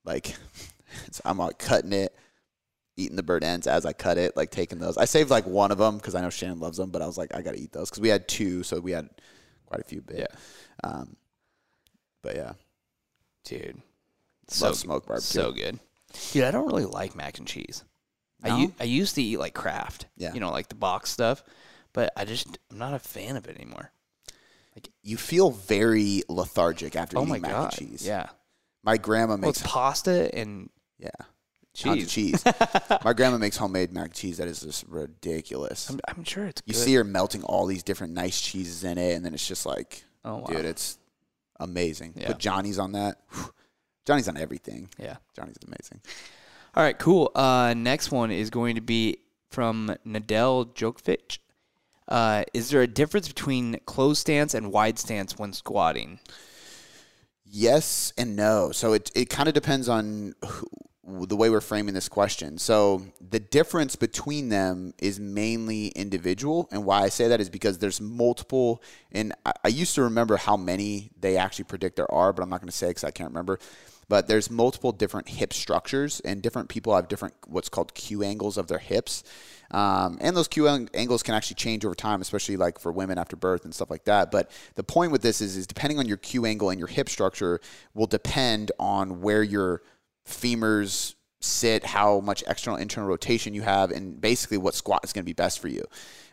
like 0.05 0.27
it's- 1.07 1.21
I'm 1.25 1.37
like 1.37 1.57
cutting 1.59 1.93
it, 1.93 2.13
eating 2.95 3.15
the 3.15 3.23
bird 3.23 3.43
ends 3.43 3.65
as 3.67 3.85
I 3.85 3.93
cut 3.93 4.17
it, 4.17 4.35
like 4.37 4.51
taking 4.51 4.79
those. 4.79 4.97
I 4.97 5.05
saved 5.05 5.29
like 5.29 5.45
one 5.47 5.71
of 5.71 5.77
them 5.77 5.97
because 5.97 6.15
I 6.15 6.21
know 6.21 6.29
Shannon 6.29 6.59
loves 6.59 6.77
them, 6.77 6.91
but 6.91 7.01
I 7.01 7.07
was 7.07 7.17
like, 7.17 7.33
I 7.35 7.41
gotta 7.41 7.57
eat 7.59 7.71
those 7.71 7.89
because 7.89 8.01
we 8.01 8.09
had 8.09 8.27
two, 8.27 8.63
so 8.63 8.79
we 8.79 8.91
had 8.91 9.09
quite 9.65 9.81
a 9.81 9.83
few 9.83 10.01
bit. 10.01 10.19
Yeah. 10.19 10.89
Um, 10.89 11.15
but 12.21 12.35
yeah, 12.35 12.53
Dude. 13.45 13.75
love 13.75 13.81
So 14.49 14.71
smoked 14.73 15.07
barbecue. 15.07 15.25
so 15.41 15.51
good. 15.51 15.79
Dude, 16.31 16.43
I 16.43 16.51
don't 16.51 16.67
really 16.67 16.85
like 16.85 17.15
mac 17.15 17.37
and 17.39 17.47
cheese. 17.47 17.83
I, 18.43 18.49
No? 18.49 18.57
u- 18.57 18.73
I 18.79 18.83
used 18.83 19.15
to 19.15 19.23
eat 19.23 19.37
like 19.37 19.53
Kraft. 19.53 20.05
Yeah. 20.17 20.33
You 20.33 20.39
know, 20.39 20.51
like 20.51 20.69
the 20.69 20.75
box 20.75 21.09
stuff, 21.09 21.43
but 21.93 22.11
I 22.15 22.25
just 22.25 22.57
I'm 22.71 22.77
not 22.77 22.93
a 22.93 22.99
fan 22.99 23.35
of 23.37 23.47
it 23.47 23.55
anymore. 23.59 23.91
Like 24.75 24.89
you 25.01 25.17
feel 25.17 25.51
very 25.51 26.23
lethargic 26.29 26.95
after 26.95 27.17
oh 27.17 27.21
eating 27.21 27.29
my 27.29 27.39
mac 27.39 27.51
god. 27.51 27.63
and 27.79 27.89
cheese. 27.89 28.05
Yeah. 28.07 28.27
My 28.83 28.97
grandma 28.97 29.29
Well, 29.33 29.37
makes 29.37 29.61
it's 29.61 29.67
pasta 29.71 30.33
and 30.35 30.69
yeah 30.99 31.09
cheese. 31.73 32.11
cheese. 32.11 32.43
My 33.03 33.13
grandma 33.13 33.37
makes 33.37 33.57
homemade 33.57 33.91
mac 33.91 34.05
and 34.05 34.13
cheese 34.13 34.37
that 34.37 34.47
is 34.47 34.61
just 34.61 34.85
ridiculous. 34.87 35.89
I'm, 35.89 35.99
I'm 36.07 36.23
sure 36.23 36.45
it's 36.45 36.61
good. 36.61 36.69
you 36.69 36.73
good. 36.73 36.83
see 36.85 36.93
her 36.95 37.03
melting 37.03 37.43
all 37.43 37.65
these 37.65 37.83
different 37.83 38.13
nice 38.13 38.39
cheeses 38.39 38.83
in 38.83 38.97
it, 38.97 39.13
and 39.13 39.25
then 39.25 39.33
it's 39.33 39.47
just 39.47 39.65
like, 39.65 40.03
Oh, 40.25 40.37
wow. 40.37 40.45
dude, 40.45 40.65
it's 40.65 40.97
amazing. 41.59 42.13
Yeah. 42.15 42.27
Put 42.27 42.37
Johnny's 42.39 42.79
on 42.79 42.91
that. 42.93 43.17
Whew. 43.31 43.53
Johnny's 44.05 44.27
on 44.27 44.37
everything. 44.37 44.89
Yeah. 44.97 45.17
Johnny's 45.35 45.57
amazing. 45.65 46.01
All 46.75 46.83
right, 46.83 46.97
cool. 46.97 47.31
Uh, 47.35 47.73
next 47.75 48.11
one 48.11 48.31
is 48.31 48.49
going 48.49 48.75
to 48.75 48.81
be 48.81 49.19
from 49.49 49.95
Nadel 50.05 50.73
Djokovic. 50.73 51.37
Uh, 52.07 52.43
is 52.53 52.69
there 52.69 52.81
a 52.81 52.87
difference 52.87 53.27
between 53.29 53.79
closed 53.85 54.19
stance 54.19 54.53
and 54.53 54.73
wide 54.73 54.99
stance 54.99 55.37
when 55.37 55.53
squatting? 55.53 56.19
Yes 57.45 58.11
and 58.17 58.35
no. 58.35 58.71
So 58.71 58.93
it 58.93 59.11
it 59.15 59.29
kind 59.29 59.47
of 59.47 59.53
depends 59.53 59.87
on 59.87 60.33
who, 60.45 60.67
the 61.05 61.35
way 61.35 61.49
we're 61.49 61.61
framing 61.61 61.93
this 61.93 62.07
question. 62.07 62.57
So 62.57 63.03
the 63.29 63.39
difference 63.39 63.95
between 63.95 64.49
them 64.49 64.93
is 64.99 65.19
mainly 65.19 65.87
individual, 65.87 66.69
and 66.71 66.85
why 66.85 67.01
I 67.01 67.09
say 67.09 67.27
that 67.27 67.41
is 67.41 67.49
because 67.49 67.79
there's 67.79 67.99
multiple. 67.99 68.81
And 69.11 69.33
I, 69.45 69.51
I 69.65 69.67
used 69.67 69.95
to 69.95 70.03
remember 70.03 70.37
how 70.37 70.55
many 70.55 71.11
they 71.19 71.35
actually 71.35 71.65
predict 71.65 71.97
there 71.97 72.11
are, 72.11 72.31
but 72.31 72.41
I'm 72.41 72.49
not 72.49 72.61
going 72.61 72.69
to 72.69 72.75
say 72.75 72.87
because 72.89 73.03
I 73.03 73.11
can't 73.11 73.29
remember. 73.29 73.59
But 74.09 74.27
there's 74.27 74.49
multiple 74.49 74.91
different 74.91 75.29
hip 75.29 75.53
structures, 75.53 76.19
and 76.21 76.41
different 76.41 76.69
people 76.69 76.95
have 76.95 77.07
different 77.07 77.33
what's 77.47 77.69
called 77.69 77.93
Q 77.93 78.23
angles 78.23 78.57
of 78.57 78.67
their 78.67 78.79
hips. 78.79 79.23
Um, 79.71 80.17
and 80.21 80.37
those 80.37 80.47
Q 80.47 80.67
angles 80.93 81.23
can 81.23 81.33
actually 81.33 81.55
change 81.55 81.83
over 81.83 81.95
time, 81.95 82.21
especially 82.21 82.57
like 82.57 82.79
for 82.79 82.91
women 82.91 83.17
after 83.17 83.35
birth 83.35 83.65
and 83.65 83.73
stuff 83.73 83.89
like 83.89 84.05
that. 84.05 84.29
But 84.29 84.51
the 84.75 84.83
point 84.83 85.11
with 85.11 85.21
this 85.21 85.41
is, 85.41 85.57
is 85.57 85.65
depending 85.65 85.99
on 85.99 86.05
your 86.05 86.17
Q 86.17 86.45
angle 86.45 86.69
and 86.69 86.79
your 86.79 86.87
hip 86.87 87.09
structure 87.09 87.59
will 87.93 88.05
depend 88.05 88.71
on 88.77 89.21
where 89.21 89.41
your 89.41 89.81
femurs 90.27 91.15
sit, 91.39 91.85
how 91.85 92.19
much 92.21 92.43
external 92.47 92.79
internal 92.79 93.09
rotation 93.09 93.53
you 93.53 93.61
have, 93.61 93.91
and 93.91 94.19
basically 94.19 94.57
what 94.57 94.75
squat 94.75 95.01
is 95.03 95.13
going 95.13 95.23
to 95.23 95.25
be 95.25 95.33
best 95.33 95.59
for 95.59 95.67
you. 95.67 95.83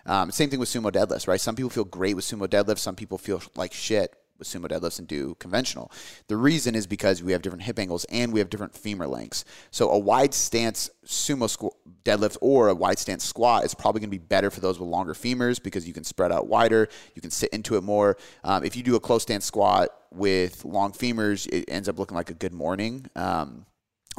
Um, 0.07 0.31
same 0.31 0.51
thing 0.51 0.61
with 0.61 0.69
sumo 0.69 0.91
deadlifts, 0.91 1.29
right? 1.29 1.41
Some 1.41 1.57
people 1.57 1.71
feel 1.71 1.85
great 1.85 2.15
with 2.15 2.25
sumo 2.25 2.47
deadlifts, 2.47 2.79
some 2.79 2.97
people 2.97 3.19
feel 3.19 3.43
like 3.57 3.73
shit 3.73 4.15
with 4.39 4.49
sumo 4.49 4.67
deadlifts 4.67 4.99
and 4.99 5.07
do 5.07 5.37
conventional. 5.39 5.93
The 6.29 6.37
reason 6.37 6.75
is 6.75 6.87
because 6.87 7.23
we 7.23 7.33
have 7.33 7.43
different 7.43 7.63
hip 7.63 7.79
angles 7.79 8.05
and 8.07 8.33
we 8.33 8.41
have 8.41 8.51
different 8.51 8.75
femur 8.75 9.07
lengths. 9.07 9.45
So 9.71 9.91
a 9.91 9.99
wide 9.99 10.33
stance 10.33 10.91
sumo 11.05 11.45
squ- 11.45 11.75
deadlift 12.05 12.39
or 12.41 12.69
a 12.69 12.75
wide 12.75 12.99
stance 12.99 13.25
squat 13.25 13.65
is 13.65 13.75
probably 13.75 14.01
going 14.01 14.11
to 14.11 14.19
be 14.19 14.27
better 14.27 14.51
for 14.51 14.61
those 14.61 14.81
with 14.81 14.89
longer 14.89 15.13
femurs 15.13 15.63
because 15.63 15.87
you 15.87 15.93
can 15.93 16.05
spread 16.05 16.33
out 16.33 16.49
wider, 16.49 16.89
you 17.15 17.21
can 17.21 17.31
sit 17.31 17.51
into 17.51 17.77
it 17.77 17.83
more. 17.83 18.17
Um, 18.43 18.65
if 18.65 18.75
you 18.75 18.83
do 18.83 18.97
a 18.97 19.01
close 19.01 19.23
stance 19.23 19.45
squat 19.45 19.91
with 20.11 20.65
long 20.65 20.93
femurs, 20.93 21.47
it 21.53 21.67
ends 21.69 21.89
up 21.89 21.99
looking 21.99 22.17
like 22.17 22.31
a 22.31 22.35
good 22.35 22.55
morning. 22.55 23.07
Um, 23.15 23.67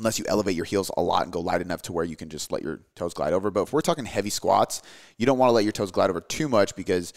unless 0.02 0.18
you 0.18 0.26
elevate 0.28 0.56
your 0.56 0.66
heels 0.66 0.90
a 0.98 1.02
lot 1.02 1.24
and 1.24 1.32
go 1.32 1.40
light 1.40 1.62
enough 1.62 1.84
to 1.84 1.94
where 1.94 2.04
you 2.04 2.16
can 2.16 2.28
just 2.28 2.52
let 2.52 2.64
your 2.64 2.82
toes 2.96 3.14
glide 3.14 3.34
over. 3.34 3.52
But 3.52 3.62
if 3.62 3.74
we're 3.74 3.82
talking 3.82 4.06
heavy 4.06 4.32
squats, 4.32 4.82
you 5.18 5.28
don't 5.28 5.38
want 5.38 5.50
to 5.50 5.54
let 5.54 5.64
your 5.64 5.72
toes 5.72 5.92
glide 5.92 6.10
over 6.10 6.22
too 6.22 6.50
much 6.50 6.76
because 6.76 7.14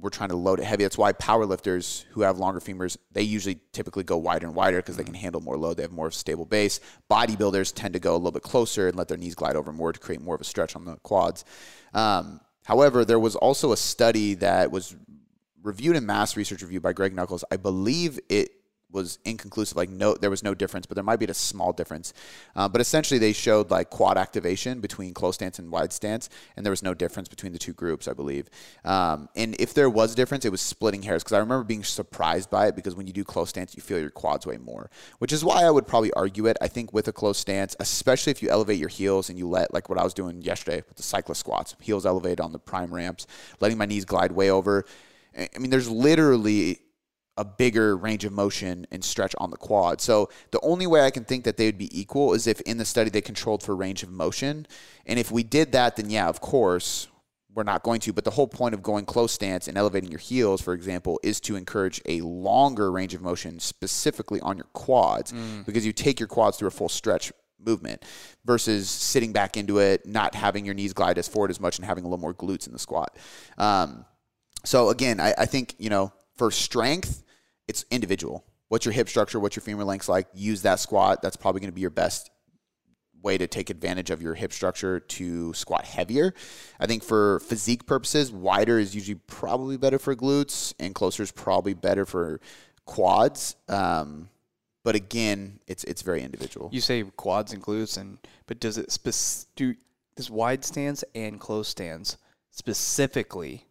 we're 0.00 0.10
trying 0.10 0.30
to 0.30 0.36
load 0.36 0.58
it 0.58 0.64
heavy. 0.64 0.82
That's 0.82 0.98
why 0.98 1.12
powerlifters 1.12 2.04
who 2.10 2.22
have 2.22 2.36
longer 2.36 2.58
femurs, 2.58 2.96
they 3.12 3.22
usually 3.22 3.60
typically 3.72 4.02
go 4.02 4.16
wider 4.16 4.46
and 4.46 4.56
wider 4.56 4.78
because 4.78 4.96
they 4.96 5.04
can 5.04 5.14
handle 5.14 5.40
more 5.40 5.56
load. 5.56 5.76
They 5.76 5.84
have 5.84 5.92
more 5.92 6.10
stable 6.10 6.44
base. 6.44 6.80
Bodybuilders 7.08 7.72
tend 7.72 7.94
to 7.94 8.00
go 8.00 8.12
a 8.12 8.18
little 8.18 8.32
bit 8.32 8.42
closer 8.42 8.88
and 8.88 8.96
let 8.96 9.06
their 9.06 9.16
knees 9.16 9.36
glide 9.36 9.54
over 9.54 9.72
more 9.72 9.92
to 9.92 10.00
create 10.00 10.20
more 10.20 10.34
of 10.34 10.40
a 10.40 10.44
stretch 10.44 10.74
on 10.74 10.84
the 10.84 10.96
quads. 10.96 11.44
Um, 11.94 12.40
however, 12.64 13.04
there 13.04 13.20
was 13.20 13.36
also 13.36 13.70
a 13.70 13.76
study 13.76 14.34
that 14.34 14.72
was 14.72 14.96
reviewed 15.62 15.94
in 15.94 16.04
Mass 16.04 16.36
Research 16.36 16.62
Review 16.62 16.80
by 16.80 16.92
Greg 16.92 17.14
Nuckols. 17.14 17.44
I 17.50 17.56
believe 17.56 18.18
it 18.28 18.50
was 18.90 19.18
inconclusive. 19.24 19.76
Like 19.76 19.90
no, 19.90 20.14
there 20.14 20.30
was 20.30 20.42
no 20.42 20.54
difference, 20.54 20.86
but 20.86 20.94
there 20.94 21.04
might 21.04 21.18
be 21.18 21.26
a 21.26 21.34
small 21.34 21.72
difference. 21.72 22.12
Uh, 22.56 22.68
but 22.68 22.80
essentially, 22.80 23.18
they 23.18 23.32
showed 23.32 23.70
like 23.70 23.90
quad 23.90 24.16
activation 24.16 24.80
between 24.80 25.14
close 25.14 25.34
stance 25.36 25.58
and 25.58 25.70
wide 25.70 25.92
stance, 25.92 26.28
and 26.56 26.64
there 26.64 26.70
was 26.70 26.82
no 26.82 26.94
difference 26.94 27.28
between 27.28 27.52
the 27.52 27.58
two 27.58 27.72
groups, 27.72 28.08
I 28.08 28.12
believe. 28.12 28.48
Um, 28.84 29.28
and 29.36 29.54
if 29.60 29.74
there 29.74 29.90
was 29.90 30.12
a 30.12 30.16
difference, 30.16 30.44
it 30.44 30.52
was 30.52 30.60
splitting 30.60 31.02
hairs 31.02 31.22
because 31.22 31.34
I 31.34 31.38
remember 31.38 31.64
being 31.64 31.84
surprised 31.84 32.50
by 32.50 32.68
it 32.68 32.76
because 32.76 32.94
when 32.94 33.06
you 33.06 33.12
do 33.12 33.24
close 33.24 33.50
stance, 33.50 33.76
you 33.76 33.82
feel 33.82 33.98
your 33.98 34.10
quads 34.10 34.46
way 34.46 34.56
more, 34.56 34.90
which 35.18 35.32
is 35.32 35.44
why 35.44 35.64
I 35.64 35.70
would 35.70 35.86
probably 35.86 36.12
argue 36.14 36.46
it. 36.46 36.56
I 36.60 36.68
think 36.68 36.92
with 36.92 37.08
a 37.08 37.12
close 37.12 37.38
stance, 37.38 37.76
especially 37.80 38.30
if 38.30 38.42
you 38.42 38.48
elevate 38.48 38.78
your 38.78 38.88
heels 38.88 39.28
and 39.28 39.38
you 39.38 39.48
let 39.48 39.72
like 39.74 39.88
what 39.88 39.98
I 39.98 40.04
was 40.04 40.14
doing 40.14 40.42
yesterday 40.42 40.82
with 40.88 40.96
the 40.96 41.02
cyclist 41.02 41.40
squats, 41.40 41.76
heels 41.80 42.06
elevated 42.06 42.40
on 42.40 42.52
the 42.52 42.58
prime 42.58 42.92
ramps, 42.92 43.26
letting 43.60 43.78
my 43.78 43.86
knees 43.86 44.04
glide 44.04 44.32
way 44.32 44.50
over. 44.50 44.84
I 45.36 45.48
I 45.54 45.58
mean, 45.58 45.70
there's 45.70 45.90
literally 45.90 46.80
a 47.38 47.44
bigger 47.44 47.96
range 47.96 48.24
of 48.24 48.32
motion 48.32 48.86
and 48.90 49.02
stretch 49.02 49.34
on 49.38 49.50
the 49.50 49.56
quad. 49.56 50.00
So 50.00 50.28
the 50.50 50.60
only 50.60 50.86
way 50.86 51.02
I 51.02 51.10
can 51.10 51.24
think 51.24 51.44
that 51.44 51.56
they 51.56 51.66
would 51.66 51.78
be 51.78 51.98
equal 51.98 52.34
is 52.34 52.46
if 52.46 52.60
in 52.62 52.78
the 52.78 52.84
study 52.84 53.08
they 53.08 53.20
controlled 53.20 53.62
for 53.62 53.74
range 53.76 54.02
of 54.02 54.10
motion. 54.10 54.66
And 55.06 55.18
if 55.18 55.30
we 55.30 55.44
did 55.44 55.72
that, 55.72 55.96
then 55.96 56.10
yeah, 56.10 56.28
of 56.28 56.40
course, 56.40 57.06
we're 57.54 57.62
not 57.62 57.84
going 57.84 58.00
to. 58.00 58.12
But 58.12 58.24
the 58.24 58.32
whole 58.32 58.48
point 58.48 58.74
of 58.74 58.82
going 58.82 59.04
close 59.04 59.32
stance 59.32 59.68
and 59.68 59.78
elevating 59.78 60.10
your 60.10 60.18
heels, 60.18 60.60
for 60.60 60.74
example, 60.74 61.20
is 61.22 61.40
to 61.42 61.56
encourage 61.56 62.02
a 62.06 62.20
longer 62.22 62.90
range 62.90 63.14
of 63.14 63.22
motion 63.22 63.60
specifically 63.60 64.40
on 64.40 64.56
your 64.56 64.66
quads 64.72 65.32
because 65.64 65.86
you 65.86 65.92
take 65.92 66.20
your 66.20 66.28
quads 66.28 66.58
through 66.58 66.68
a 66.68 66.72
full 66.72 66.88
stretch 66.88 67.32
movement 67.64 68.04
versus 68.44 68.88
sitting 68.88 69.32
back 69.32 69.56
into 69.56 69.78
it, 69.78 70.06
not 70.06 70.34
having 70.34 70.64
your 70.64 70.74
knees 70.74 70.92
glide 70.92 71.18
as 71.18 71.28
forward 71.28 71.50
as 71.50 71.60
much 71.60 71.78
and 71.78 71.86
having 71.86 72.04
a 72.04 72.08
little 72.08 72.20
more 72.20 72.34
glutes 72.34 72.66
in 72.66 72.72
the 72.72 72.78
squat. 72.78 73.16
Um, 73.56 74.04
so 74.64 74.90
again, 74.90 75.20
I, 75.20 75.34
I 75.38 75.46
think 75.46 75.74
you 75.78 75.90
know 75.90 76.12
for 76.36 76.50
strength, 76.50 77.24
it's 77.68 77.84
individual. 77.90 78.44
What's 78.68 78.84
your 78.84 78.92
hip 78.92 79.08
structure? 79.08 79.38
What's 79.38 79.56
your 79.56 79.62
femur 79.62 79.84
lengths 79.84 80.08
like? 80.08 80.26
Use 80.34 80.62
that 80.62 80.80
squat. 80.80 81.22
That's 81.22 81.36
probably 81.36 81.60
going 81.60 81.70
to 81.70 81.74
be 81.74 81.80
your 81.80 81.90
best 81.90 82.30
way 83.22 83.38
to 83.38 83.46
take 83.46 83.70
advantage 83.70 84.10
of 84.10 84.22
your 84.22 84.34
hip 84.34 84.52
structure 84.52 85.00
to 85.00 85.52
squat 85.54 85.84
heavier. 85.84 86.34
I 86.78 86.86
think 86.86 87.02
for 87.02 87.40
physique 87.40 87.86
purposes, 87.86 88.30
wider 88.30 88.78
is 88.78 88.94
usually 88.94 89.20
probably 89.26 89.76
better 89.76 89.98
for 89.98 90.14
glutes, 90.14 90.74
and 90.78 90.94
closer 90.94 91.22
is 91.22 91.32
probably 91.32 91.74
better 91.74 92.06
for 92.06 92.40
quads. 92.84 93.56
Um, 93.68 94.28
but 94.84 94.94
again, 94.94 95.60
it's 95.66 95.84
it's 95.84 96.02
very 96.02 96.22
individual. 96.22 96.70
You 96.72 96.80
say 96.80 97.02
quads 97.16 97.52
and 97.52 97.62
glutes, 97.62 97.98
and 97.98 98.18
but 98.46 98.60
does 98.60 98.78
it 98.78 98.90
spec- 98.92 99.46
do 99.56 99.74
wide 100.30 100.64
stance 100.64 101.04
and 101.14 101.38
close 101.38 101.68
stance 101.68 102.16
specifically 102.50 103.66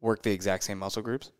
work 0.00 0.22
the 0.22 0.30
exact 0.30 0.64
same 0.64 0.78
muscle 0.78 1.02
groups? 1.02 1.32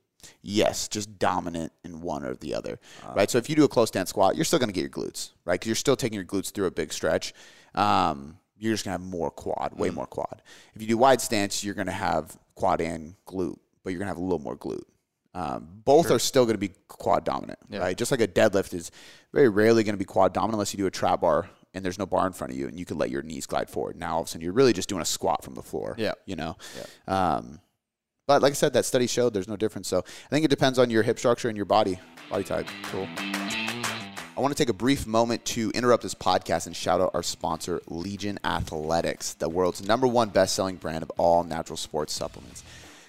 Yes, 0.42 0.88
just 0.88 1.18
dominant 1.18 1.72
in 1.84 2.00
one 2.00 2.24
or 2.24 2.34
the 2.34 2.54
other, 2.54 2.78
uh, 3.04 3.12
right? 3.14 3.30
So 3.30 3.38
if 3.38 3.48
you 3.48 3.56
do 3.56 3.64
a 3.64 3.68
close 3.68 3.88
stance 3.88 4.10
squat, 4.10 4.36
you're 4.36 4.44
still 4.44 4.58
going 4.58 4.68
to 4.68 4.72
get 4.72 4.80
your 4.82 4.90
glutes, 4.90 5.30
right? 5.44 5.54
Because 5.54 5.68
you're 5.68 5.76
still 5.76 5.96
taking 5.96 6.16
your 6.16 6.24
glutes 6.24 6.52
through 6.52 6.66
a 6.66 6.70
big 6.70 6.92
stretch. 6.92 7.34
Um, 7.74 8.38
you're 8.58 8.72
just 8.72 8.84
going 8.84 8.96
to 8.96 9.02
have 9.02 9.10
more 9.10 9.30
quad, 9.30 9.78
way 9.78 9.90
mm. 9.90 9.94
more 9.94 10.06
quad. 10.06 10.42
If 10.74 10.82
you 10.82 10.88
do 10.88 10.98
wide 10.98 11.20
stance, 11.20 11.62
you're 11.62 11.74
going 11.74 11.86
to 11.86 11.92
have 11.92 12.36
quad 12.54 12.80
and 12.80 13.14
glute, 13.26 13.58
but 13.84 13.90
you're 13.90 13.98
going 13.98 14.06
to 14.06 14.14
have 14.14 14.18
a 14.18 14.22
little 14.22 14.38
more 14.38 14.56
glute. 14.56 14.84
Um, 15.34 15.68
both 15.84 16.06
sure. 16.06 16.16
are 16.16 16.18
still 16.18 16.44
going 16.46 16.54
to 16.54 16.58
be 16.58 16.72
quad 16.88 17.24
dominant, 17.24 17.58
yeah. 17.68 17.80
right? 17.80 17.96
Just 17.96 18.10
like 18.10 18.22
a 18.22 18.28
deadlift 18.28 18.72
is 18.72 18.90
very 19.34 19.50
rarely 19.50 19.84
going 19.84 19.92
to 19.92 19.98
be 19.98 20.06
quad 20.06 20.32
dominant 20.32 20.54
unless 20.54 20.72
you 20.72 20.78
do 20.78 20.86
a 20.86 20.90
trap 20.90 21.20
bar 21.20 21.50
and 21.74 21.84
there's 21.84 21.98
no 21.98 22.06
bar 22.06 22.26
in 22.26 22.32
front 22.32 22.54
of 22.54 22.58
you 22.58 22.66
and 22.68 22.78
you 22.78 22.86
can 22.86 22.96
let 22.96 23.10
your 23.10 23.20
knees 23.20 23.44
glide 23.44 23.68
forward. 23.68 23.96
Now 23.96 24.14
all 24.14 24.20
of 24.22 24.28
a 24.28 24.30
sudden 24.30 24.42
you're 24.42 24.54
really 24.54 24.72
just 24.72 24.88
doing 24.88 25.02
a 25.02 25.06
squat 25.06 25.44
from 25.44 25.52
the 25.52 25.62
floor. 25.62 25.94
Yeah. 25.98 26.14
You 26.24 26.36
know? 26.36 26.56
Yeah. 27.06 27.34
Um, 27.36 27.60
but 28.26 28.42
like 28.42 28.52
I 28.52 28.54
said, 28.54 28.72
that 28.72 28.84
study 28.84 29.06
showed 29.06 29.32
there's 29.32 29.48
no 29.48 29.56
difference. 29.56 29.88
So 29.88 29.98
I 29.98 30.28
think 30.30 30.44
it 30.44 30.48
depends 30.48 30.78
on 30.78 30.90
your 30.90 31.02
hip 31.02 31.18
structure 31.18 31.48
and 31.48 31.56
your 31.56 31.66
body 31.66 31.98
body 32.28 32.44
type. 32.44 32.66
Cool. 32.84 33.06
I 33.18 34.40
want 34.40 34.54
to 34.54 34.60
take 34.60 34.68
a 34.68 34.74
brief 34.74 35.06
moment 35.06 35.44
to 35.46 35.70
interrupt 35.70 36.02
this 36.02 36.14
podcast 36.14 36.66
and 36.66 36.76
shout 36.76 37.00
out 37.00 37.12
our 37.14 37.22
sponsor, 37.22 37.80
Legion 37.86 38.38
Athletics, 38.44 39.34
the 39.34 39.48
world's 39.48 39.86
number 39.86 40.06
one 40.06 40.28
best 40.28 40.54
selling 40.54 40.76
brand 40.76 41.02
of 41.02 41.10
all 41.16 41.42
natural 41.42 41.76
sports 41.76 42.12
supplements. 42.12 42.62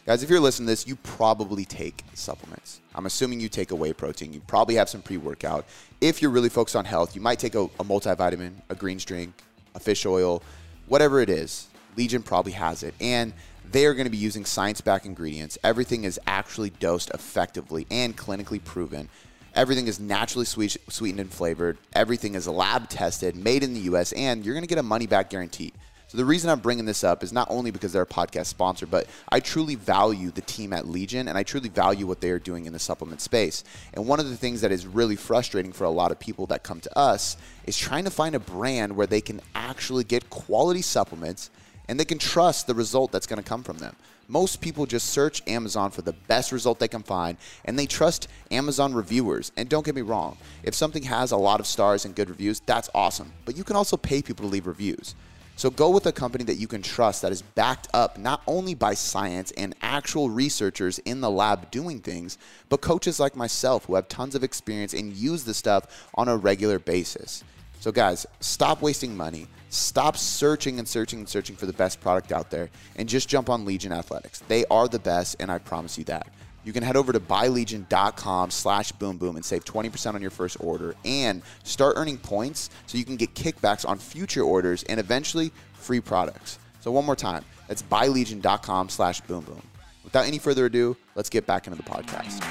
Guys, 0.05 0.23
if 0.23 0.29
you're 0.29 0.39
listening 0.39 0.67
to 0.67 0.71
this, 0.71 0.87
you 0.87 0.95
probably 0.97 1.65
take 1.65 2.03
supplements. 2.13 2.79
I'm 2.95 3.05
assuming 3.07 3.41
you 3.41 3.49
take 3.49 3.71
a 3.71 3.75
whey 3.75 3.91
protein. 3.91 4.31
You 4.31 4.39
probably 4.41 4.75
have 4.75 4.87
some 4.87 5.01
pre 5.01 5.17
workout. 5.17 5.65
If 5.99 6.21
you're 6.21 6.31
really 6.31 6.47
focused 6.47 6.77
on 6.77 6.85
health, 6.85 7.13
you 7.13 7.21
might 7.21 7.39
take 7.39 7.55
a, 7.55 7.63
a 7.63 7.83
multivitamin, 7.83 8.53
a 8.69 8.75
greens 8.75 9.03
drink, 9.03 9.33
a 9.75 9.79
fish 9.79 10.05
oil, 10.05 10.43
whatever 10.85 11.19
it 11.19 11.29
is. 11.29 11.67
Legion 11.97 12.21
probably 12.21 12.53
has 12.53 12.83
it. 12.83 12.93
And 13.01 13.33
they 13.71 13.85
are 13.85 13.93
going 13.93 14.05
to 14.05 14.11
be 14.11 14.17
using 14.17 14.45
science 14.45 14.81
backed 14.81 15.05
ingredients. 15.05 15.57
Everything 15.63 16.03
is 16.03 16.19
actually 16.27 16.69
dosed 16.69 17.09
effectively 17.13 17.85
and 17.91 18.17
clinically 18.17 18.63
proven. 18.63 19.09
Everything 19.55 19.87
is 19.87 19.99
naturally 19.99 20.45
sweet, 20.45 20.77
sweetened 20.89 21.19
and 21.19 21.31
flavored. 21.31 21.77
Everything 21.93 22.35
is 22.35 22.47
lab 22.47 22.89
tested, 22.89 23.35
made 23.35 23.63
in 23.63 23.73
the 23.73 23.81
US, 23.81 24.11
and 24.13 24.45
you're 24.45 24.53
going 24.53 24.63
to 24.63 24.67
get 24.67 24.77
a 24.77 24.83
money 24.83 25.07
back 25.07 25.29
guarantee. 25.29 25.73
So 26.09 26.17
the 26.17 26.23
reason 26.23 26.49
I'm 26.49 26.61
bringing 26.61 26.85
this 26.85 27.03
up 27.03 27.21
is 27.21 27.33
not 27.33 27.49
only 27.51 27.69
because 27.69 27.91
they're 27.91 28.03
a 28.03 28.05
podcast 28.05 28.45
sponsor, 28.45 28.85
but 28.85 29.07
I 29.27 29.41
truly 29.41 29.75
value 29.75 30.31
the 30.31 30.41
team 30.41 30.71
at 30.71 30.87
Legion 30.87 31.27
and 31.27 31.37
I 31.37 31.43
truly 31.43 31.67
value 31.67 32.07
what 32.07 32.21
they 32.21 32.29
are 32.29 32.39
doing 32.39 32.65
in 32.65 32.71
the 32.71 32.79
supplement 32.79 33.19
space. 33.19 33.65
And 33.93 34.07
one 34.07 34.21
of 34.21 34.29
the 34.29 34.37
things 34.37 34.61
that 34.61 34.71
is 34.71 34.87
really 34.87 35.17
frustrating 35.17 35.73
for 35.73 35.83
a 35.83 35.89
lot 35.89 36.13
of 36.13 36.19
people 36.19 36.45
that 36.47 36.63
come 36.63 36.79
to 36.79 36.97
us 36.97 37.35
is 37.65 37.77
trying 37.77 38.05
to 38.05 38.09
find 38.09 38.35
a 38.35 38.39
brand 38.39 38.95
where 38.95 39.07
they 39.07 39.19
can 39.19 39.41
actually 39.53 40.05
get 40.05 40.29
quality 40.29 40.81
supplements 40.81 41.49
and 41.87 41.99
they 41.99 42.05
can 42.05 42.17
trust 42.17 42.67
the 42.67 42.73
result 42.73 43.11
that's 43.11 43.27
going 43.27 43.41
to 43.41 43.47
come 43.47 43.63
from 43.63 43.77
them. 43.77 43.95
Most 44.29 44.59
people 44.59 44.85
just 44.85 45.09
search 45.09 45.41
Amazon 45.47 45.89
for 45.89 46.01
the 46.01 46.11
best 46.11 46.51
result 46.51 46.79
they 46.79 46.89
can 46.89 47.03
find 47.03 47.37
and 47.63 47.79
they 47.79 47.85
trust 47.85 48.27
Amazon 48.51 48.93
reviewers. 48.93 49.53
And 49.55 49.69
don't 49.69 49.85
get 49.85 49.95
me 49.95 50.01
wrong, 50.01 50.37
if 50.63 50.75
something 50.75 51.03
has 51.03 51.31
a 51.31 51.37
lot 51.37 51.61
of 51.61 51.67
stars 51.67 52.03
and 52.03 52.13
good 52.13 52.29
reviews, 52.29 52.59
that's 52.59 52.89
awesome. 52.93 53.31
But 53.45 53.55
you 53.55 53.63
can 53.63 53.77
also 53.77 53.95
pay 53.95 54.21
people 54.21 54.43
to 54.45 54.51
leave 54.51 54.67
reviews. 54.67 55.15
So 55.55 55.71
go 55.71 55.89
with 55.89 56.05
a 56.05 56.11
company 56.11 56.43
that 56.43 56.57
you 56.57 56.67
can 56.67 56.83
trust 56.83 57.23
that 57.23 57.31
is 57.31 57.41
backed 57.41 57.87
up 57.91 58.19
not 58.19 58.43
only 58.45 58.75
by 58.75 58.93
science 58.93 59.51
and 59.57 59.73
actual 59.81 60.29
researchers 60.29 60.99
in 60.99 61.19
the 61.19 61.31
lab 61.31 61.71
doing 61.71 61.99
things, 61.99 62.37
but 62.69 62.81
coaches 62.81 63.19
like 63.19 63.35
myself 63.35 63.85
who 63.85 63.95
have 63.95 64.07
tons 64.07 64.35
of 64.35 64.43
experience 64.43 64.93
and 64.93 65.13
use 65.13 65.45
the 65.45 65.55
stuff 65.55 66.07
on 66.13 66.27
a 66.27 66.37
regular 66.37 66.77
basis. 66.77 67.43
So, 67.79 67.91
guys, 67.91 68.25
stop 68.39 68.81
wasting 68.81 69.15
money. 69.15 69.47
Stop 69.69 70.17
searching 70.17 70.79
and 70.79 70.87
searching 70.87 71.19
and 71.19 71.29
searching 71.29 71.55
for 71.55 71.65
the 71.65 71.73
best 71.73 71.99
product 71.99 72.31
out 72.31 72.49
there 72.49 72.69
and 72.95 73.07
just 73.07 73.27
jump 73.27 73.49
on 73.49 73.65
Legion 73.65 73.91
Athletics. 73.91 74.41
They 74.47 74.65
are 74.71 74.87
the 74.87 74.99
best, 74.99 75.35
and 75.39 75.51
I 75.51 75.57
promise 75.57 75.97
you 75.97 76.03
that 76.05 76.27
you 76.67 76.73
can 76.73 76.83
head 76.83 76.97
over 76.97 77.13
to 77.13 77.19
buylegion.com 77.21 78.51
slash 78.51 78.91
boom 78.91 79.15
boom 79.15 79.37
and 79.37 79.45
save 79.45 79.63
20% 79.63 80.15
on 80.15 80.21
your 80.21 80.29
first 80.31 80.57
order 80.59 80.95
and 81.05 81.41
start 81.63 81.95
earning 81.95 82.17
points 82.17 82.69
so 82.87 82.97
you 82.97 83.05
can 83.05 83.15
get 83.15 83.33
kickbacks 83.33 83.87
on 83.87 83.97
future 83.97 84.41
orders 84.41 84.83
and 84.83 84.99
eventually 84.99 85.53
free 85.75 86.01
products. 86.01 86.59
So 86.81 86.91
one 86.91 87.05
more 87.05 87.15
time, 87.15 87.45
that's 87.69 87.81
buylegion.com 87.81 88.89
slash 88.89 89.21
boom 89.21 89.45
boom. 89.45 89.61
Without 90.03 90.25
any 90.25 90.39
further 90.39 90.65
ado, 90.65 90.97
let's 91.15 91.29
get 91.29 91.45
back 91.45 91.67
into 91.67 91.77
the 91.77 91.89
podcast. 91.89 92.43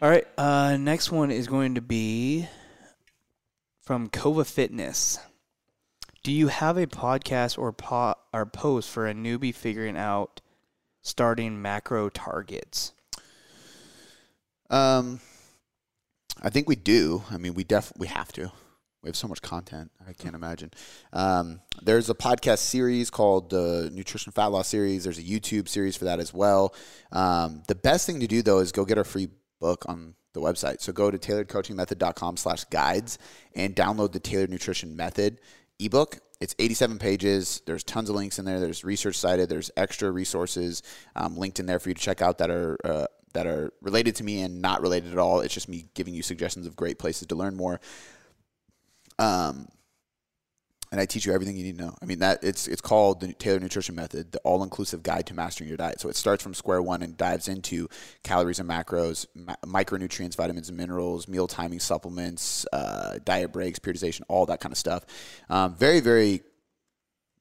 All 0.00 0.08
right, 0.08 0.26
uh, 0.38 0.76
next 0.76 1.10
one 1.10 1.32
is 1.32 1.48
going 1.48 1.74
to 1.74 1.80
be 1.80 2.46
from 3.86 4.08
Kova 4.08 4.44
Fitness. 4.44 5.20
Do 6.24 6.32
you 6.32 6.48
have 6.48 6.76
a 6.76 6.88
podcast 6.88 7.56
or 7.56 7.72
po- 7.72 8.16
or 8.34 8.44
post 8.44 8.90
for 8.90 9.06
a 9.06 9.14
newbie 9.14 9.54
figuring 9.54 9.96
out 9.96 10.40
starting 11.02 11.62
macro 11.62 12.08
targets? 12.08 12.92
Um, 14.68 15.20
I 16.42 16.50
think 16.50 16.68
we 16.68 16.74
do. 16.74 17.22
I 17.30 17.38
mean, 17.38 17.54
we 17.54 17.62
definitely 17.62 18.08
we 18.08 18.08
have 18.08 18.32
to. 18.32 18.50
We 19.02 19.08
have 19.08 19.16
so 19.16 19.28
much 19.28 19.40
content. 19.40 19.92
I 20.04 20.14
can't 20.14 20.34
imagine. 20.34 20.72
Um, 21.12 21.60
there's 21.80 22.10
a 22.10 22.14
podcast 22.14 22.58
series 22.58 23.08
called 23.08 23.50
the 23.50 23.88
Nutrition 23.94 24.32
Fat 24.32 24.46
Loss 24.46 24.66
Series. 24.66 25.04
There's 25.04 25.18
a 25.18 25.22
YouTube 25.22 25.68
series 25.68 25.96
for 25.96 26.06
that 26.06 26.18
as 26.18 26.34
well. 26.34 26.74
Um, 27.12 27.62
the 27.68 27.76
best 27.76 28.04
thing 28.04 28.18
to 28.18 28.26
do 28.26 28.42
though 28.42 28.58
is 28.58 28.72
go 28.72 28.84
get 28.84 28.98
our 28.98 29.04
free 29.04 29.28
book 29.60 29.84
on 29.88 30.16
the 30.36 30.40
website. 30.40 30.80
So 30.80 30.92
go 30.92 31.10
to 31.10 31.18
tailoredcoachingmethod.com 31.18 32.36
slash 32.36 32.64
guides 32.64 33.18
and 33.54 33.74
download 33.74 34.12
the 34.12 34.20
Tailored 34.20 34.50
Nutrition 34.50 34.94
Method 34.94 35.40
ebook. 35.78 36.18
It's 36.40 36.54
87 36.58 36.98
pages. 36.98 37.62
There's 37.66 37.82
tons 37.82 38.10
of 38.10 38.16
links 38.16 38.38
in 38.38 38.44
there. 38.44 38.60
There's 38.60 38.84
research 38.84 39.16
cited. 39.16 39.48
There's 39.48 39.70
extra 39.76 40.10
resources 40.10 40.82
um, 41.16 41.36
linked 41.36 41.58
in 41.58 41.66
there 41.66 41.78
for 41.78 41.88
you 41.88 41.94
to 41.94 42.00
check 42.00 42.20
out 42.20 42.38
that 42.38 42.50
are 42.50 42.76
uh, 42.84 43.06
that 43.32 43.46
are 43.46 43.72
related 43.82 44.16
to 44.16 44.24
me 44.24 44.42
and 44.42 44.62
not 44.62 44.80
related 44.80 45.12
at 45.12 45.18
all. 45.18 45.40
It's 45.40 45.52
just 45.52 45.68
me 45.68 45.86
giving 45.94 46.14
you 46.14 46.22
suggestions 46.22 46.66
of 46.66 46.76
great 46.76 46.98
places 46.98 47.26
to 47.28 47.34
learn 47.34 47.56
more. 47.56 47.80
Um, 49.18 49.68
and 50.90 51.00
I 51.00 51.06
teach 51.06 51.26
you 51.26 51.32
everything 51.32 51.56
you 51.56 51.64
need 51.64 51.78
to 51.78 51.84
know. 51.84 51.94
I 52.00 52.06
mean 52.06 52.20
that 52.20 52.42
it's 52.42 52.68
it's 52.68 52.80
called 52.80 53.20
the 53.20 53.32
Tailored 53.32 53.62
Nutrition 53.62 53.94
Method, 53.94 54.32
the 54.32 54.38
all-inclusive 54.40 55.02
guide 55.02 55.26
to 55.26 55.34
mastering 55.34 55.68
your 55.68 55.76
diet. 55.76 56.00
So 56.00 56.08
it 56.08 56.16
starts 56.16 56.42
from 56.42 56.54
square 56.54 56.82
one 56.82 57.02
and 57.02 57.16
dives 57.16 57.48
into 57.48 57.88
calories 58.22 58.58
and 58.58 58.68
macros, 58.68 59.26
ma- 59.34 59.56
micronutrients, 59.64 60.36
vitamins 60.36 60.68
and 60.68 60.76
minerals, 60.76 61.28
meal 61.28 61.46
timing, 61.46 61.80
supplements, 61.80 62.66
uh, 62.72 63.18
diet 63.24 63.52
breaks, 63.52 63.78
periodization, 63.78 64.22
all 64.28 64.46
that 64.46 64.60
kind 64.60 64.72
of 64.72 64.78
stuff. 64.78 65.04
Um, 65.48 65.74
very 65.74 66.00
very 66.00 66.42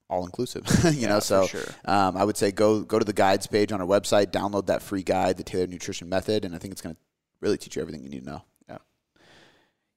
all-inclusive, 0.09 0.63
you 0.95 1.01
yeah, 1.01 1.09
know. 1.09 1.19
So 1.19 1.47
sure. 1.47 1.65
um, 1.85 2.15
I 2.17 2.23
would 2.23 2.37
say 2.37 2.51
go 2.51 2.81
go 2.81 2.99
to 2.99 3.05
the 3.05 3.13
guides 3.13 3.47
page 3.47 3.71
on 3.71 3.81
our 3.81 3.87
website, 3.87 4.27
download 4.27 4.67
that 4.67 4.81
free 4.81 5.03
guide, 5.03 5.37
the 5.37 5.43
Tailored 5.43 5.69
Nutrition 5.69 6.09
Method, 6.09 6.45
and 6.45 6.55
I 6.55 6.57
think 6.57 6.71
it's 6.71 6.81
going 6.81 6.95
to 6.95 7.01
really 7.41 7.57
teach 7.57 7.75
you 7.75 7.81
everything 7.81 8.03
you 8.03 8.09
need 8.09 8.21
to 8.21 8.25
know. 8.25 8.43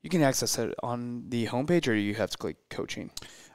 You 0.03 0.11
can 0.11 0.23
access 0.23 0.59
it 0.59 0.75
on 0.83 1.29
the 1.29 1.47
homepage, 1.47 1.89
or 1.89 1.95
you 1.95 2.15
have 2.15 2.31
to 2.31 2.39
click 2.39 2.57
coaching. 2.71 3.11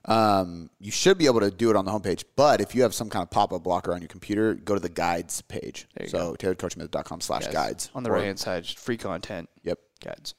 Um, 0.06 0.69
you 0.79 0.91
should 0.91 1.17
be 1.17 1.25
able 1.25 1.39
to 1.39 1.49
do 1.49 1.69
it 1.69 1.75
on 1.77 1.86
the 1.86 1.91
homepage, 1.91 2.23
but 2.36 2.60
if 2.60 2.75
you 2.75 2.82
have 2.82 2.93
some 2.93 3.10
kind 3.10 3.23
of 3.23 3.32
pop-up 3.32 3.63
blocker 3.63 3.93
on 3.93 4.01
your 4.01 4.10
computer, 4.10 4.53
go 4.53 4.73
to 4.73 4.79
the 4.79 4.89
guides 4.89 5.41
page. 5.41 5.88
so 6.08 6.36
tailoredcoachmethod.com 6.36 7.21
slash 7.21 7.47
guides. 7.47 7.89
On 7.95 8.03
the 8.03 8.12
right 8.12 8.25
hand 8.25 8.39
side, 8.39 8.65
free 8.65 8.97
content. 8.97 9.49
Yep. 9.63 9.79
Guides. 10.03 10.36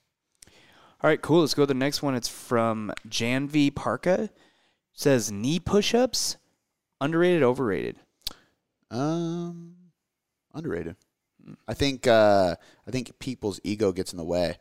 All 1.03 1.09
right, 1.09 1.21
cool. 1.21 1.41
Let's 1.41 1.55
go 1.55 1.63
to 1.63 1.67
the 1.67 1.75
next 1.75 2.03
one. 2.03 2.15
It's 2.15 2.29
from 2.29 2.93
Janvi 3.09 3.75
Parka. 3.75 4.25
It 4.25 4.31
says 4.93 5.33
knee 5.33 5.59
push-ups, 5.59 6.37
underrated, 7.01 7.43
overrated. 7.43 7.97
Um, 8.91 9.77
underrated. 10.53 10.97
Hmm. 11.45 11.55
I 11.67 11.75
think 11.75 12.07
uh, 12.07 12.57
I 12.87 12.91
think 12.91 13.19
people's 13.19 13.61
ego 13.65 13.93
gets 13.93 14.13
in 14.13 14.19
the 14.19 14.25
way. 14.25 14.57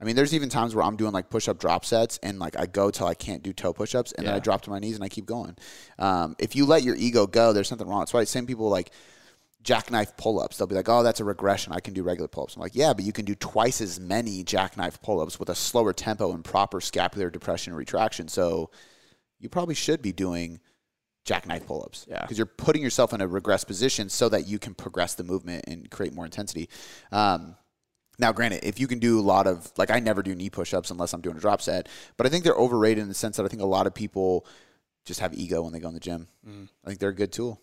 I 0.00 0.04
mean, 0.04 0.16
there's 0.16 0.34
even 0.34 0.48
times 0.48 0.74
where 0.74 0.84
I'm 0.84 0.96
doing 0.96 1.12
like 1.12 1.28
push 1.28 1.48
up 1.48 1.58
drop 1.58 1.84
sets 1.84 2.18
and 2.22 2.38
like 2.38 2.58
I 2.58 2.66
go 2.66 2.90
till 2.90 3.06
I 3.06 3.14
can't 3.14 3.42
do 3.42 3.52
toe 3.52 3.72
push 3.72 3.94
ups 3.94 4.12
and 4.12 4.24
yeah. 4.24 4.30
then 4.30 4.36
I 4.36 4.40
drop 4.40 4.62
to 4.62 4.70
my 4.70 4.78
knees 4.78 4.94
and 4.94 5.04
I 5.04 5.08
keep 5.08 5.26
going. 5.26 5.56
Um, 5.98 6.36
if 6.38 6.56
you 6.56 6.64
let 6.64 6.82
your 6.82 6.96
ego 6.96 7.26
go, 7.26 7.52
there's 7.52 7.68
something 7.68 7.86
wrong. 7.86 8.00
That's 8.00 8.14
why 8.14 8.24
same 8.24 8.46
people 8.46 8.68
like 8.70 8.92
jackknife 9.62 10.16
pull 10.16 10.40
ups. 10.40 10.56
They'll 10.56 10.66
be 10.66 10.74
like, 10.74 10.88
oh, 10.88 11.02
that's 11.02 11.20
a 11.20 11.24
regression. 11.24 11.74
I 11.74 11.80
can 11.80 11.92
do 11.92 12.02
regular 12.02 12.28
pull 12.28 12.44
ups. 12.44 12.56
I'm 12.56 12.62
like, 12.62 12.74
yeah, 12.74 12.94
but 12.94 13.04
you 13.04 13.12
can 13.12 13.26
do 13.26 13.34
twice 13.34 13.82
as 13.82 14.00
many 14.00 14.42
jackknife 14.42 15.02
pull 15.02 15.20
ups 15.20 15.38
with 15.38 15.50
a 15.50 15.54
slower 15.54 15.92
tempo 15.92 16.32
and 16.32 16.42
proper 16.42 16.80
scapular 16.80 17.30
depression 17.30 17.72
and 17.72 17.78
retraction. 17.78 18.28
So 18.28 18.70
you 19.38 19.48
probably 19.50 19.74
should 19.74 20.00
be 20.00 20.12
doing 20.12 20.60
jackknife 21.24 21.66
pull 21.66 21.82
ups. 21.82 22.06
Yeah. 22.08 22.22
Because 22.22 22.38
you're 22.38 22.46
putting 22.46 22.82
yourself 22.82 23.12
in 23.12 23.20
a 23.20 23.28
regress 23.28 23.64
position 23.64 24.08
so 24.08 24.30
that 24.30 24.46
you 24.46 24.58
can 24.58 24.74
progress 24.74 25.14
the 25.14 25.24
movement 25.24 25.64
and 25.68 25.90
create 25.90 26.14
more 26.14 26.24
intensity. 26.24 26.70
Um, 27.12 27.56
Now, 28.20 28.32
granted, 28.32 28.64
if 28.64 28.78
you 28.78 28.86
can 28.86 28.98
do 28.98 29.18
a 29.18 29.22
lot 29.22 29.46
of 29.46 29.72
like, 29.76 29.90
I 29.90 29.98
never 29.98 30.22
do 30.22 30.34
knee 30.34 30.50
push-ups 30.50 30.90
unless 30.90 31.12
I'm 31.12 31.20
doing 31.22 31.36
a 31.36 31.40
drop 31.40 31.62
set, 31.62 31.88
but 32.16 32.26
I 32.26 32.30
think 32.30 32.44
they're 32.44 32.54
overrated 32.54 33.02
in 33.02 33.08
the 33.08 33.14
sense 33.14 33.36
that 33.38 33.44
I 33.44 33.48
think 33.48 33.62
a 33.62 33.66
lot 33.66 33.86
of 33.86 33.94
people 33.94 34.46
just 35.04 35.20
have 35.20 35.34
ego 35.34 35.62
when 35.62 35.72
they 35.72 35.80
go 35.80 35.88
in 35.88 35.94
the 35.94 36.00
gym. 36.00 36.28
Mm. 36.46 36.68
I 36.84 36.88
think 36.88 37.00
they're 37.00 37.08
a 37.08 37.14
good 37.14 37.32
tool. 37.32 37.60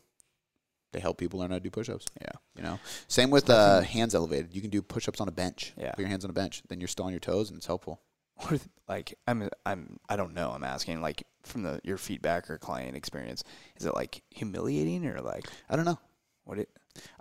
They 0.93 0.99
help 0.99 1.17
people 1.17 1.39
learn 1.39 1.51
how 1.51 1.57
to 1.57 1.63
do 1.63 1.69
push-ups. 1.69 2.05
Yeah, 2.19 2.31
you 2.55 2.63
know. 2.63 2.79
Same 3.07 3.29
with 3.29 3.49
uh, 3.49 3.81
hands 3.81 4.15
elevated. 4.15 4.55
You 4.55 4.61
can 4.61 4.69
do 4.69 4.81
push-ups 4.81 5.21
on 5.21 5.27
a 5.27 5.31
bench. 5.31 5.73
Yeah. 5.77 5.91
Put 5.91 5.99
your 5.99 6.07
hands 6.09 6.23
on 6.23 6.31
a 6.31 6.33
bench, 6.33 6.63
then 6.69 6.79
you're 6.81 6.87
still 6.87 7.05
on 7.05 7.11
your 7.11 7.19
toes, 7.19 7.49
and 7.49 7.57
it's 7.57 7.67
helpful. 7.67 8.01
Th- 8.49 8.61
like 8.87 9.17
I'm 9.27 9.49
I'm 9.65 9.99
I 10.07 10.15
don't 10.15 10.33
know. 10.33 10.51
I'm 10.51 10.63
asking 10.63 11.01
like 11.01 11.23
from 11.43 11.63
the 11.63 11.81
your 11.83 11.97
feedback 11.97 12.49
or 12.49 12.57
client 12.57 12.95
experience. 12.95 13.43
Is 13.79 13.85
it 13.85 13.95
like 13.95 14.21
humiliating 14.29 15.05
or 15.07 15.21
like 15.21 15.47
I 15.69 15.75
don't 15.75 15.85
know. 15.85 15.99
what 16.45 16.59
it? 16.59 16.69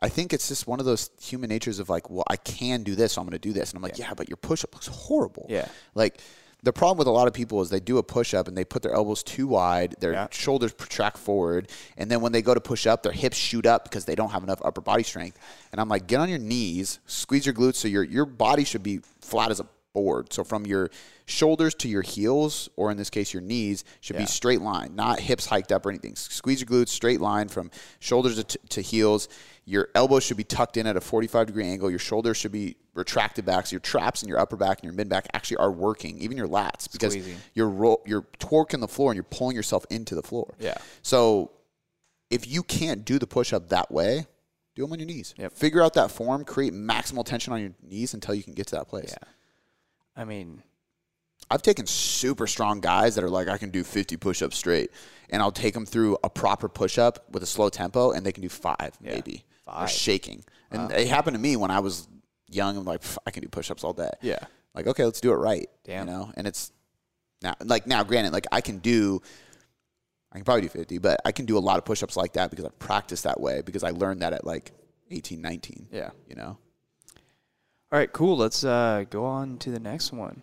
I 0.00 0.08
think 0.08 0.32
it's 0.32 0.48
just 0.48 0.66
one 0.66 0.80
of 0.80 0.86
those 0.86 1.10
human 1.20 1.48
natures 1.48 1.78
of 1.78 1.88
like, 1.88 2.10
well, 2.10 2.24
I 2.28 2.36
can 2.36 2.82
do 2.82 2.94
this, 2.94 3.12
so 3.12 3.20
I'm 3.20 3.26
going 3.26 3.32
to 3.32 3.38
do 3.38 3.52
this, 3.52 3.70
and 3.70 3.78
I'm 3.78 3.82
like, 3.82 3.98
yeah, 3.98 4.14
but 4.14 4.28
your 4.28 4.36
push-up 4.36 4.74
looks 4.74 4.86
horrible. 4.86 5.46
Yeah. 5.48 5.68
Like 5.94 6.20
the 6.62 6.72
problem 6.72 6.98
with 6.98 7.06
a 7.06 7.10
lot 7.10 7.28
of 7.28 7.34
people 7.34 7.60
is 7.62 7.70
they 7.70 7.80
do 7.80 7.98
a 7.98 8.02
push-up 8.02 8.48
and 8.48 8.56
they 8.56 8.64
put 8.64 8.82
their 8.82 8.92
elbows 8.92 9.22
too 9.22 9.46
wide, 9.46 9.94
their 10.00 10.12
Yeah. 10.12 10.26
shoulders 10.30 10.72
protract 10.72 11.18
forward, 11.18 11.68
and 11.96 12.10
then 12.10 12.20
when 12.20 12.32
they 12.32 12.42
go 12.42 12.54
to 12.54 12.60
push 12.60 12.86
up, 12.86 13.02
their 13.02 13.12
hips 13.12 13.36
shoot 13.36 13.66
up 13.66 13.84
because 13.84 14.04
they 14.04 14.14
don't 14.14 14.30
have 14.30 14.42
enough 14.42 14.60
upper 14.64 14.80
body 14.80 15.02
strength. 15.02 15.38
And 15.72 15.80
I'm 15.80 15.88
like, 15.88 16.06
get 16.06 16.18
on 16.20 16.28
your 16.28 16.38
knees, 16.38 16.98
squeeze 17.06 17.44
your 17.46 17.54
glutes, 17.54 17.76
so 17.76 17.88
your 17.88 18.02
your 18.04 18.24
body 18.26 18.64
should 18.64 18.82
be 18.82 19.00
flat 19.20 19.50
as 19.50 19.60
a 19.60 19.66
board. 19.92 20.30
So 20.32 20.44
from 20.44 20.66
your 20.66 20.90
shoulders 21.24 21.74
to 21.76 21.88
your 21.88 22.02
heels, 22.02 22.68
or 22.76 22.90
in 22.90 22.96
this 22.98 23.08
case 23.10 23.32
your 23.32 23.42
knees, 23.42 23.82
should 24.00 24.14
Yeah. 24.16 24.22
be 24.22 24.26
straight 24.26 24.60
line, 24.60 24.94
not 24.94 25.20
hips 25.20 25.46
hiked 25.46 25.72
up 25.72 25.86
or 25.86 25.90
anything. 25.90 26.16
Squeeze 26.16 26.60
your 26.60 26.68
glutes, 26.68 26.88
straight 26.88 27.20
line 27.20 27.48
from 27.48 27.70
shoulders 27.98 28.42
to, 28.42 28.58
to 28.70 28.80
heels. 28.82 29.28
Your 29.68 29.88
elbows 29.96 30.22
should 30.22 30.36
be 30.36 30.44
tucked 30.44 30.76
in 30.76 30.86
at 30.86 30.96
a 30.96 31.00
45 31.00 31.48
degree 31.48 31.66
angle. 31.66 31.90
Your 31.90 31.98
shoulders 31.98 32.36
should 32.36 32.52
be 32.52 32.76
retracted 32.94 33.44
back. 33.44 33.66
So 33.66 33.72
your 33.72 33.80
traps 33.80 34.22
and 34.22 34.28
your 34.28 34.38
upper 34.38 34.56
back 34.56 34.78
and 34.78 34.84
your 34.84 34.92
mid 34.92 35.08
back 35.08 35.26
actually 35.34 35.56
are 35.56 35.72
working, 35.72 36.18
even 36.18 36.36
your 36.36 36.46
lats, 36.46 36.90
because 36.90 37.12
Squeezing. 37.14 37.36
you're 37.52 37.68
ro- 37.68 38.00
you're 38.06 38.22
torquing 38.38 38.80
the 38.80 38.86
floor 38.88 39.10
and 39.10 39.16
you're 39.16 39.24
pulling 39.24 39.56
yourself 39.56 39.84
into 39.90 40.14
the 40.14 40.22
floor. 40.22 40.54
Yeah. 40.60 40.76
So 41.02 41.50
if 42.30 42.46
you 42.48 42.62
can't 42.62 43.04
do 43.04 43.18
the 43.18 43.26
push 43.26 43.52
up 43.52 43.68
that 43.70 43.90
way, 43.90 44.26
do 44.76 44.82
them 44.82 44.92
on 44.92 45.00
your 45.00 45.06
knees. 45.08 45.34
Yep. 45.36 45.52
Figure 45.54 45.82
out 45.82 45.94
that 45.94 46.12
form, 46.12 46.44
create 46.44 46.72
maximal 46.72 47.24
tension 47.24 47.52
on 47.52 47.60
your 47.60 47.72
knees 47.82 48.14
until 48.14 48.34
you 48.36 48.44
can 48.44 48.52
get 48.54 48.68
to 48.68 48.76
that 48.76 48.86
place. 48.88 49.10
Yeah. 49.20 49.28
I 50.14 50.24
mean, 50.24 50.62
I've 51.50 51.62
taken 51.62 51.86
super 51.86 52.46
strong 52.46 52.80
guys 52.80 53.16
that 53.16 53.24
are 53.24 53.30
like, 53.30 53.48
I 53.48 53.58
can 53.58 53.70
do 53.70 53.82
50 53.82 54.16
push 54.16 54.42
ups 54.42 54.56
straight. 54.56 54.90
And 55.28 55.42
I'll 55.42 55.50
take 55.52 55.74
them 55.74 55.86
through 55.86 56.18
a 56.22 56.30
proper 56.30 56.68
push 56.68 56.98
up 56.98 57.28
with 57.32 57.42
a 57.42 57.46
slow 57.46 57.68
tempo, 57.68 58.12
and 58.12 58.24
they 58.24 58.30
can 58.32 58.42
do 58.42 58.48
five, 58.48 58.96
Yeah. 59.00 59.14
maybe. 59.14 59.44
They're 59.66 59.88
shaking. 59.88 60.44
And 60.70 60.90
it 60.92 61.08
happened 61.08 61.34
to 61.34 61.40
me 61.40 61.56
when 61.56 61.70
I 61.70 61.80
was 61.80 62.08
young. 62.48 62.76
I'm 62.76 62.84
like, 62.84 63.02
I 63.26 63.30
can 63.30 63.42
do 63.42 63.48
push 63.48 63.70
ups 63.70 63.84
all 63.84 63.92
day. 63.92 64.10
yeah. 64.22 64.38
Like, 64.74 64.86
okay, 64.88 65.04
let's 65.06 65.22
do 65.22 65.32
it 65.32 65.36
right. 65.36 65.68
Damn. 65.84 66.06
You 66.06 66.12
know? 66.12 66.32
And 66.36 66.46
it's 66.46 66.70
now, 67.40 67.54
like, 67.64 67.86
now, 67.86 68.02
granted, 68.04 68.34
like, 68.34 68.46
I 68.52 68.60
can 68.60 68.78
do. 68.78 69.22
I 70.32 70.36
can 70.36 70.44
probably 70.44 70.62
do 70.62 70.68
50, 70.68 70.98
but 70.98 71.18
I 71.24 71.32
can 71.32 71.46
do 71.46 71.56
a 71.56 71.60
lot 71.60 71.78
of 71.78 71.86
push 71.86 72.02
ups 72.02 72.14
like 72.14 72.34
that 72.34 72.50
because 72.50 72.66
I've 72.66 72.78
practiced 72.78 73.24
that 73.24 73.40
way 73.40 73.62
because 73.62 73.82
I 73.82 73.90
learned 73.90 74.20
that 74.20 74.34
at 74.34 74.44
like 74.44 74.72
18, 75.10 75.40
19. 75.40 75.88
Yeah. 75.90 76.10
You 76.28 76.34
know? 76.34 76.58
All 77.90 77.98
right, 77.98 78.12
cool. 78.12 78.36
Let's 78.36 78.62
uh, 78.64 79.04
go 79.08 79.24
on 79.24 79.56
to 79.58 79.70
the 79.70 79.80
next 79.80 80.12
one. 80.12 80.42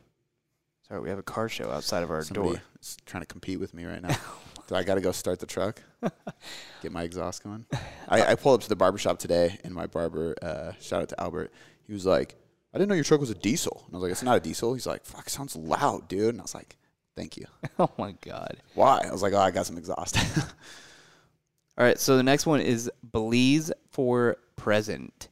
Sorry, 0.87 0.99
we 0.99 1.09
have 1.09 1.19
a 1.19 1.23
car 1.23 1.47
show 1.47 1.69
outside 1.69 2.01
of 2.01 2.09
our 2.09 2.23
Somebody 2.23 2.53
door. 2.55 2.61
is 2.81 2.97
trying 3.05 3.21
to 3.21 3.27
compete 3.27 3.59
with 3.59 3.73
me 3.75 3.85
right 3.85 4.01
now. 4.01 4.15
so 4.67 4.75
I 4.75 4.83
got 4.83 4.95
to 4.95 5.01
go 5.01 5.11
start 5.11 5.39
the 5.39 5.45
truck, 5.45 5.81
get 6.81 6.91
my 6.91 7.03
exhaust 7.03 7.43
going. 7.43 7.65
I, 8.07 8.31
I 8.31 8.35
pulled 8.35 8.59
up 8.59 8.63
to 8.63 8.69
the 8.69 8.75
barber 8.75 8.97
shop 8.97 9.19
today, 9.19 9.59
and 9.63 9.73
my 9.73 9.87
barber, 9.87 10.35
uh, 10.41 10.71
shout 10.79 11.01
out 11.01 11.09
to 11.09 11.21
Albert, 11.21 11.51
he 11.87 11.93
was 11.93 12.05
like, 12.05 12.35
I 12.73 12.77
didn't 12.77 12.89
know 12.89 12.95
your 12.95 13.03
truck 13.03 13.19
was 13.19 13.29
a 13.29 13.35
diesel. 13.35 13.83
And 13.85 13.95
I 13.95 13.97
was 13.97 14.03
like, 14.03 14.11
it's 14.11 14.23
not 14.23 14.37
a 14.37 14.39
diesel. 14.39 14.73
He's 14.73 14.87
like, 14.87 15.05
fuck, 15.05 15.27
it 15.27 15.29
sounds 15.29 15.55
loud, 15.55 16.07
dude. 16.07 16.29
And 16.29 16.39
I 16.39 16.43
was 16.43 16.55
like, 16.55 16.77
thank 17.15 17.37
you. 17.37 17.45
oh 17.79 17.91
my 17.97 18.13
god. 18.21 18.57
Why? 18.73 19.05
I 19.07 19.11
was 19.11 19.21
like, 19.21 19.33
oh, 19.33 19.39
I 19.39 19.51
got 19.51 19.67
some 19.67 19.77
exhaust. 19.77 20.17
All 21.77 21.85
right, 21.85 21.99
so 21.99 22.17
the 22.17 22.23
next 22.23 22.45
one 22.45 22.61
is 22.61 22.89
Belize 23.11 23.71
for 23.89 24.37
present. 24.55 25.29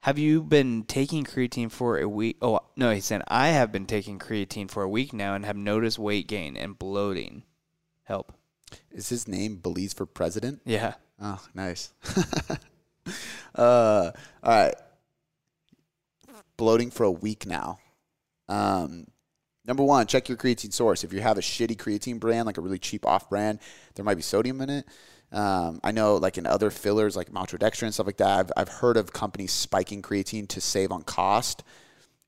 Have 0.00 0.18
you 0.18 0.42
been 0.42 0.84
taking 0.84 1.24
creatine 1.24 1.70
for 1.70 1.98
a 1.98 2.08
week? 2.08 2.36
Oh, 2.40 2.60
no, 2.76 2.92
he 2.92 3.00
said, 3.00 3.22
I 3.26 3.48
have 3.48 3.72
been 3.72 3.86
taking 3.86 4.20
creatine 4.20 4.70
for 4.70 4.84
a 4.84 4.88
week 4.88 5.12
now 5.12 5.34
and 5.34 5.44
have 5.44 5.56
noticed 5.56 5.98
weight 5.98 6.28
gain 6.28 6.56
and 6.56 6.78
bloating. 6.78 7.42
Help. 8.06 8.32
is 8.92 9.08
his 9.08 9.26
name 9.26 9.56
Belize 9.56 9.92
for 9.92 10.06
president? 10.06 10.60
Yeah. 10.64 10.94
Oh, 11.20 11.44
nice. 11.54 11.92
uh, 13.54 14.10
all 14.42 14.54
right. 14.54 14.74
Bloating 16.56 16.90
for 16.90 17.02
a 17.02 17.10
week 17.10 17.46
now. 17.46 17.78
Um, 18.48 19.08
number 19.66 19.82
one, 19.82 20.06
check 20.06 20.28
your 20.28 20.38
creatine 20.38 20.72
source. 20.72 21.02
If 21.02 21.12
you 21.12 21.20
have 21.20 21.36
a 21.36 21.40
shitty 21.40 21.76
creatine 21.76 22.20
brand, 22.20 22.46
like 22.46 22.58
a 22.58 22.60
really 22.60 22.78
cheap 22.78 23.04
off 23.04 23.28
brand, 23.28 23.58
there 23.96 24.04
might 24.04 24.14
be 24.14 24.22
sodium 24.22 24.60
in 24.60 24.70
it. 24.70 24.86
Um, 25.32 25.80
I 25.82 25.90
know, 25.90 26.16
like 26.16 26.38
in 26.38 26.46
other 26.46 26.70
fillers, 26.70 27.16
like 27.16 27.32
maltodextrin 27.32 27.84
and 27.84 27.94
stuff 27.94 28.06
like 28.06 28.18
that, 28.18 28.38
I've, 28.38 28.52
I've 28.56 28.68
heard 28.68 28.96
of 28.96 29.12
companies 29.12 29.50
spiking 29.50 30.00
creatine 30.00 30.48
to 30.50 30.60
save 30.60 30.92
on 30.92 31.02
cost, 31.02 31.64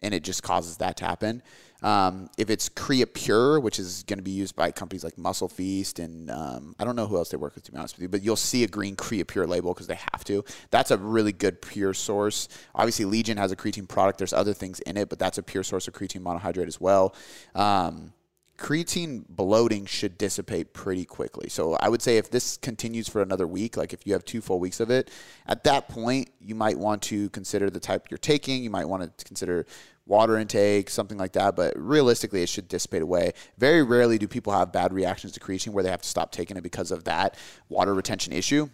and 0.02 0.12
it 0.12 0.24
just 0.24 0.42
causes 0.42 0.78
that 0.78 0.96
to 0.96 1.04
happen. 1.04 1.42
Um, 1.82 2.28
if 2.36 2.50
it's 2.50 2.68
Creapure, 2.68 3.62
which 3.62 3.78
is 3.78 4.02
going 4.04 4.18
to 4.18 4.22
be 4.22 4.32
used 4.32 4.56
by 4.56 4.72
companies 4.72 5.04
like 5.04 5.16
Muscle 5.16 5.48
Feast, 5.48 5.98
and 5.98 6.30
um, 6.30 6.74
I 6.78 6.84
don't 6.84 6.96
know 6.96 7.06
who 7.06 7.16
else 7.16 7.28
they 7.28 7.36
work 7.36 7.54
with, 7.54 7.64
to 7.64 7.72
be 7.72 7.78
honest 7.78 7.96
with 7.96 8.02
you, 8.02 8.08
but 8.08 8.22
you'll 8.22 8.36
see 8.36 8.64
a 8.64 8.68
green 8.68 8.96
Creapure 8.96 9.46
label 9.46 9.72
because 9.74 9.86
they 9.86 9.98
have 10.12 10.24
to. 10.24 10.44
That's 10.70 10.90
a 10.90 10.98
really 10.98 11.32
good 11.32 11.62
pure 11.62 11.94
source. 11.94 12.48
Obviously, 12.74 13.04
Legion 13.04 13.36
has 13.36 13.52
a 13.52 13.56
creatine 13.56 13.88
product. 13.88 14.18
There's 14.18 14.32
other 14.32 14.54
things 14.54 14.80
in 14.80 14.96
it, 14.96 15.08
but 15.08 15.18
that's 15.18 15.38
a 15.38 15.42
pure 15.42 15.62
source 15.62 15.86
of 15.86 15.94
creatine 15.94 16.22
monohydrate 16.22 16.66
as 16.66 16.80
well. 16.80 17.14
Um, 17.54 18.12
creatine 18.58 19.24
bloating 19.28 19.86
should 19.86 20.18
dissipate 20.18 20.74
pretty 20.74 21.04
quickly. 21.04 21.48
So 21.48 21.74
I 21.74 21.88
would 21.88 22.02
say 22.02 22.18
if 22.18 22.28
this 22.30 22.56
continues 22.56 23.08
for 23.08 23.22
another 23.22 23.46
week, 23.46 23.76
like 23.76 23.92
if 23.92 24.04
you 24.04 24.12
have 24.14 24.24
two 24.24 24.40
full 24.40 24.58
weeks 24.58 24.80
of 24.80 24.90
it, 24.90 25.10
at 25.46 25.64
that 25.64 25.88
point 25.88 26.30
you 26.40 26.56
might 26.56 26.76
want 26.76 27.00
to 27.02 27.30
consider 27.30 27.70
the 27.70 27.80
type 27.80 28.08
you're 28.10 28.18
taking. 28.18 28.62
You 28.64 28.70
might 28.70 28.86
want 28.86 29.16
to 29.16 29.24
consider 29.24 29.64
water 30.08 30.36
intake, 30.38 30.90
something 30.90 31.18
like 31.18 31.32
that. 31.34 31.54
But 31.54 31.74
realistically, 31.76 32.42
it 32.42 32.48
should 32.48 32.66
dissipate 32.66 33.02
away. 33.02 33.34
Very 33.58 33.82
rarely 33.82 34.18
do 34.18 34.26
people 34.26 34.52
have 34.52 34.72
bad 34.72 34.92
reactions 34.92 35.34
to 35.34 35.40
creatine 35.40 35.68
where 35.68 35.84
they 35.84 35.90
have 35.90 36.02
to 36.02 36.08
stop 36.08 36.32
taking 36.32 36.56
it 36.56 36.62
because 36.62 36.90
of 36.90 37.04
that 37.04 37.36
water 37.68 37.94
retention 37.94 38.32
issue. 38.32 38.68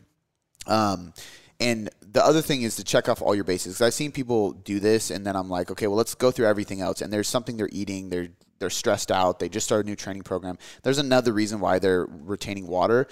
Um, 0.66 1.12
and 1.60 1.90
the 2.00 2.24
other 2.24 2.40
thing 2.40 2.62
is 2.62 2.76
to 2.76 2.84
check 2.84 3.08
off 3.08 3.20
all 3.20 3.34
your 3.34 3.44
bases. 3.44 3.82
I've 3.82 3.94
seen 3.94 4.12
people 4.12 4.52
do 4.52 4.80
this, 4.80 5.10
and 5.10 5.26
then 5.26 5.36
I'm 5.36 5.48
like, 5.50 5.70
okay, 5.70 5.86
well, 5.86 5.96
let's 5.96 6.14
go 6.14 6.30
through 6.30 6.46
everything 6.46 6.80
else. 6.80 7.00
And 7.00 7.12
there's 7.12 7.28
something 7.28 7.56
they're 7.56 7.68
eating. 7.72 8.08
They're 8.08 8.28
they're 8.60 8.70
stressed 8.70 9.10
out. 9.10 9.40
They 9.40 9.48
just 9.48 9.66
started 9.66 9.86
a 9.86 9.90
new 9.90 9.96
training 9.96 10.22
program. 10.22 10.58
There's 10.84 10.98
another 10.98 11.32
reason 11.32 11.60
why 11.60 11.80
they're 11.80 12.06
retaining 12.08 12.66
water, 12.66 13.08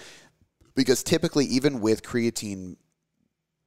because 0.74 1.02
typically, 1.02 1.44
even 1.46 1.80
with 1.80 2.02
creatine, 2.02 2.76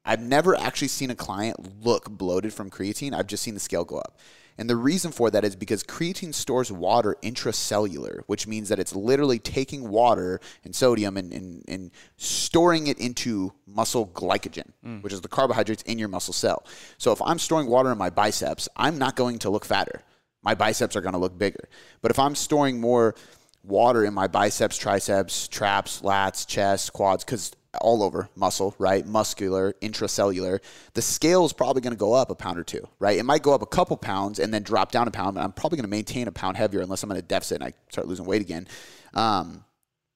I've 0.04 0.20
never 0.20 0.56
actually 0.56 0.88
seen 0.88 1.10
a 1.10 1.14
client 1.14 1.84
look 1.84 2.08
bloated 2.10 2.54
from 2.54 2.70
creatine. 2.70 3.12
I've 3.12 3.26
just 3.26 3.42
seen 3.42 3.54
the 3.54 3.60
scale 3.60 3.84
go 3.84 3.98
up. 3.98 4.18
And 4.58 4.70
the 4.70 4.76
reason 4.76 5.12
for 5.12 5.30
that 5.30 5.44
is 5.44 5.54
because 5.54 5.82
creatine 5.82 6.34
stores 6.34 6.72
water 6.72 7.16
intracellular, 7.22 8.22
which 8.26 8.46
means 8.46 8.68
that 8.68 8.78
it's 8.78 8.94
literally 8.94 9.38
taking 9.38 9.88
water 9.88 10.40
and 10.64 10.74
sodium 10.74 11.16
and, 11.16 11.32
and, 11.32 11.64
and 11.68 11.90
storing 12.16 12.86
it 12.86 12.98
into 12.98 13.52
muscle 13.66 14.08
glycogen, 14.08 14.70
mm. 14.84 15.02
which 15.02 15.12
is 15.12 15.20
the 15.20 15.28
carbohydrates 15.28 15.82
in 15.82 15.98
your 15.98 16.08
muscle 16.08 16.34
cell. 16.34 16.64
So 16.98 17.12
if 17.12 17.20
I'm 17.22 17.38
storing 17.38 17.66
water 17.66 17.92
in 17.92 17.98
my 17.98 18.10
biceps, 18.10 18.68
I'm 18.76 18.98
not 18.98 19.16
going 19.16 19.38
to 19.40 19.50
look 19.50 19.64
fatter. 19.64 20.02
My 20.42 20.54
biceps 20.54 20.96
are 20.96 21.00
going 21.00 21.14
to 21.14 21.18
look 21.18 21.36
bigger. 21.36 21.68
But 22.02 22.10
if 22.10 22.18
I'm 22.18 22.34
storing 22.34 22.80
more 22.80 23.14
water 23.62 24.04
in 24.04 24.14
my 24.14 24.28
biceps, 24.28 24.78
triceps, 24.78 25.48
traps, 25.48 26.00
lats, 26.02 26.46
chest, 26.46 26.92
quads, 26.92 27.24
because 27.24 27.52
all 27.80 28.02
over 28.02 28.28
muscle, 28.34 28.74
right? 28.78 29.06
Muscular, 29.06 29.74
intracellular. 29.80 30.60
The 30.94 31.02
scale 31.02 31.44
is 31.44 31.52
probably 31.52 31.82
going 31.82 31.92
to 31.92 31.98
go 31.98 32.12
up 32.12 32.30
a 32.30 32.34
pound 32.34 32.58
or 32.58 32.64
two, 32.64 32.86
right? 32.98 33.18
It 33.18 33.24
might 33.24 33.42
go 33.42 33.54
up 33.54 33.62
a 33.62 33.66
couple 33.66 33.96
pounds 33.96 34.38
and 34.38 34.52
then 34.52 34.62
drop 34.62 34.92
down 34.92 35.08
a 35.08 35.10
pound, 35.10 35.34
but 35.34 35.44
I'm 35.44 35.52
probably 35.52 35.76
going 35.76 35.84
to 35.84 35.90
maintain 35.90 36.28
a 36.28 36.32
pound 36.32 36.56
heavier 36.56 36.80
unless 36.80 37.02
I'm 37.02 37.10
in 37.10 37.16
a 37.16 37.22
deficit 37.22 37.60
and 37.60 37.64
I 37.64 37.74
start 37.90 38.06
losing 38.06 38.26
weight 38.26 38.42
again. 38.42 38.66
Um, 39.14 39.64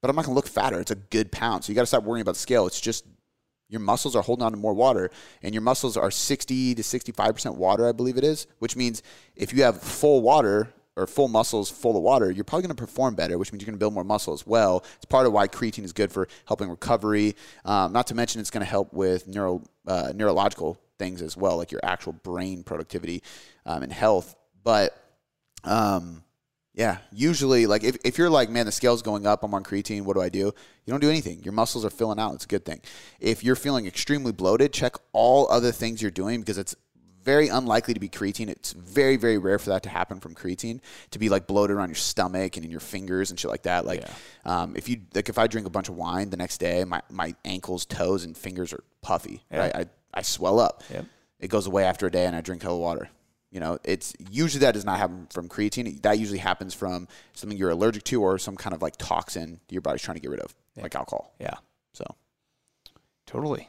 but 0.02 0.08
I'm 0.08 0.16
not 0.16 0.24
going 0.24 0.34
to 0.34 0.36
look 0.36 0.48
fatter. 0.48 0.80
It's 0.80 0.90
a 0.90 0.96
good 0.96 1.30
pound. 1.30 1.64
So 1.64 1.70
you 1.70 1.74
got 1.74 1.82
to 1.82 1.86
stop 1.86 2.04
worrying 2.04 2.22
about 2.22 2.36
scale. 2.36 2.66
It's 2.66 2.80
just 2.80 3.04
your 3.70 3.80
muscles 3.80 4.16
are 4.16 4.22
holding 4.22 4.44
on 4.44 4.52
to 4.52 4.58
more 4.58 4.74
water, 4.74 5.10
and 5.42 5.54
your 5.54 5.62
muscles 5.62 5.96
are 5.96 6.10
60 6.10 6.74
to 6.74 6.82
65% 6.82 7.54
water, 7.54 7.88
I 7.88 7.92
believe 7.92 8.16
it 8.16 8.24
is, 8.24 8.48
which 8.58 8.74
means 8.76 9.02
if 9.36 9.54
you 9.54 9.62
have 9.62 9.80
full 9.80 10.22
water 10.22 10.72
or 11.00 11.06
full 11.06 11.28
muscles 11.28 11.70
full 11.70 11.96
of 11.96 12.02
water, 12.02 12.30
you're 12.30 12.44
probably 12.44 12.62
going 12.66 12.76
to 12.76 12.80
perform 12.80 13.14
better, 13.14 13.38
which 13.38 13.52
means 13.52 13.62
you're 13.62 13.66
going 13.66 13.78
to 13.78 13.78
build 13.78 13.94
more 13.94 14.04
muscle 14.04 14.34
as 14.34 14.46
well. 14.46 14.84
It's 14.96 15.06
part 15.06 15.26
of 15.26 15.32
why 15.32 15.48
creatine 15.48 15.84
is 15.84 15.92
good 15.92 16.12
for 16.12 16.28
helping 16.46 16.68
recovery. 16.68 17.36
Um, 17.64 17.92
not 17.92 18.06
to 18.08 18.14
mention, 18.14 18.40
it's 18.40 18.50
going 18.50 18.64
to 18.64 18.70
help 18.70 18.92
with 18.92 19.26
neuro, 19.26 19.62
uh, 19.86 20.12
neurological 20.14 20.78
things 20.98 21.22
as 21.22 21.36
well, 21.36 21.56
like 21.56 21.72
your 21.72 21.80
actual 21.82 22.12
brain 22.12 22.62
productivity 22.62 23.22
um, 23.64 23.82
and 23.82 23.92
health. 23.92 24.36
But 24.62 24.94
um, 25.64 26.22
yeah, 26.74 26.98
usually, 27.12 27.66
like 27.66 27.82
if, 27.82 27.96
if 28.04 28.18
you're 28.18 28.30
like, 28.30 28.50
man, 28.50 28.66
the 28.66 28.72
scale's 28.72 29.02
going 29.02 29.26
up, 29.26 29.42
I'm 29.42 29.54
on 29.54 29.64
creatine, 29.64 30.02
what 30.02 30.14
do 30.14 30.20
I 30.20 30.28
do? 30.28 30.52
You 30.84 30.92
don't 30.92 31.00
do 31.00 31.08
anything. 31.08 31.42
Your 31.42 31.52
muscles 31.52 31.84
are 31.84 31.90
filling 31.90 32.18
out. 32.18 32.34
It's 32.34 32.44
a 32.44 32.48
good 32.48 32.64
thing. 32.64 32.80
If 33.18 33.42
you're 33.42 33.56
feeling 33.56 33.86
extremely 33.86 34.32
bloated, 34.32 34.72
check 34.72 34.96
all 35.12 35.50
other 35.50 35.72
things 35.72 36.02
you're 36.02 36.10
doing 36.10 36.40
because 36.40 36.58
it's 36.58 36.76
very 37.22 37.48
unlikely 37.48 37.94
to 37.94 38.00
be 38.00 38.08
creatine. 38.08 38.48
It's 38.48 38.72
very, 38.72 39.16
very 39.16 39.38
rare 39.38 39.58
for 39.58 39.70
that 39.70 39.82
to 39.84 39.88
happen 39.88 40.20
from 40.20 40.34
creatine 40.34 40.80
to 41.10 41.18
be 41.18 41.28
like 41.28 41.46
bloated 41.46 41.76
around 41.76 41.88
your 41.88 41.96
stomach 41.96 42.56
and 42.56 42.64
in 42.64 42.70
your 42.70 42.80
fingers 42.80 43.30
and 43.30 43.38
shit 43.38 43.50
like 43.50 43.62
that. 43.62 43.84
Like, 43.86 44.04
um, 44.44 44.74
if 44.76 44.88
you 44.88 45.00
like, 45.14 45.28
if 45.28 45.38
I 45.38 45.46
drink 45.46 45.66
a 45.66 45.70
bunch 45.70 45.88
of 45.88 45.96
wine 45.96 46.30
the 46.30 46.36
next 46.36 46.58
day, 46.58 46.84
my, 46.84 47.02
my 47.10 47.34
ankles, 47.44 47.86
toes, 47.86 48.24
and 48.24 48.36
fingers 48.36 48.72
are 48.72 48.82
puffy. 49.02 49.42
Right, 49.50 49.74
I, 49.74 49.86
I 50.12 50.22
swell 50.22 50.58
up. 50.60 50.82
Yep. 50.90 51.04
It 51.38 51.48
goes 51.48 51.66
away 51.66 51.84
after 51.84 52.06
a 52.06 52.10
day, 52.10 52.26
and 52.26 52.36
I 52.36 52.40
drink 52.40 52.62
hella 52.62 52.78
water. 52.78 53.08
You 53.50 53.60
know, 53.60 53.78
it's 53.82 54.14
usually 54.30 54.60
that 54.60 54.74
does 54.74 54.84
not 54.84 54.98
happen 54.98 55.26
from 55.30 55.48
creatine. 55.48 56.00
That 56.02 56.18
usually 56.18 56.38
happens 56.38 56.72
from 56.72 57.08
something 57.32 57.58
you're 57.58 57.70
allergic 57.70 58.04
to 58.04 58.22
or 58.22 58.38
some 58.38 58.56
kind 58.56 58.74
of 58.74 58.82
like 58.82 58.96
toxin 58.96 59.60
your 59.68 59.80
body's 59.80 60.02
trying 60.02 60.16
to 60.16 60.20
get 60.20 60.30
rid 60.30 60.40
of, 60.40 60.54
like 60.76 60.94
alcohol. 60.94 61.34
Yeah. 61.40 61.54
So 61.92 62.04
Totally. 63.30 63.68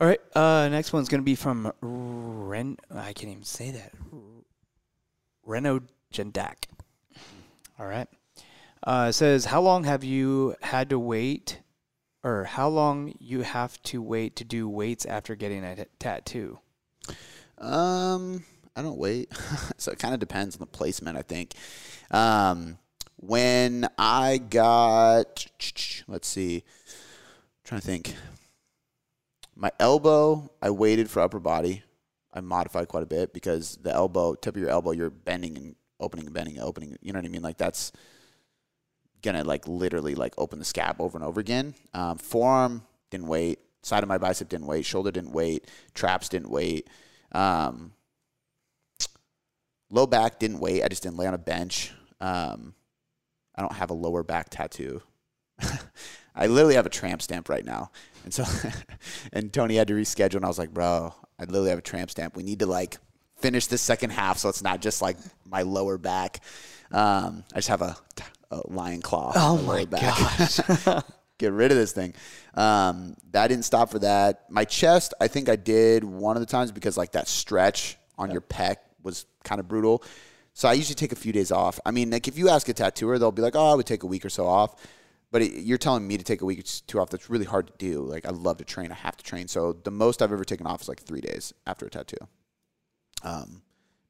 All 0.00 0.06
right. 0.06 0.20
Uh, 0.34 0.68
next 0.70 0.94
one's 0.94 1.10
going 1.10 1.20
to 1.20 1.24
be 1.24 1.34
from 1.34 1.70
Ren. 1.82 2.78
I 2.90 3.12
can't 3.12 3.30
even 3.30 3.44
say 3.44 3.70
that. 3.72 3.92
Reno 5.44 5.80
Jendak. 6.12 6.64
All 7.78 7.86
right. 7.86 8.08
Uh, 8.82 9.12
says, 9.12 9.44
How 9.44 9.60
long 9.60 9.84
have 9.84 10.02
you 10.02 10.56
had 10.62 10.88
to 10.88 10.98
wait, 10.98 11.60
or 12.24 12.44
how 12.44 12.68
long 12.68 13.14
you 13.18 13.42
have 13.42 13.82
to 13.84 14.00
wait 14.00 14.36
to 14.36 14.44
do 14.44 14.70
weights 14.70 15.04
after 15.04 15.34
getting 15.34 15.64
a 15.64 15.76
t- 15.76 15.84
tattoo? 15.98 16.58
Um, 17.58 18.44
I 18.74 18.80
don't 18.80 18.96
wait. 18.96 19.30
so 19.76 19.92
it 19.92 19.98
kind 19.98 20.14
of 20.14 20.20
depends 20.20 20.56
on 20.56 20.60
the 20.60 20.66
placement, 20.66 21.18
I 21.18 21.22
think. 21.22 21.52
Um, 22.10 22.78
when 23.16 23.86
I 23.98 24.38
got, 24.38 25.46
let's 26.08 26.26
see, 26.26 26.64
I'm 26.64 27.64
trying 27.64 27.80
to 27.82 27.86
think. 27.86 28.14
My 29.60 29.70
elbow, 29.78 30.50
I 30.62 30.70
waited 30.70 31.10
for 31.10 31.20
upper 31.20 31.38
body. 31.38 31.82
I 32.32 32.40
modified 32.40 32.88
quite 32.88 33.02
a 33.02 33.06
bit 33.06 33.34
because 33.34 33.76
the 33.82 33.92
elbow, 33.92 34.34
tip 34.34 34.56
of 34.56 34.62
your 34.62 34.70
elbow, 34.70 34.92
you're 34.92 35.10
bending 35.10 35.54
and 35.54 35.76
opening 36.00 36.24
and 36.24 36.34
bending 36.34 36.56
and 36.56 36.66
opening. 36.66 36.96
You 37.02 37.12
know 37.12 37.18
what 37.18 37.26
I 37.26 37.28
mean? 37.28 37.42
Like 37.42 37.58
that's 37.58 37.92
gonna 39.20 39.44
like 39.44 39.68
literally 39.68 40.14
like 40.14 40.32
open 40.38 40.58
the 40.58 40.64
scab 40.64 40.96
over 40.98 41.18
and 41.18 41.26
over 41.26 41.40
again. 41.40 41.74
Um, 41.92 42.16
forearm 42.16 42.86
didn't 43.10 43.26
wait. 43.26 43.58
Side 43.82 44.02
of 44.02 44.08
my 44.08 44.16
bicep 44.16 44.48
didn't 44.48 44.66
wait. 44.66 44.86
Shoulder 44.86 45.10
didn't 45.10 45.32
wait. 45.32 45.66
Traps 45.92 46.30
didn't 46.30 46.48
wait. 46.48 46.88
Um, 47.32 47.92
low 49.90 50.06
back 50.06 50.38
didn't 50.38 50.60
wait. 50.60 50.82
I 50.82 50.88
just 50.88 51.02
didn't 51.02 51.18
lay 51.18 51.26
on 51.26 51.34
a 51.34 51.38
bench. 51.38 51.92
Um, 52.18 52.72
I 53.54 53.60
don't 53.60 53.74
have 53.74 53.90
a 53.90 53.94
lower 53.94 54.22
back 54.22 54.48
tattoo. 54.48 55.02
I 56.34 56.46
literally 56.46 56.76
have 56.76 56.86
a 56.86 56.90
tramp 56.90 57.20
stamp 57.20 57.50
right 57.50 57.64
now. 57.64 57.90
And 58.24 58.32
so, 58.34 58.44
and 59.32 59.52
Tony 59.52 59.76
had 59.76 59.88
to 59.88 59.94
reschedule, 59.94 60.36
and 60.36 60.44
I 60.44 60.48
was 60.48 60.58
like, 60.58 60.72
bro, 60.72 61.14
I 61.38 61.44
literally 61.44 61.70
have 61.70 61.78
a 61.78 61.82
tramp 61.82 62.10
stamp. 62.10 62.36
We 62.36 62.42
need 62.42 62.58
to 62.60 62.66
like 62.66 62.98
finish 63.40 63.66
this 63.66 63.80
second 63.80 64.10
half 64.10 64.36
so 64.36 64.50
it's 64.50 64.62
not 64.62 64.82
just 64.82 65.00
like 65.00 65.16
my 65.46 65.62
lower 65.62 65.98
back. 65.98 66.40
Um, 66.92 67.44
I 67.52 67.58
just 67.58 67.68
have 67.68 67.82
a, 67.82 67.96
a 68.50 68.60
lion 68.68 69.00
claw. 69.00 69.32
Oh 69.34 69.56
my 69.58 69.84
back. 69.84 70.16
Get 71.38 71.52
rid 71.52 71.70
of 71.70 71.78
this 71.78 71.92
thing. 71.92 72.12
Um, 72.54 73.16
that 73.30 73.48
didn't 73.48 73.64
stop 73.64 73.90
for 73.90 73.98
that. 74.00 74.44
My 74.50 74.64
chest, 74.64 75.14
I 75.20 75.28
think 75.28 75.48
I 75.48 75.56
did 75.56 76.04
one 76.04 76.36
of 76.36 76.40
the 76.40 76.46
times 76.46 76.70
because 76.70 76.98
like 76.98 77.12
that 77.12 77.28
stretch 77.28 77.96
on 78.18 78.30
your 78.30 78.42
pec 78.42 78.76
was 79.02 79.24
kind 79.42 79.58
of 79.58 79.66
brutal. 79.66 80.04
So 80.52 80.68
I 80.68 80.74
usually 80.74 80.96
take 80.96 81.12
a 81.12 81.16
few 81.16 81.32
days 81.32 81.50
off. 81.50 81.80
I 81.86 81.92
mean, 81.92 82.10
like 82.10 82.28
if 82.28 82.36
you 82.36 82.50
ask 82.50 82.68
a 82.68 82.74
tattooer, 82.74 83.18
they'll 83.18 83.32
be 83.32 83.40
like, 83.40 83.56
"Oh, 83.56 83.72
I 83.72 83.74
would 83.74 83.86
take 83.86 84.02
a 84.02 84.06
week 84.06 84.24
or 84.24 84.28
so 84.28 84.46
off." 84.46 84.74
But 85.32 85.42
it, 85.42 85.52
you're 85.62 85.78
telling 85.78 86.06
me 86.08 86.18
to 86.18 86.24
take 86.24 86.42
a 86.42 86.44
week 86.44 86.58
or 86.58 86.62
two 86.62 86.98
off. 87.00 87.10
That's 87.10 87.30
really 87.30 87.44
hard 87.44 87.68
to 87.68 87.72
do. 87.78 88.00
Like 88.02 88.26
I 88.26 88.30
love 88.30 88.56
to 88.58 88.64
train. 88.64 88.90
I 88.90 88.96
have 88.96 89.16
to 89.16 89.24
train. 89.24 89.46
So 89.48 89.72
the 89.84 89.90
most 89.90 90.22
I've 90.22 90.32
ever 90.32 90.44
taken 90.44 90.66
off 90.66 90.82
is 90.82 90.88
like 90.88 91.00
three 91.02 91.20
days 91.20 91.52
after 91.66 91.86
a 91.86 91.90
tattoo. 91.90 92.16
Um, 93.22 93.62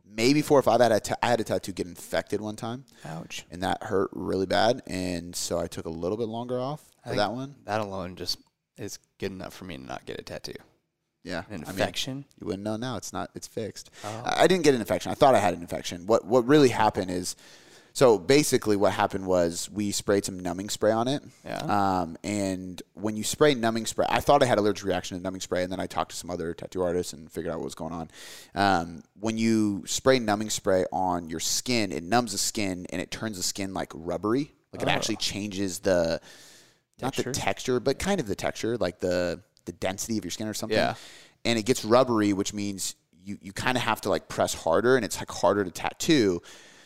maybe 0.05 0.43
four 0.43 0.59
or 0.59 0.63
five. 0.63 0.81
I 0.81 0.85
had 0.85 0.93
a, 0.93 1.01
ta- 1.01 1.17
I 1.23 1.29
had 1.29 1.41
a 1.41 1.45
tattoo 1.45 1.73
get 1.73 1.87
infected 1.87 2.41
one 2.41 2.57
time, 2.57 2.85
Ouch. 3.05 3.45
and 3.51 3.63
that 3.63 3.83
hurt 3.83 4.11
really 4.13 4.47
bad. 4.47 4.83
And 4.87 5.35
so 5.35 5.59
I 5.59 5.67
took 5.67 5.87
a 5.87 5.91
little 5.91 6.17
bit 6.17 6.29
longer 6.29 6.59
off 6.61 6.83
for 7.07 7.15
that 7.15 7.33
one. 7.33 7.57
That 7.65 7.81
alone 7.81 8.17
just 8.17 8.39
is 8.79 8.99
good 9.19 9.33
enough 9.33 9.53
for 9.55 9.65
me 9.65 9.77
to 9.77 9.83
not 9.83 10.07
get 10.07 10.19
a 10.19 10.23
tattoo. 10.23 10.55
Yeah, 11.23 11.41
An 11.51 11.57
I 11.57 11.57
mean, 11.59 11.61
infection? 11.69 12.25
you 12.41 12.47
wouldn't 12.47 12.63
know 12.65 12.77
now. 12.79 12.97
It's 12.97 13.13
not. 13.13 13.31
It's 13.35 13.47
fixed. 13.47 13.91
Oh. 14.05 14.23
I 14.25 14.45
I 14.45 14.47
didn't 14.47 14.65
get 14.65 14.75
an 14.75 14.81
infection. 14.81 15.13
I 15.13 15.15
thought 15.15 15.35
I 15.35 15.39
had 15.39 15.53
an 15.53 15.61
infection. 15.61 16.07
What 16.07 16.25
What 16.25 16.47
really 16.47 16.71
happened 16.71 17.11
is, 17.11 17.37
so 18.01 18.19
basically, 18.19 18.77
what 18.77 18.95
happened 18.95 19.27
was 19.27 19.69
we 19.71 19.91
sprayed 19.91 20.25
some 20.25 20.41
numbing 20.41 20.71
spray 20.71 20.91
on 20.91 21.07
it. 21.07 21.23
Yeah. 21.45 21.59
Um, 21.59 22.17
and 22.25 22.83
when 22.95 23.15
you 23.15 23.23
spray 23.23 23.53
numbing 23.53 23.85
spray, 23.85 24.07
I 24.09 24.21
thought 24.21 24.43
I 24.43 24.47
had 24.47 24.57
a 24.57 24.63
allergic 24.63 24.87
reaction 24.87 25.19
to 25.19 25.23
numbing 25.23 25.43
spray, 25.43 25.65
and 25.65 25.71
then 25.71 25.81
I 25.81 25.87
talked 25.87 26.13
to 26.13 26.17
some 26.17 26.31
other 26.31 26.55
tattoo 26.55 26.81
artists 26.81 27.13
and 27.13 27.31
figured 27.31 27.53
out 27.53 27.59
what 27.59 27.67
was 27.67 27.75
going 27.75 27.93
on. 27.93 28.11
Um, 28.55 29.03
when 29.19 29.37
you 29.37 29.85
spray 29.87 30.19
numbing 30.19 30.49
spray 30.49 30.87
on 30.91 31.29
your 31.29 31.41
skin, 31.41 31.93
it 31.93 32.03
numbs 32.03 32.33
the 32.33 32.39
skin 32.39 32.87
and 32.89 33.03
it 33.03 33.11
turns 33.11 33.37
the 33.37 33.43
skin 33.43 33.75
like 33.75 33.93
rubbery. 33.95 34.55
Like 34.73 34.81
it 34.81 34.89
actually 34.89 35.17
changes 35.17 35.81
the 35.81 36.23
not 37.03 37.15
the 37.17 37.25
texture, 37.25 37.81
but 37.81 37.99
kind 37.99 38.19
of 38.19 38.27
the 38.27 38.35
texture, 38.35 38.79
like 38.79 39.01
the 39.01 39.43
the 39.67 39.73
density 39.73 40.17
of 40.17 40.25
your 40.25 40.31
skin 40.31 40.49
or 40.49 40.55
something. 40.55 40.79
Yeah. 40.79 40.95
And 41.45 41.59
it 41.59 41.67
gets 41.67 41.85
rubbery, 41.85 42.33
which 42.33 42.55
means 42.55 42.95
you, 43.27 43.37
you 43.43 43.53
kind 43.53 43.77
of 43.77 43.83
have 43.83 44.01
to 44.03 44.09
like 44.09 44.27
press 44.31 44.55
harder 44.55 44.97
and 44.97 45.05
it's 45.05 45.19
like 45.19 45.31
harder 45.31 45.65
to 45.65 45.71
tattoo. 45.71 46.41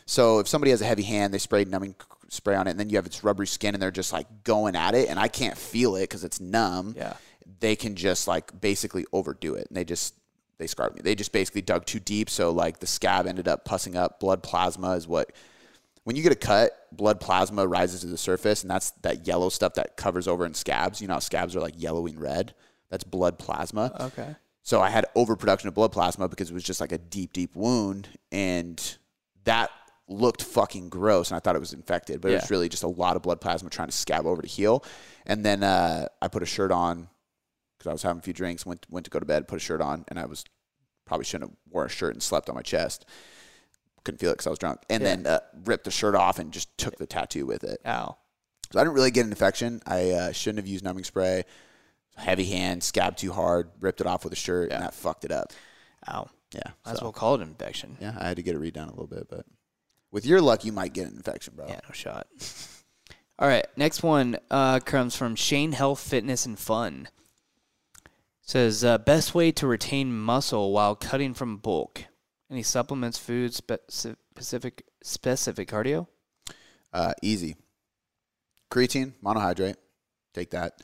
So 0.05 0.39
if 0.39 0.47
somebody 0.47 0.71
has 0.71 0.81
a 0.81 0.85
heavy 0.85 1.03
hand, 1.03 1.33
they 1.33 1.37
spray 1.37 1.65
numbing 1.65 1.95
spray 2.29 2.55
on 2.55 2.67
it, 2.67 2.71
and 2.71 2.79
then 2.79 2.89
you 2.89 2.97
have 2.97 3.05
its 3.05 3.23
rubbery 3.23 3.47
skin 3.47 3.75
and 3.75 3.81
they're 3.81 3.91
just 3.91 4.13
like 4.13 4.43
going 4.43 4.75
at 4.75 4.95
it, 4.95 5.09
and 5.09 5.19
I 5.19 5.27
can't 5.27 5.57
feel 5.57 5.95
it 5.95 6.01
because 6.01 6.23
it's 6.23 6.39
numb. 6.39 6.95
Yeah. 6.97 7.13
They 7.59 7.75
can 7.75 7.95
just 7.95 8.27
like 8.27 8.59
basically 8.59 9.05
overdo 9.11 9.55
it, 9.55 9.67
and 9.67 9.77
they 9.77 9.83
just 9.83 10.15
they 10.57 10.67
scarred 10.67 10.95
me. 10.95 11.01
They 11.03 11.15
just 11.15 11.31
basically 11.31 11.61
dug 11.61 11.85
too 11.85 11.99
deep, 11.99 12.29
so 12.29 12.51
like 12.51 12.79
the 12.79 12.87
scab 12.87 13.27
ended 13.27 13.47
up 13.47 13.65
pussing 13.65 13.95
up. 13.95 14.19
Blood 14.19 14.43
plasma 14.43 14.91
is 14.91 15.07
what 15.07 15.31
when 16.03 16.15
you 16.15 16.23
get 16.23 16.31
a 16.31 16.35
cut, 16.35 16.87
blood 16.91 17.19
plasma 17.19 17.65
rises 17.65 18.01
to 18.01 18.07
the 18.07 18.17
surface, 18.17 18.61
and 18.61 18.69
that's 18.69 18.91
that 19.01 19.25
yellow 19.27 19.49
stuff 19.49 19.73
that 19.75 19.97
covers 19.97 20.27
over 20.27 20.45
in 20.45 20.53
scabs. 20.53 21.01
You 21.01 21.07
know 21.07 21.15
how 21.15 21.19
scabs 21.19 21.55
are 21.55 21.61
like 21.61 21.73
yellowing 21.77 22.19
red? 22.19 22.53
That's 22.89 23.03
blood 23.03 23.39
plasma. 23.39 23.95
Okay. 23.99 24.35
So 24.61 24.81
I 24.81 24.89
had 24.89 25.05
overproduction 25.15 25.67
of 25.67 25.73
blood 25.75 25.91
plasma 25.91 26.27
because 26.27 26.49
it 26.49 26.53
was 26.53 26.63
just 26.63 26.81
like 26.81 26.91
a 26.91 26.97
deep, 26.97 27.33
deep 27.33 27.55
wound, 27.55 28.07
and 28.31 28.97
that 29.43 29.69
looked 30.07 30.43
fucking 30.43 30.89
gross, 30.89 31.29
and 31.31 31.35
I 31.37 31.39
thought 31.39 31.55
it 31.55 31.59
was 31.59 31.73
infected, 31.73 32.21
but 32.21 32.31
it 32.31 32.35
was 32.35 32.51
really 32.51 32.69
just 32.69 32.83
a 32.83 32.87
lot 32.87 33.15
of 33.15 33.21
blood 33.23 33.41
plasma 33.41 33.69
trying 33.69 33.87
to 33.87 33.95
scab 33.95 34.25
over 34.25 34.41
to 34.41 34.47
heal. 34.47 34.83
And 35.25 35.43
then 35.45 35.63
uh, 35.63 36.07
I 36.21 36.27
put 36.27 36.43
a 36.43 36.45
shirt 36.45 36.71
on 36.71 37.07
because 37.77 37.89
I 37.89 37.93
was 37.93 38.03
having 38.03 38.19
a 38.19 38.21
few 38.21 38.33
drinks, 38.33 38.65
went 38.65 38.85
went 38.89 39.05
to 39.05 39.09
go 39.09 39.19
to 39.19 39.25
bed, 39.25 39.47
put 39.47 39.57
a 39.57 39.59
shirt 39.59 39.81
on, 39.81 40.05
and 40.07 40.19
I 40.19 40.25
was 40.25 40.43
probably 41.05 41.25
shouldn't 41.25 41.49
have 41.51 41.57
worn 41.71 41.85
a 41.87 41.89
shirt 41.89 42.13
and 42.13 42.21
slept 42.21 42.49
on 42.49 42.55
my 42.55 42.61
chest. 42.61 43.05
Couldn't 44.03 44.19
feel 44.19 44.29
it 44.29 44.33
because 44.33 44.47
I 44.47 44.51
was 44.51 44.59
drunk, 44.59 44.81
and 44.89 45.01
Yeah. 45.01 45.09
then 45.15 45.25
uh, 45.27 45.39
ripped 45.65 45.85
the 45.85 45.91
shirt 45.91 46.13
off 46.15 46.37
and 46.37 46.51
just 46.51 46.75
took 46.77 46.97
the 46.97 47.07
tattoo 47.07 47.45
with 47.47 47.63
it. 47.63 47.79
Ow. 47.85 48.17
So 48.71 48.79
I 48.79 48.83
didn't 48.83 48.95
really 48.95 49.11
get 49.11 49.25
an 49.25 49.31
infection. 49.31 49.81
I 49.87 50.11
uh, 50.11 50.31
shouldn't 50.31 50.59
have 50.59 50.67
used 50.67 50.83
numbing 50.83 51.03
spray. 51.03 51.43
Heavy 52.15 52.45
hand, 52.45 52.83
scabbed 52.83 53.17
too 53.17 53.31
hard, 53.31 53.69
ripped 53.79 54.01
it 54.01 54.07
off 54.07 54.23
with 54.23 54.33
a 54.33 54.37
shirt, 54.37 54.69
Yeah. 54.69 54.75
and 54.75 54.83
that 54.85 54.93
fucked 54.93 55.25
it 55.25 55.31
up. 55.31 55.51
Ow. 56.07 56.29
Yeah. 56.53 56.61
Might 56.85 56.93
as 56.93 57.01
well 57.01 57.11
call 57.11 57.35
it 57.35 57.41
an 57.41 57.47
infection. 57.49 57.97
yeah, 57.99 58.15
I 58.19 58.27
had 58.27 58.37
to 58.37 58.43
get 58.43 58.55
it 58.55 58.61
redone 58.61 58.87
a 58.87 58.91
little 58.91 59.07
bit, 59.07 59.27
but 59.29 59.45
with 60.15 60.25
your 60.25 60.39
luck, 60.39 60.63
you 60.63 60.71
might 60.71 60.93
get 60.93 61.07
an 61.07 61.17
infection, 61.17 61.55
bro. 61.57 61.67
Yeah, 61.67 61.81
no 61.83 61.91
shot. 61.91 62.27
All 63.37 63.49
right, 63.49 63.65
next 63.75 64.01
one 64.01 64.37
uh, 64.49 64.79
comes 64.79 65.13
from 65.13 65.35
Shane 65.35 65.73
Health 65.73 65.99
Fitness 65.99 66.45
and 66.45 66.57
Fun. 66.57 67.09
Says 68.41 68.85
uh, 68.85 68.97
best 68.97 69.35
way 69.35 69.51
to 69.51 69.67
retain 69.67 70.17
muscle 70.17 70.71
while 70.71 70.95
cutting 70.95 71.33
from 71.33 71.57
bulk. 71.57 72.05
Any 72.49 72.63
supplements, 72.63 73.17
foods, 73.17 73.57
spe- 73.57 73.89
specific 73.89 74.85
specific 75.03 75.69
cardio? 75.69 76.07
Uh, 76.93 77.11
easy. 77.21 77.57
Creatine, 78.71 79.15
monohydrate. 79.21 79.75
Take 80.33 80.51
that. 80.51 80.79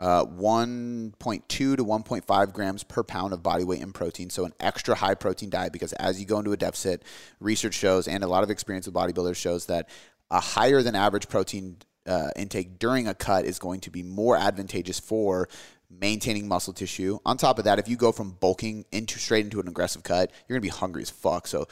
Uh, 0.00 0.24
1.2 0.24 1.48
to 1.48 1.76
1.5 1.76 2.52
grams 2.52 2.84
per 2.84 3.02
pound 3.02 3.32
of 3.32 3.42
body 3.42 3.64
weight 3.64 3.82
in 3.82 3.92
protein. 3.92 4.30
So, 4.30 4.44
an 4.44 4.52
extra 4.60 4.94
high 4.94 5.14
protein 5.14 5.50
diet 5.50 5.72
because 5.72 5.92
as 5.94 6.20
you 6.20 6.26
go 6.26 6.38
into 6.38 6.52
a 6.52 6.56
deficit, 6.56 7.02
research 7.40 7.74
shows 7.74 8.06
and 8.06 8.22
a 8.22 8.28
lot 8.28 8.44
of 8.44 8.50
experience 8.50 8.86
with 8.86 8.94
bodybuilders 8.94 9.34
shows 9.34 9.66
that 9.66 9.88
a 10.30 10.38
higher 10.38 10.82
than 10.82 10.94
average 10.94 11.28
protein 11.28 11.78
uh, 12.06 12.30
intake 12.36 12.78
during 12.78 13.08
a 13.08 13.14
cut 13.14 13.44
is 13.44 13.58
going 13.58 13.80
to 13.80 13.90
be 13.90 14.04
more 14.04 14.36
advantageous 14.36 15.00
for 15.00 15.48
maintaining 15.90 16.46
muscle 16.46 16.72
tissue. 16.72 17.18
On 17.26 17.36
top 17.36 17.58
of 17.58 17.64
that, 17.64 17.78
if 17.78 17.88
you 17.88 17.96
go 17.96 18.12
from 18.12 18.30
bulking 18.32 18.84
into 18.92 19.18
straight 19.18 19.44
into 19.44 19.58
an 19.58 19.66
aggressive 19.66 20.04
cut, 20.04 20.30
you're 20.46 20.58
going 20.58 20.68
to 20.68 20.74
be 20.74 20.78
hungry 20.78 21.02
as 21.02 21.10
fuck. 21.10 21.48
So, 21.48 21.66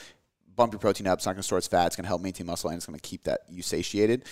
bump 0.57 0.73
your 0.73 0.81
protein 0.81 1.07
up. 1.07 1.19
It's 1.19 1.27
not 1.27 1.33
going 1.33 1.43
to 1.43 1.47
store 1.47 1.59
its 1.59 1.69
fat. 1.69 1.87
It's 1.87 1.97
going 1.97 2.05
to 2.05 2.09
help 2.09 2.23
maintain 2.23 2.47
muscle 2.47 2.71
and 2.71 2.77
it's 2.77 2.87
going 2.87 2.99
to 2.99 3.09
keep 3.09 3.25
that 3.25 3.43
you 3.49 3.63
satiated. 3.63 4.25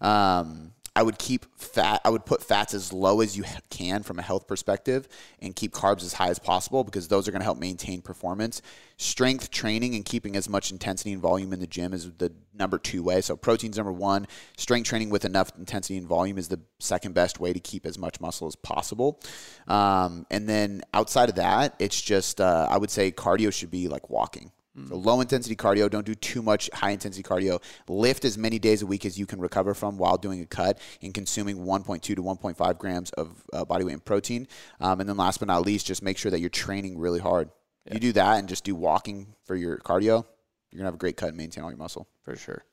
Um, 0.00 0.72
I 1.00 1.02
would 1.02 1.16
keep 1.16 1.46
fat. 1.56 2.02
I 2.04 2.10
would 2.10 2.26
put 2.26 2.42
fats 2.42 2.74
as 2.74 2.92
low 2.92 3.22
as 3.22 3.34
you 3.34 3.42
can 3.70 4.02
from 4.02 4.18
a 4.18 4.22
health 4.22 4.46
perspective, 4.46 5.08
and 5.40 5.56
keep 5.56 5.72
carbs 5.72 6.02
as 6.02 6.12
high 6.12 6.28
as 6.28 6.38
possible 6.38 6.84
because 6.84 7.08
those 7.08 7.26
are 7.26 7.30
going 7.30 7.40
to 7.40 7.44
help 7.46 7.58
maintain 7.58 8.02
performance. 8.02 8.60
Strength 8.98 9.50
training 9.50 9.94
and 9.94 10.04
keeping 10.04 10.36
as 10.36 10.46
much 10.46 10.70
intensity 10.70 11.14
and 11.14 11.22
volume 11.22 11.54
in 11.54 11.60
the 11.60 11.66
gym 11.66 11.94
is 11.94 12.12
the 12.18 12.30
number 12.52 12.76
two 12.76 13.02
way. 13.02 13.22
So 13.22 13.34
protein's 13.34 13.78
number 13.78 13.92
one. 13.92 14.26
Strength 14.58 14.88
training 14.88 15.08
with 15.08 15.24
enough 15.24 15.50
intensity 15.58 15.96
and 15.96 16.06
volume 16.06 16.36
is 16.36 16.48
the 16.48 16.60
second 16.80 17.14
best 17.14 17.40
way 17.40 17.54
to 17.54 17.60
keep 17.60 17.86
as 17.86 17.96
much 17.96 18.20
muscle 18.20 18.46
as 18.46 18.54
possible. 18.54 19.22
Um, 19.68 20.26
and 20.30 20.46
then 20.46 20.82
outside 20.92 21.30
of 21.30 21.36
that, 21.36 21.76
it's 21.78 21.98
just 21.98 22.42
uh, 22.42 22.68
I 22.70 22.76
would 22.76 22.90
say 22.90 23.10
cardio 23.10 23.50
should 23.50 23.70
be 23.70 23.88
like 23.88 24.10
walking. 24.10 24.52
So 24.88 24.96
low 24.96 25.20
intensity 25.20 25.56
cardio. 25.56 25.90
Don't 25.90 26.06
do 26.06 26.14
too 26.14 26.42
much 26.42 26.70
high 26.72 26.90
intensity 26.90 27.22
cardio. 27.22 27.62
Lift 27.88 28.24
as 28.24 28.36
many 28.38 28.58
days 28.58 28.82
a 28.82 28.86
week 28.86 29.04
as 29.04 29.18
you 29.18 29.26
can 29.26 29.40
recover 29.40 29.74
from 29.74 29.98
while 29.98 30.16
doing 30.16 30.40
a 30.40 30.46
cut 30.46 30.78
and 31.02 31.12
consuming 31.14 31.58
1.2 31.58 32.00
to 32.02 32.16
1.5 32.16 32.78
grams 32.78 33.10
of 33.12 33.44
uh, 33.52 33.64
body 33.64 33.84
weight 33.84 33.92
and 33.92 34.04
protein. 34.04 34.46
Um, 34.80 35.00
and 35.00 35.08
then 35.08 35.16
last 35.16 35.38
but 35.38 35.48
not 35.48 35.62
least, 35.62 35.86
just 35.86 36.02
make 36.02 36.18
sure 36.18 36.30
that 36.30 36.40
you're 36.40 36.50
training 36.50 36.98
really 36.98 37.20
hard. 37.20 37.50
You 37.90 37.98
do 37.98 38.12
that 38.12 38.38
and 38.38 38.48
just 38.48 38.64
do 38.64 38.74
walking 38.74 39.34
for 39.44 39.56
your 39.56 39.78
cardio. 39.78 40.24
You're 40.70 40.78
gonna 40.78 40.86
have 40.86 40.94
a 40.94 40.98
great 40.98 41.16
cut 41.16 41.28
and 41.30 41.36
maintain 41.36 41.64
all 41.64 41.70
your 41.70 41.78
muscle. 41.78 42.06
for 42.22 42.36
sure. 42.36 42.64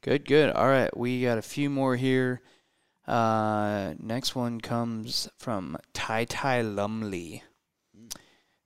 Good, 0.00 0.24
good. 0.24 0.50
All 0.50 0.66
right, 0.66 0.94
we 0.96 1.22
got 1.22 1.38
a 1.38 1.42
few 1.42 1.70
more 1.70 1.94
here. 1.94 2.42
Uh, 3.06 3.94
next 4.00 4.34
one 4.34 4.60
comes 4.60 5.28
from 5.38 5.76
Tai 5.92 6.24
Tai 6.24 6.62
Lumley. 6.62 7.44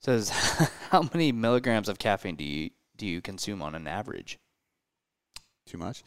Says, 0.07 0.29
how 0.89 1.09
many 1.13 1.33
milligrams 1.33 1.89
of 1.89 1.99
caffeine 1.99 2.37
do 2.37 2.45
you 2.45 2.69
do 2.95 3.05
you 3.05 3.21
consume 3.21 3.61
on 3.61 3.75
an 3.75 3.87
average? 3.87 4.39
Too 5.65 5.77
much. 5.77 6.01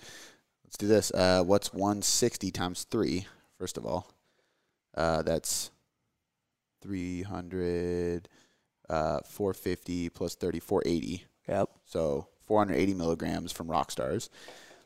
Let's 0.64 0.78
do 0.78 0.86
this. 0.86 1.12
Uh, 1.12 1.42
what's 1.44 1.74
160 1.74 2.50
times 2.50 2.84
three? 2.90 3.26
First 3.58 3.76
of 3.76 3.84
all, 3.84 4.10
uh, 4.96 5.20
that's 5.20 5.70
300, 6.80 8.26
uh, 8.88 9.20
450 9.28 10.08
plus 10.08 10.34
30, 10.34 10.60
480. 10.60 11.24
Yep. 11.46 11.68
So 11.84 12.26
480 12.46 12.94
milligrams 12.94 13.52
from 13.52 13.68
Rockstars. 13.68 14.30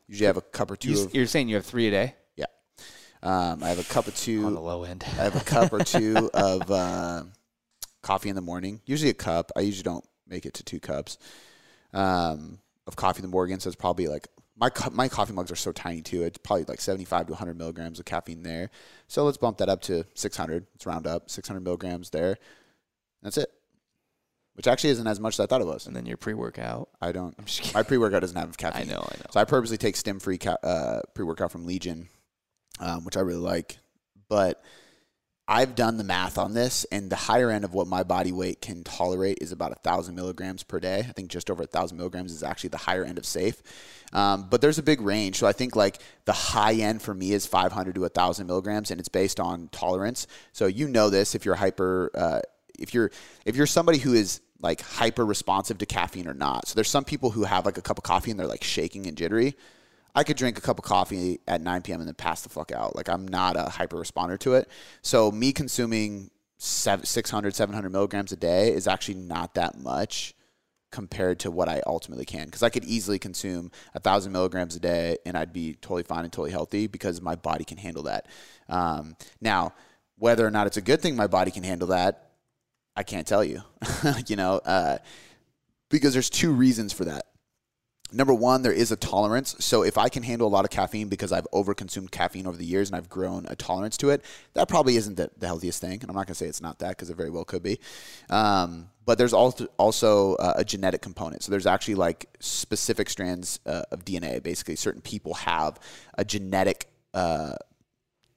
Usually 0.08 0.26
I 0.26 0.30
have 0.30 0.38
a 0.38 0.42
cup 0.42 0.72
or 0.72 0.76
two 0.76 0.90
You, 0.90 1.04
of 1.04 1.14
you're 1.14 1.26
saying 1.26 1.48
you 1.48 1.54
have 1.54 1.64
three 1.64 1.86
a 1.86 1.90
day 1.92 2.14
yeah. 2.34 2.46
Um, 3.22 3.62
I 3.62 3.68
have 3.68 3.78
a 3.78 3.84
cup 3.84 4.08
or 4.08 4.10
two 4.10 4.44
on 4.44 4.54
the 4.54 4.60
low 4.60 4.82
end. 4.82 5.04
I 5.04 5.22
have 5.22 5.36
a 5.36 5.44
cup 5.44 5.72
or 5.72 5.78
two 5.84 6.30
of 6.34 6.68
uh, 6.68 7.22
coffee 8.04 8.28
in 8.28 8.36
the 8.36 8.40
morning. 8.42 8.80
Usually 8.86 9.10
a 9.10 9.14
cup. 9.14 9.50
I 9.56 9.60
usually 9.60 9.82
don't 9.82 10.04
make 10.28 10.46
it 10.46 10.54
to 10.54 10.62
two 10.62 10.78
cups 10.80 11.18
um, 11.92 12.58
of 12.86 12.96
coffee 12.96 13.18
in 13.18 13.22
the 13.22 13.28
morning. 13.32 13.58
So 13.60 13.68
it's 13.68 13.76
probably 13.76 14.06
like 14.06 14.28
my 14.56 14.70
cu- 14.70 14.90
my 14.90 15.08
coffee 15.08 15.32
mugs 15.32 15.50
are 15.50 15.56
so 15.56 15.72
tiny 15.72 16.02
too. 16.02 16.22
It's 16.22 16.38
probably 16.38 16.64
like 16.64 16.80
75 16.80 17.26
to 17.26 17.32
100 17.32 17.58
milligrams 17.58 17.98
of 17.98 18.04
caffeine 18.04 18.42
there. 18.42 18.70
So 19.08 19.24
let's 19.24 19.36
bump 19.38 19.58
that 19.58 19.68
up 19.68 19.82
to 19.82 20.04
600. 20.14 20.66
Let's 20.74 20.86
round 20.86 21.06
up 21.06 21.28
600 21.30 21.60
milligrams 21.60 22.10
there. 22.10 22.36
That's 23.22 23.38
it. 23.38 23.50
Which 24.54 24.68
actually 24.68 24.90
isn't 24.90 25.06
as 25.06 25.18
much 25.18 25.34
as 25.34 25.40
I 25.40 25.46
thought 25.46 25.60
it 25.62 25.66
was. 25.66 25.88
and 25.88 25.96
then 25.96 26.06
your 26.06 26.16
pre-workout. 26.16 26.88
I 27.00 27.10
don't. 27.10 27.34
I'm 27.38 27.44
just 27.44 27.60
kidding. 27.62 27.74
My 27.74 27.82
pre 27.82 27.98
workout 27.98 28.20
doesn't 28.20 28.36
have 28.36 28.56
caffeine. 28.56 28.88
I 28.88 28.92
know, 28.92 29.00
I 29.00 29.16
know. 29.16 29.26
So 29.30 29.40
I 29.40 29.44
purposely 29.44 29.78
take 29.78 29.96
stim 29.96 30.20
free 30.20 30.38
ca- 30.38 30.58
uh, 30.62 31.00
pre 31.14 31.24
workout 31.24 31.50
from 31.50 31.66
Legion, 31.66 32.08
um, 32.78 33.04
which 33.04 33.16
I 33.16 33.20
really 33.20 33.40
like. 33.40 33.78
But 34.28 34.62
I've 35.46 35.74
done 35.74 35.98
the 35.98 36.04
math 36.04 36.38
on 36.38 36.54
this, 36.54 36.84
and 36.90 37.10
the 37.10 37.16
higher 37.16 37.50
end 37.50 37.64
of 37.64 37.74
what 37.74 37.86
my 37.86 38.02
body 38.02 38.32
weight 38.32 38.62
can 38.62 38.82
tolerate 38.82 39.38
is 39.42 39.52
about 39.52 39.72
a 39.72 39.74
thousand 39.76 40.14
milligrams 40.14 40.62
per 40.62 40.80
day. 40.80 41.00
I 41.00 41.12
think 41.12 41.28
just 41.28 41.50
over 41.50 41.64
a 41.64 41.66
thousand 41.66 41.98
milligrams 41.98 42.32
is 42.32 42.42
actually 42.42 42.70
the 42.70 42.78
higher 42.78 43.04
end 43.04 43.18
of 43.18 43.26
safe. 43.26 43.62
Um, 44.14 44.46
but 44.48 44.62
there's 44.62 44.78
a 44.78 44.82
big 44.82 45.02
range. 45.02 45.36
So 45.36 45.46
I 45.46 45.52
think 45.52 45.76
like 45.76 45.98
the 46.24 46.32
high 46.32 46.74
end 46.74 47.02
for 47.02 47.12
me 47.12 47.32
is 47.32 47.46
500 47.46 47.94
to 47.94 48.08
thousand 48.08 48.46
milligrams, 48.46 48.90
and 48.90 48.98
it's 48.98 49.10
based 49.10 49.38
on 49.38 49.68
tolerance. 49.68 50.26
So 50.52 50.66
you 50.66 50.88
know 50.88 51.10
this 51.10 51.34
if 51.34 51.44
you're 51.44 51.56
hyper, 51.56 52.10
uh, 52.14 52.40
if 52.78 52.94
you're 52.94 53.10
if 53.44 53.54
you're 53.54 53.66
somebody 53.66 53.98
who 53.98 54.14
is 54.14 54.40
like 54.60 54.80
hyper 54.80 55.26
responsive 55.26 55.76
to 55.78 55.86
caffeine 55.86 56.26
or 56.26 56.32
not. 56.32 56.68
So 56.68 56.74
there's 56.74 56.88
some 56.88 57.04
people 57.04 57.30
who 57.30 57.44
have 57.44 57.66
like 57.66 57.76
a 57.76 57.82
cup 57.82 57.98
of 57.98 58.04
coffee 58.04 58.30
and 58.30 58.40
they're 58.40 58.46
like 58.46 58.64
shaking 58.64 59.06
and 59.06 59.16
jittery. 59.16 59.56
I 60.14 60.24
could 60.24 60.36
drink 60.36 60.58
a 60.58 60.60
cup 60.60 60.78
of 60.78 60.84
coffee 60.84 61.40
at 61.48 61.60
9 61.60 61.82
p.m. 61.82 62.00
and 62.00 62.08
then 62.08 62.14
pass 62.14 62.42
the 62.42 62.48
fuck 62.48 62.70
out. 62.70 62.94
Like 62.94 63.08
I'm 63.08 63.26
not 63.26 63.56
a 63.56 63.64
hyper 63.64 63.96
responder 63.96 64.38
to 64.40 64.54
it. 64.54 64.68
So 65.02 65.30
me 65.32 65.52
consuming 65.52 66.30
sev- 66.58 67.06
600, 67.06 67.54
700 67.54 67.90
milligrams 67.90 68.32
a 68.32 68.36
day 68.36 68.72
is 68.72 68.86
actually 68.86 69.16
not 69.16 69.54
that 69.54 69.78
much 69.78 70.34
compared 70.92 71.40
to 71.40 71.50
what 71.50 71.68
I 71.68 71.82
ultimately 71.86 72.24
can. 72.24 72.44
Because 72.44 72.62
I 72.62 72.70
could 72.70 72.84
easily 72.84 73.18
consume 73.18 73.72
a 73.94 74.00
thousand 74.00 74.30
milligrams 74.32 74.76
a 74.76 74.80
day 74.80 75.16
and 75.26 75.36
I'd 75.36 75.52
be 75.52 75.74
totally 75.74 76.04
fine 76.04 76.22
and 76.22 76.32
totally 76.32 76.52
healthy 76.52 76.86
because 76.86 77.20
my 77.20 77.34
body 77.34 77.64
can 77.64 77.78
handle 77.78 78.04
that. 78.04 78.28
Um, 78.68 79.16
now, 79.40 79.74
whether 80.16 80.46
or 80.46 80.52
not 80.52 80.68
it's 80.68 80.76
a 80.76 80.82
good 80.82 81.02
thing 81.02 81.16
my 81.16 81.26
body 81.26 81.50
can 81.50 81.64
handle 81.64 81.88
that, 81.88 82.30
I 82.94 83.02
can't 83.02 83.26
tell 83.26 83.42
you. 83.42 83.62
you 84.28 84.36
know, 84.36 84.58
uh, 84.64 84.98
because 85.90 86.12
there's 86.12 86.30
two 86.30 86.52
reasons 86.52 86.92
for 86.92 87.06
that. 87.06 87.26
Number 88.14 88.32
one, 88.32 88.62
there 88.62 88.72
is 88.72 88.92
a 88.92 88.96
tolerance. 88.96 89.56
So 89.58 89.82
if 89.82 89.98
I 89.98 90.08
can 90.08 90.22
handle 90.22 90.46
a 90.46 90.48
lot 90.48 90.64
of 90.64 90.70
caffeine 90.70 91.08
because 91.08 91.32
I've 91.32 91.46
overconsumed 91.52 92.12
caffeine 92.12 92.46
over 92.46 92.56
the 92.56 92.64
years 92.64 92.88
and 92.88 92.96
I've 92.96 93.08
grown 93.08 93.44
a 93.48 93.56
tolerance 93.56 93.96
to 93.98 94.10
it, 94.10 94.24
that 94.52 94.68
probably 94.68 94.96
isn't 94.96 95.16
the, 95.16 95.30
the 95.36 95.46
healthiest 95.46 95.80
thing. 95.80 95.98
And 96.00 96.04
I'm 96.04 96.14
not 96.14 96.26
going 96.26 96.34
to 96.34 96.34
say 96.34 96.46
it's 96.46 96.62
not 96.62 96.78
that 96.78 96.90
because 96.90 97.10
it 97.10 97.16
very 97.16 97.30
well 97.30 97.44
could 97.44 97.62
be. 97.62 97.80
Um, 98.30 98.88
but 99.04 99.18
there's 99.18 99.32
also 99.32 99.66
also 99.76 100.36
uh, 100.36 100.54
a 100.56 100.64
genetic 100.64 101.02
component. 101.02 101.42
So 101.42 101.50
there's 101.50 101.66
actually 101.66 101.96
like 101.96 102.26
specific 102.40 103.10
strands 103.10 103.60
uh, 103.66 103.82
of 103.90 104.04
DNA. 104.04 104.42
Basically, 104.42 104.76
certain 104.76 105.02
people 105.02 105.34
have 105.34 105.78
a 106.16 106.24
genetic 106.24 106.88
uh, 107.12 107.54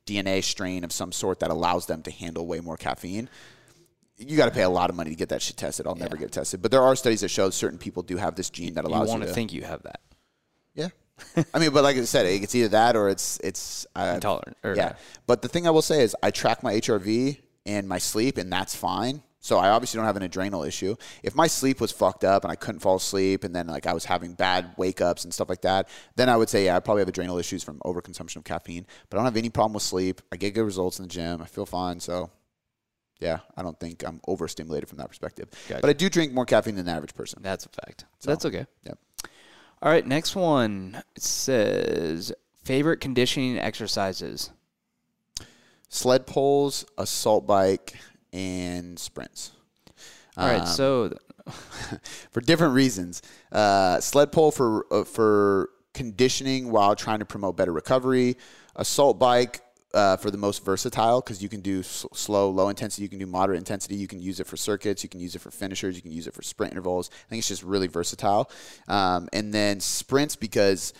DNA 0.05 0.43
strain 0.43 0.83
of 0.83 0.91
some 0.91 1.11
sort 1.11 1.39
that 1.39 1.51
allows 1.51 1.85
them 1.85 2.01
to 2.01 2.11
handle 2.11 2.47
way 2.47 2.59
more 2.59 2.77
caffeine 2.77 3.29
you 4.17 4.35
got 4.37 4.45
to 4.45 4.51
pay 4.51 4.63
a 4.63 4.69
lot 4.69 4.89
of 4.89 4.95
money 4.95 5.11
to 5.11 5.15
get 5.15 5.29
that 5.29 5.41
shit 5.41 5.57
tested. 5.57 5.87
I'll 5.87 5.95
never 5.95 6.17
get 6.17 6.31
tested, 6.31 6.61
but 6.61 6.71
there 6.71 6.81
are 6.81 6.95
studies 6.95 7.21
that 7.21 7.29
show 7.29 7.49
certain 7.49 7.77
people 7.77 8.03
do 8.03 8.17
have 8.17 8.35
this 8.35 8.49
gene 8.49 8.73
that 8.75 8.85
allows 8.85 9.07
you, 9.07 9.11
want 9.11 9.23
to 9.23 9.27
to 9.27 9.33
think 9.33 9.53
you 9.53 9.63
have 9.63 9.83
that 9.83 10.01
Yeah, 10.73 10.89
I 11.53 11.59
mean, 11.59 11.71
but 11.71 11.83
like 11.83 11.97
I 11.97 12.03
said, 12.03 12.25
it's 12.25 12.55
either 12.55 12.69
that 12.69 12.95
or 12.95 13.09
it's 13.09 13.39
it's 13.43 13.85
uh, 13.95 14.13
intolerant. 14.15 14.57
Or 14.63 14.75
yeah. 14.75 14.95
But 15.25 15.41
the 15.41 15.47
thing 15.47 15.67
I 15.67 15.71
will 15.71 15.81
say 15.81 16.01
is, 16.01 16.15
I 16.21 16.31
track 16.31 16.63
my 16.63 16.73
HRV 16.73 17.39
and 17.65 17.87
my 17.87 17.97
sleep, 17.97 18.37
and 18.37 18.51
that's 18.51 18.75
fine. 18.75 19.21
So 19.39 19.59
I 19.59 19.69
obviously 19.69 19.97
don't 19.97 20.05
have 20.05 20.17
an 20.17 20.23
adrenal 20.23 20.63
issue. 20.63 20.95
If 21.23 21.33
my 21.33 21.47
sleep 21.47 21.79
was 21.79 21.91
fucked 21.91 22.25
up 22.25 22.43
and 22.43 22.51
I 22.51 22.55
couldn't 22.55 22.81
fall 22.81 22.97
asleep, 22.97 23.43
and 23.43 23.55
then 23.55 23.67
like 23.67 23.85
I 23.85 23.93
was 23.93 24.03
having 24.03 24.33
bad 24.33 24.73
wake 24.77 24.99
ups 24.99 25.23
and 25.23 25.33
stuff 25.33 25.47
like 25.47 25.61
that, 25.61 25.87
then 26.15 26.27
I 26.27 26.35
would 26.35 26.49
say 26.49 26.65
yeah, 26.65 26.75
I 26.75 26.79
probably 26.79 27.01
have 27.01 27.07
adrenal 27.07 27.37
issues 27.37 27.63
from 27.63 27.79
overconsumption 27.79 28.37
of 28.37 28.43
caffeine. 28.43 28.85
But 29.09 29.17
I 29.17 29.19
don't 29.19 29.25
have 29.25 29.37
any 29.37 29.49
problem 29.49 29.73
with 29.73 29.83
sleep. 29.83 30.21
I 30.31 30.37
get 30.37 30.53
good 30.53 30.63
results 30.63 30.99
in 30.99 31.03
the 31.03 31.09
gym. 31.09 31.41
I 31.41 31.45
feel 31.45 31.65
fine. 31.65 31.99
So 31.99 32.29
yeah, 33.19 33.39
I 33.55 33.63
don't 33.63 33.79
think 33.79 34.03
I'm 34.07 34.21
overstimulated 34.27 34.87
from 34.89 34.97
that 34.99 35.07
perspective. 35.09 35.49
Gotcha. 35.67 35.81
But 35.81 35.89
I 35.89 35.93
do 35.93 36.09
drink 36.09 36.33
more 36.33 36.45
caffeine 36.45 36.75
than 36.75 36.85
the 36.85 36.91
average 36.91 37.13
person. 37.15 37.39
That's 37.41 37.65
a 37.65 37.69
fact. 37.69 38.05
So 38.19 38.29
that's 38.31 38.45
okay. 38.45 38.65
Yep. 38.85 38.97
All 39.81 39.91
right, 39.91 40.05
next 40.05 40.35
one. 40.35 41.01
It 41.15 41.21
says 41.23 42.31
favorite 42.63 42.99
conditioning 42.99 43.57
exercises. 43.59 44.51
Sled 45.89 46.27
pulls, 46.27 46.85
assault 46.97 47.47
bike, 47.47 47.93
and 48.33 48.99
sprints. 48.99 49.51
All 50.35 50.47
right, 50.47 50.61
Um, 50.61 50.67
so 50.67 51.17
for 52.31 52.41
different 52.41 52.73
reasons. 52.73 53.21
Uh, 53.51 53.99
sled 54.01 54.31
pull 54.31 54.51
for 54.51 54.85
uh, 54.91 55.03
for 55.03 55.69
conditioning 55.93 56.71
while 56.71 56.95
trying 56.95 57.19
to 57.19 57.25
promote 57.25 57.55
better 57.57 57.71
recovery. 57.71 58.35
Assault 58.75 59.17
bike 59.17 59.61
uh, 59.93 60.17
for 60.17 60.31
the 60.31 60.37
most 60.37 60.65
versatile 60.65 61.21
because 61.21 61.41
you 61.41 61.49
can 61.49 61.61
do 61.61 61.81
slow, 61.83 62.49
low 62.49 62.69
intensity. 62.69 63.03
You 63.03 63.09
can 63.09 63.19
do 63.19 63.25
moderate 63.25 63.57
intensity. 63.57 63.95
You 63.95 64.07
can 64.07 64.19
use 64.19 64.39
it 64.39 64.47
for 64.47 64.57
circuits. 64.57 65.03
You 65.03 65.09
can 65.09 65.19
use 65.19 65.35
it 65.35 65.39
for 65.39 65.51
finishers. 65.51 65.95
You 65.95 66.01
can 66.01 66.11
use 66.11 66.27
it 66.27 66.33
for 66.33 66.41
sprint 66.41 66.73
intervals. 66.73 67.09
I 67.13 67.29
think 67.29 67.39
it's 67.39 67.47
just 67.47 67.63
really 67.63 67.87
versatile. 67.87 68.51
Um, 68.87 69.29
and 69.33 69.53
then 69.53 69.79
sprints 69.79 70.35
because 70.35 70.93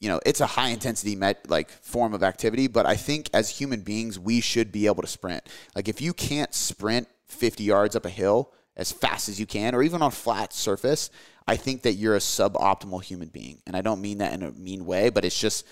you 0.00 0.08
know 0.08 0.20
it's 0.24 0.40
a 0.40 0.46
high 0.46 0.68
intensity 0.68 1.16
met 1.16 1.48
like 1.50 1.70
form 1.70 2.14
of 2.14 2.22
activity 2.22 2.68
but 2.68 2.86
i 2.86 2.94
think 2.94 3.28
as 3.34 3.50
human 3.50 3.80
beings 3.80 4.16
we 4.16 4.40
should 4.40 4.70
be 4.70 4.86
able 4.86 5.02
to 5.02 5.08
sprint 5.08 5.42
like 5.74 5.88
if 5.88 6.00
you 6.00 6.12
can't 6.12 6.54
sprint 6.54 7.08
50 7.26 7.64
yards 7.64 7.96
up 7.96 8.04
a 8.06 8.10
hill 8.10 8.52
as 8.76 8.92
fast 8.92 9.28
as 9.28 9.40
you 9.40 9.46
can 9.46 9.74
or 9.74 9.82
even 9.82 10.00
on 10.00 10.08
a 10.08 10.12
flat 10.12 10.52
surface 10.52 11.10
i 11.48 11.56
think 11.56 11.82
that 11.82 11.94
you're 11.94 12.14
a 12.14 12.20
suboptimal 12.20 13.02
human 13.02 13.26
being 13.26 13.60
and 13.66 13.74
i 13.74 13.80
don't 13.80 14.00
mean 14.00 14.18
that 14.18 14.32
in 14.32 14.44
a 14.44 14.52
mean 14.52 14.86
way 14.86 15.10
but 15.10 15.24
it's 15.24 15.38
just 15.38 15.66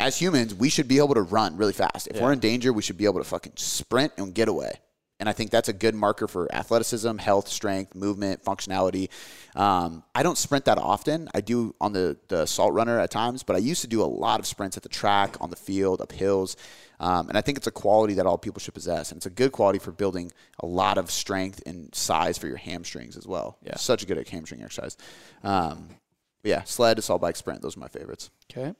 as 0.00 0.16
humans 0.16 0.54
we 0.54 0.68
should 0.68 0.88
be 0.88 0.98
able 0.98 1.14
to 1.14 1.22
run 1.22 1.56
really 1.56 1.72
fast 1.72 2.08
if 2.08 2.20
we're 2.20 2.32
in 2.32 2.38
danger 2.40 2.72
we 2.72 2.82
should 2.82 2.96
be 2.96 3.04
able 3.04 3.18
to 3.18 3.24
fucking 3.24 3.52
sprint 3.56 4.12
and 4.16 4.34
get 4.34 4.48
away 4.48 4.72
and 5.20 5.28
I 5.28 5.32
think 5.32 5.50
that's 5.50 5.68
a 5.68 5.74
good 5.74 5.94
marker 5.94 6.26
for 6.26 6.52
athleticism, 6.52 7.18
health, 7.18 7.46
strength, 7.46 7.94
movement, 7.94 8.42
functionality. 8.42 9.10
Um, 9.54 10.02
I 10.14 10.22
don't 10.22 10.38
sprint 10.38 10.64
that 10.64 10.78
often. 10.78 11.28
I 11.34 11.42
do 11.42 11.74
on 11.78 11.92
the, 11.92 12.16
the 12.28 12.42
assault 12.42 12.72
runner 12.72 12.98
at 12.98 13.10
times, 13.10 13.42
but 13.42 13.54
I 13.54 13.58
used 13.58 13.82
to 13.82 13.86
do 13.86 14.02
a 14.02 14.04
lot 14.08 14.40
of 14.40 14.46
sprints 14.46 14.78
at 14.78 14.82
the 14.82 14.88
track, 14.88 15.36
on 15.42 15.50
the 15.50 15.56
field, 15.56 16.00
up 16.00 16.10
hills. 16.10 16.56
Um, 17.00 17.28
and 17.28 17.36
I 17.36 17.42
think 17.42 17.58
it's 17.58 17.66
a 17.66 17.70
quality 17.70 18.14
that 18.14 18.24
all 18.24 18.38
people 18.38 18.60
should 18.60 18.72
possess. 18.72 19.10
And 19.10 19.18
it's 19.18 19.26
a 19.26 19.30
good 19.30 19.52
quality 19.52 19.78
for 19.78 19.92
building 19.92 20.32
a 20.58 20.66
lot 20.66 20.96
of 20.96 21.10
strength 21.10 21.62
and 21.66 21.94
size 21.94 22.38
for 22.38 22.46
your 22.46 22.56
hamstrings 22.56 23.18
as 23.18 23.26
well. 23.26 23.58
Yeah. 23.62 23.76
Such 23.76 24.02
a 24.02 24.06
good 24.06 24.26
hamstring 24.26 24.62
exercise. 24.62 24.96
Um, 25.44 25.90
yeah, 26.42 26.62
sled, 26.64 26.98
assault 26.98 27.20
bike, 27.20 27.36
sprint. 27.36 27.60
Those 27.60 27.76
are 27.76 27.80
my 27.80 27.88
favorites. 27.88 28.30
okay. 28.50 28.74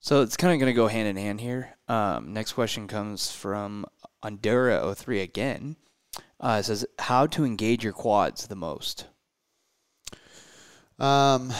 So 0.00 0.22
it's 0.22 0.36
kind 0.36 0.52
of 0.52 0.60
going 0.60 0.70
to 0.70 0.76
go 0.76 0.86
hand 0.86 1.08
in 1.08 1.16
hand 1.16 1.40
here. 1.40 1.76
Um, 1.88 2.32
next 2.32 2.52
question 2.52 2.86
comes 2.86 3.30
from 3.30 3.84
Andera03 4.22 5.22
again. 5.22 5.76
Uh, 6.40 6.58
it 6.60 6.64
says, 6.64 6.86
How 6.98 7.26
to 7.26 7.44
engage 7.44 7.82
your 7.82 7.92
quads 7.92 8.46
the 8.46 8.56
most? 8.56 9.06
Um, 10.98 11.50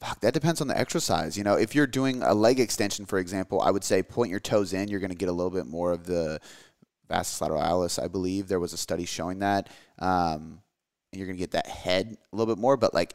fuck, 0.00 0.20
that 0.20 0.34
depends 0.34 0.60
on 0.60 0.68
the 0.68 0.78
exercise. 0.78 1.36
You 1.36 1.44
know, 1.44 1.54
if 1.54 1.74
you're 1.74 1.86
doing 1.86 2.22
a 2.22 2.34
leg 2.34 2.58
extension, 2.58 3.06
for 3.06 3.18
example, 3.18 3.60
I 3.60 3.70
would 3.70 3.84
say 3.84 4.02
point 4.02 4.30
your 4.30 4.40
toes 4.40 4.72
in. 4.72 4.88
You're 4.88 5.00
going 5.00 5.10
to 5.10 5.16
get 5.16 5.28
a 5.28 5.32
little 5.32 5.50
bit 5.50 5.66
more 5.66 5.92
of 5.92 6.04
the 6.06 6.40
vastus 7.08 7.46
lateralis. 7.46 8.02
I 8.02 8.08
believe 8.08 8.48
there 8.48 8.60
was 8.60 8.72
a 8.72 8.78
study 8.78 9.04
showing 9.04 9.40
that. 9.40 9.68
Um, 9.98 10.60
you're 11.12 11.26
going 11.26 11.36
to 11.36 11.42
get 11.42 11.52
that 11.52 11.66
head 11.66 12.16
a 12.32 12.36
little 12.36 12.54
bit 12.54 12.60
more. 12.60 12.76
But 12.76 12.94
like, 12.94 13.14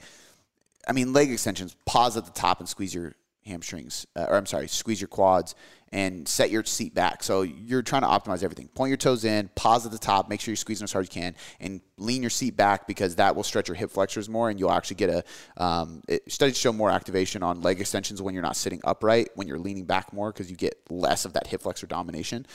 I 0.87 0.93
mean, 0.93 1.11
leg 1.11 1.31
extensions, 1.31 1.75
pause 1.85 2.17
at 2.17 2.25
the 2.25 2.31
top 2.31 2.59
and 2.59 2.69
squeeze 2.69 2.93
your 2.93 3.13
hamstrings, 3.45 4.05
uh, 4.15 4.27
or 4.29 4.35
I'm 4.35 4.45
sorry, 4.45 4.67
squeeze 4.67 5.01
your 5.01 5.07
quads 5.07 5.55
and 5.91 6.27
set 6.27 6.51
your 6.51 6.63
seat 6.63 6.93
back. 6.93 7.23
So 7.23 7.41
you're 7.41 7.81
trying 7.81 8.03
to 8.03 8.07
optimize 8.07 8.43
everything. 8.43 8.67
Point 8.67 8.89
your 8.89 8.97
toes 8.97 9.25
in, 9.25 9.49
pause 9.55 9.85
at 9.85 9.91
the 9.91 9.97
top, 9.97 10.29
make 10.29 10.39
sure 10.39 10.51
you're 10.51 10.55
squeezing 10.57 10.83
as 10.83 10.91
hard 10.91 11.07
as 11.07 11.15
you 11.15 11.21
can, 11.21 11.35
and 11.59 11.81
lean 11.97 12.21
your 12.21 12.29
seat 12.29 12.55
back 12.55 12.85
because 12.87 13.15
that 13.15 13.35
will 13.35 13.43
stretch 13.43 13.67
your 13.67 13.75
hip 13.75 13.89
flexors 13.89 14.29
more, 14.29 14.49
and 14.49 14.59
you'll 14.59 14.71
actually 14.71 14.97
get 14.97 15.09
a. 15.09 15.23
Um, 15.57 16.01
it, 16.07 16.31
studies 16.31 16.57
show 16.57 16.71
more 16.71 16.91
activation 16.91 17.41
on 17.41 17.61
leg 17.61 17.79
extensions 17.79 18.21
when 18.21 18.33
you're 18.33 18.43
not 18.43 18.55
sitting 18.55 18.81
upright, 18.83 19.29
when 19.35 19.47
you're 19.47 19.59
leaning 19.59 19.85
back 19.85 20.13
more 20.13 20.31
because 20.31 20.49
you 20.51 20.57
get 20.57 20.77
less 20.89 21.25
of 21.25 21.33
that 21.33 21.47
hip 21.47 21.61
flexor 21.61 21.87
domination. 21.87 22.45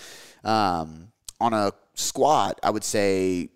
Um, 0.45 1.09
on 1.41 1.53
a 1.53 1.73
squat, 1.95 2.61
I 2.63 2.71
would 2.71 2.85
say 2.85 3.51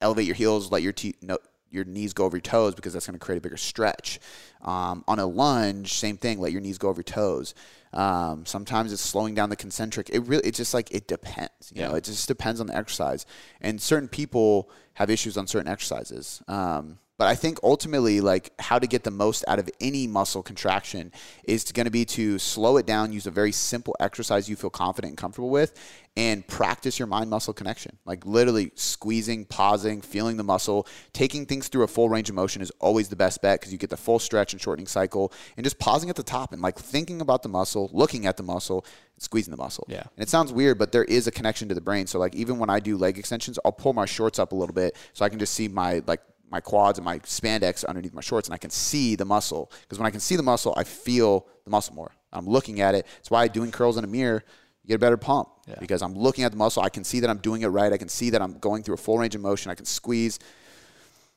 elevate 0.00 0.26
your 0.26 0.34
heels, 0.34 0.70
let 0.72 0.82
your 0.82 0.92
te- 0.92 1.14
no, 1.22 1.38
your 1.74 1.84
knees 1.84 2.12
go 2.12 2.24
over 2.24 2.36
your 2.36 2.42
toes 2.42 2.74
because 2.74 2.92
that's 2.92 3.06
going 3.06 3.18
to 3.18 3.24
create 3.24 3.38
a 3.38 3.40
bigger 3.40 3.56
stretch. 3.56 4.20
Um, 4.62 5.04
on 5.06 5.18
a 5.18 5.26
lunge, 5.26 5.92
same 5.92 6.16
thing. 6.16 6.40
Let 6.40 6.52
your 6.52 6.60
knees 6.60 6.78
go 6.78 6.88
over 6.88 7.00
your 7.00 7.04
toes. 7.04 7.54
Um, 7.92 8.46
sometimes 8.46 8.92
it's 8.92 9.02
slowing 9.02 9.34
down 9.34 9.50
the 9.50 9.56
concentric. 9.56 10.08
It 10.10 10.20
really, 10.20 10.42
it's 10.44 10.56
just 10.56 10.72
like 10.72 10.90
it 10.90 11.06
depends. 11.06 11.72
You 11.74 11.82
yeah. 11.82 11.88
know, 11.88 11.94
it 11.96 12.04
just 12.04 12.26
depends 12.28 12.60
on 12.60 12.68
the 12.68 12.76
exercise. 12.76 13.26
And 13.60 13.80
certain 13.80 14.08
people 14.08 14.70
have 14.94 15.10
issues 15.10 15.36
on 15.36 15.46
certain 15.46 15.68
exercises. 15.70 16.42
Um, 16.48 16.98
but 17.16 17.28
I 17.28 17.34
think 17.36 17.58
ultimately, 17.62 18.20
like 18.20 18.52
how 18.58 18.78
to 18.78 18.86
get 18.86 19.04
the 19.04 19.10
most 19.10 19.44
out 19.46 19.58
of 19.58 19.70
any 19.80 20.06
muscle 20.06 20.42
contraction 20.42 21.12
is 21.44 21.70
going 21.70 21.84
to 21.84 21.90
be 21.90 22.04
to 22.06 22.38
slow 22.38 22.76
it 22.76 22.86
down, 22.86 23.12
use 23.12 23.26
a 23.26 23.30
very 23.30 23.52
simple 23.52 23.94
exercise 24.00 24.48
you 24.48 24.56
feel 24.56 24.70
confident 24.70 25.12
and 25.12 25.18
comfortable 25.18 25.50
with, 25.50 25.78
and 26.16 26.46
practice 26.48 26.98
your 26.98 27.06
mind 27.06 27.30
muscle 27.30 27.54
connection. 27.54 27.98
Like 28.04 28.26
literally 28.26 28.72
squeezing, 28.74 29.44
pausing, 29.44 30.00
feeling 30.00 30.36
the 30.36 30.44
muscle, 30.44 30.88
taking 31.12 31.46
things 31.46 31.68
through 31.68 31.84
a 31.84 31.88
full 31.88 32.08
range 32.08 32.28
of 32.28 32.34
motion 32.34 32.62
is 32.62 32.72
always 32.80 33.08
the 33.08 33.16
best 33.16 33.40
bet 33.42 33.60
because 33.60 33.72
you 33.72 33.78
get 33.78 33.90
the 33.90 33.96
full 33.96 34.18
stretch 34.18 34.52
and 34.52 34.60
shortening 34.60 34.88
cycle, 34.88 35.32
and 35.56 35.62
just 35.62 35.78
pausing 35.78 36.10
at 36.10 36.16
the 36.16 36.22
top 36.24 36.52
and 36.52 36.62
like 36.62 36.78
thinking 36.78 37.20
about 37.20 37.44
the 37.44 37.48
muscle, 37.48 37.90
looking 37.92 38.26
at 38.26 38.36
the 38.36 38.42
muscle, 38.42 38.84
squeezing 39.18 39.52
the 39.52 39.56
muscle. 39.56 39.86
Yeah. 39.88 40.02
And 40.16 40.22
it 40.22 40.28
sounds 40.28 40.52
weird, 40.52 40.78
but 40.78 40.90
there 40.90 41.04
is 41.04 41.28
a 41.28 41.30
connection 41.30 41.68
to 41.68 41.74
the 41.74 41.80
brain. 41.80 42.08
So 42.08 42.18
like 42.18 42.34
even 42.34 42.58
when 42.58 42.70
I 42.70 42.80
do 42.80 42.96
leg 42.96 43.18
extensions, 43.18 43.58
I'll 43.64 43.72
pull 43.72 43.92
my 43.92 44.04
shorts 44.06 44.40
up 44.40 44.50
a 44.50 44.56
little 44.56 44.74
bit 44.74 44.96
so 45.12 45.24
I 45.24 45.28
can 45.28 45.38
just 45.38 45.54
see 45.54 45.68
my 45.68 46.02
like 46.06 46.20
my 46.50 46.60
quads 46.60 46.98
and 46.98 47.04
my 47.04 47.18
spandex 47.20 47.84
underneath 47.84 48.14
my 48.14 48.20
shorts, 48.20 48.48
and 48.48 48.54
I 48.54 48.58
can 48.58 48.70
see 48.70 49.16
the 49.16 49.24
muscle. 49.24 49.70
Because 49.82 49.98
when 49.98 50.06
I 50.06 50.10
can 50.10 50.20
see 50.20 50.36
the 50.36 50.42
muscle, 50.42 50.74
I 50.76 50.84
feel 50.84 51.46
the 51.64 51.70
muscle 51.70 51.94
more. 51.94 52.12
I'm 52.32 52.46
looking 52.46 52.80
at 52.80 52.94
it. 52.94 53.06
That's 53.16 53.30
why 53.30 53.48
doing 53.48 53.70
curls 53.70 53.96
in 53.96 54.04
a 54.04 54.08
mirror, 54.08 54.44
you 54.82 54.88
get 54.88 54.96
a 54.96 54.98
better 54.98 55.16
pump 55.16 55.48
yeah. 55.66 55.76
because 55.80 56.02
I'm 56.02 56.14
looking 56.14 56.44
at 56.44 56.50
the 56.50 56.58
muscle. 56.58 56.82
I 56.82 56.88
can 56.88 57.04
see 57.04 57.20
that 57.20 57.30
I'm 57.30 57.38
doing 57.38 57.62
it 57.62 57.68
right. 57.68 57.92
I 57.92 57.96
can 57.96 58.08
see 58.08 58.30
that 58.30 58.42
I'm 58.42 58.58
going 58.58 58.82
through 58.82 58.94
a 58.94 58.98
full 58.98 59.18
range 59.18 59.34
of 59.34 59.40
motion. 59.40 59.70
I 59.70 59.74
can 59.74 59.86
squeeze. 59.86 60.38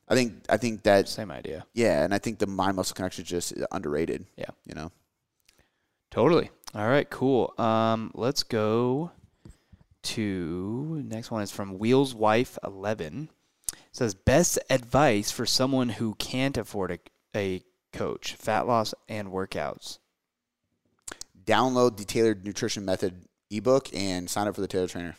I 0.08 0.14
think 0.14 0.44
I 0.48 0.56
think 0.56 0.82
that 0.84 1.08
same 1.08 1.30
idea. 1.30 1.66
Yeah, 1.74 2.02
and 2.02 2.14
I 2.14 2.18
think 2.18 2.38
the 2.38 2.46
mind 2.46 2.76
muscle 2.76 2.94
connection 2.94 3.24
is 3.24 3.30
just 3.30 3.54
underrated. 3.70 4.26
Yeah, 4.36 4.50
you 4.66 4.74
know. 4.74 4.90
Totally. 6.10 6.50
All 6.74 6.88
right. 6.88 7.08
Cool. 7.08 7.52
Um, 7.58 8.10
let's 8.14 8.42
go 8.42 9.10
to 10.02 11.02
next 11.04 11.30
one 11.30 11.42
is 11.42 11.50
from 11.50 11.78
Wheels 11.78 12.14
Wife 12.14 12.58
Eleven 12.64 13.28
says 13.92 14.14
best 14.14 14.58
advice 14.70 15.30
for 15.30 15.46
someone 15.46 15.88
who 15.88 16.14
can't 16.14 16.56
afford 16.56 16.90
a, 16.92 16.98
a 17.36 17.62
coach, 17.92 18.34
fat 18.34 18.66
loss 18.66 18.94
and 19.08 19.28
workouts. 19.28 19.98
Download 21.44 21.96
the 21.96 22.04
Tailored 22.04 22.44
Nutrition 22.44 22.84
Method 22.84 23.24
ebook 23.50 23.88
and 23.94 24.28
sign 24.28 24.46
up 24.46 24.54
for 24.54 24.60
the 24.60 24.68
Taylor 24.68 24.86
Trainer. 24.86 25.16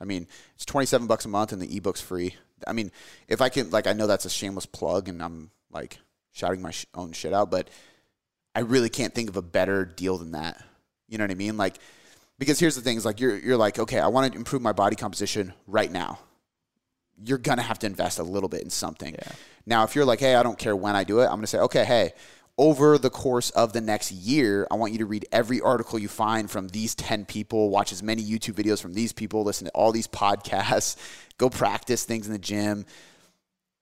I 0.00 0.04
mean, 0.04 0.26
it's 0.54 0.64
27 0.64 1.06
bucks 1.06 1.24
a 1.24 1.28
month 1.28 1.52
and 1.52 1.60
the 1.60 1.76
ebook's 1.76 2.00
free. 2.00 2.36
I 2.66 2.72
mean, 2.72 2.92
if 3.28 3.40
I 3.40 3.48
can 3.48 3.70
like 3.70 3.86
I 3.86 3.92
know 3.92 4.06
that's 4.06 4.24
a 4.24 4.30
shameless 4.30 4.66
plug 4.66 5.08
and 5.08 5.22
I'm 5.22 5.50
like 5.70 5.98
shouting 6.32 6.62
my 6.62 6.70
sh- 6.70 6.86
own 6.94 7.12
shit 7.12 7.32
out, 7.32 7.50
but 7.50 7.68
I 8.54 8.60
really 8.60 8.88
can't 8.88 9.14
think 9.14 9.28
of 9.28 9.36
a 9.36 9.42
better 9.42 9.84
deal 9.84 10.18
than 10.18 10.32
that. 10.32 10.62
You 11.08 11.18
know 11.18 11.24
what 11.24 11.32
I 11.32 11.34
mean? 11.34 11.56
Like 11.56 11.78
because 12.38 12.58
here's 12.58 12.76
the 12.76 12.80
thing, 12.80 12.96
is 12.96 13.04
like 13.04 13.20
you're 13.20 13.36
you're 13.36 13.56
like, 13.56 13.78
okay, 13.78 13.98
I 13.98 14.08
want 14.08 14.32
to 14.32 14.38
improve 14.38 14.62
my 14.62 14.72
body 14.72 14.96
composition 14.96 15.52
right 15.66 15.90
now 15.90 16.20
you're 17.22 17.38
going 17.38 17.58
to 17.58 17.64
have 17.64 17.78
to 17.80 17.86
invest 17.86 18.18
a 18.18 18.22
little 18.22 18.48
bit 18.48 18.62
in 18.62 18.70
something. 18.70 19.14
Yeah. 19.14 19.32
Now, 19.66 19.84
if 19.84 19.94
you're 19.94 20.04
like, 20.04 20.20
hey, 20.20 20.34
I 20.34 20.42
don't 20.42 20.58
care 20.58 20.74
when 20.74 20.96
I 20.96 21.04
do 21.04 21.20
it, 21.20 21.24
I'm 21.24 21.30
going 21.30 21.42
to 21.42 21.46
say, 21.46 21.58
okay, 21.58 21.84
hey, 21.84 22.12
over 22.58 22.98
the 22.98 23.10
course 23.10 23.50
of 23.50 23.72
the 23.72 23.80
next 23.80 24.12
year, 24.12 24.66
I 24.70 24.74
want 24.74 24.92
you 24.92 24.98
to 24.98 25.06
read 25.06 25.26
every 25.32 25.60
article 25.60 25.98
you 25.98 26.08
find 26.08 26.50
from 26.50 26.68
these 26.68 26.94
10 26.94 27.24
people, 27.24 27.70
watch 27.70 27.92
as 27.92 28.02
many 28.02 28.22
YouTube 28.22 28.54
videos 28.54 28.80
from 28.80 28.92
these 28.92 29.12
people, 29.12 29.42
listen 29.42 29.66
to 29.66 29.70
all 29.72 29.92
these 29.92 30.06
podcasts, 30.06 30.96
go 31.38 31.48
practice 31.48 32.04
things 32.04 32.26
in 32.26 32.32
the 32.32 32.38
gym. 32.38 32.84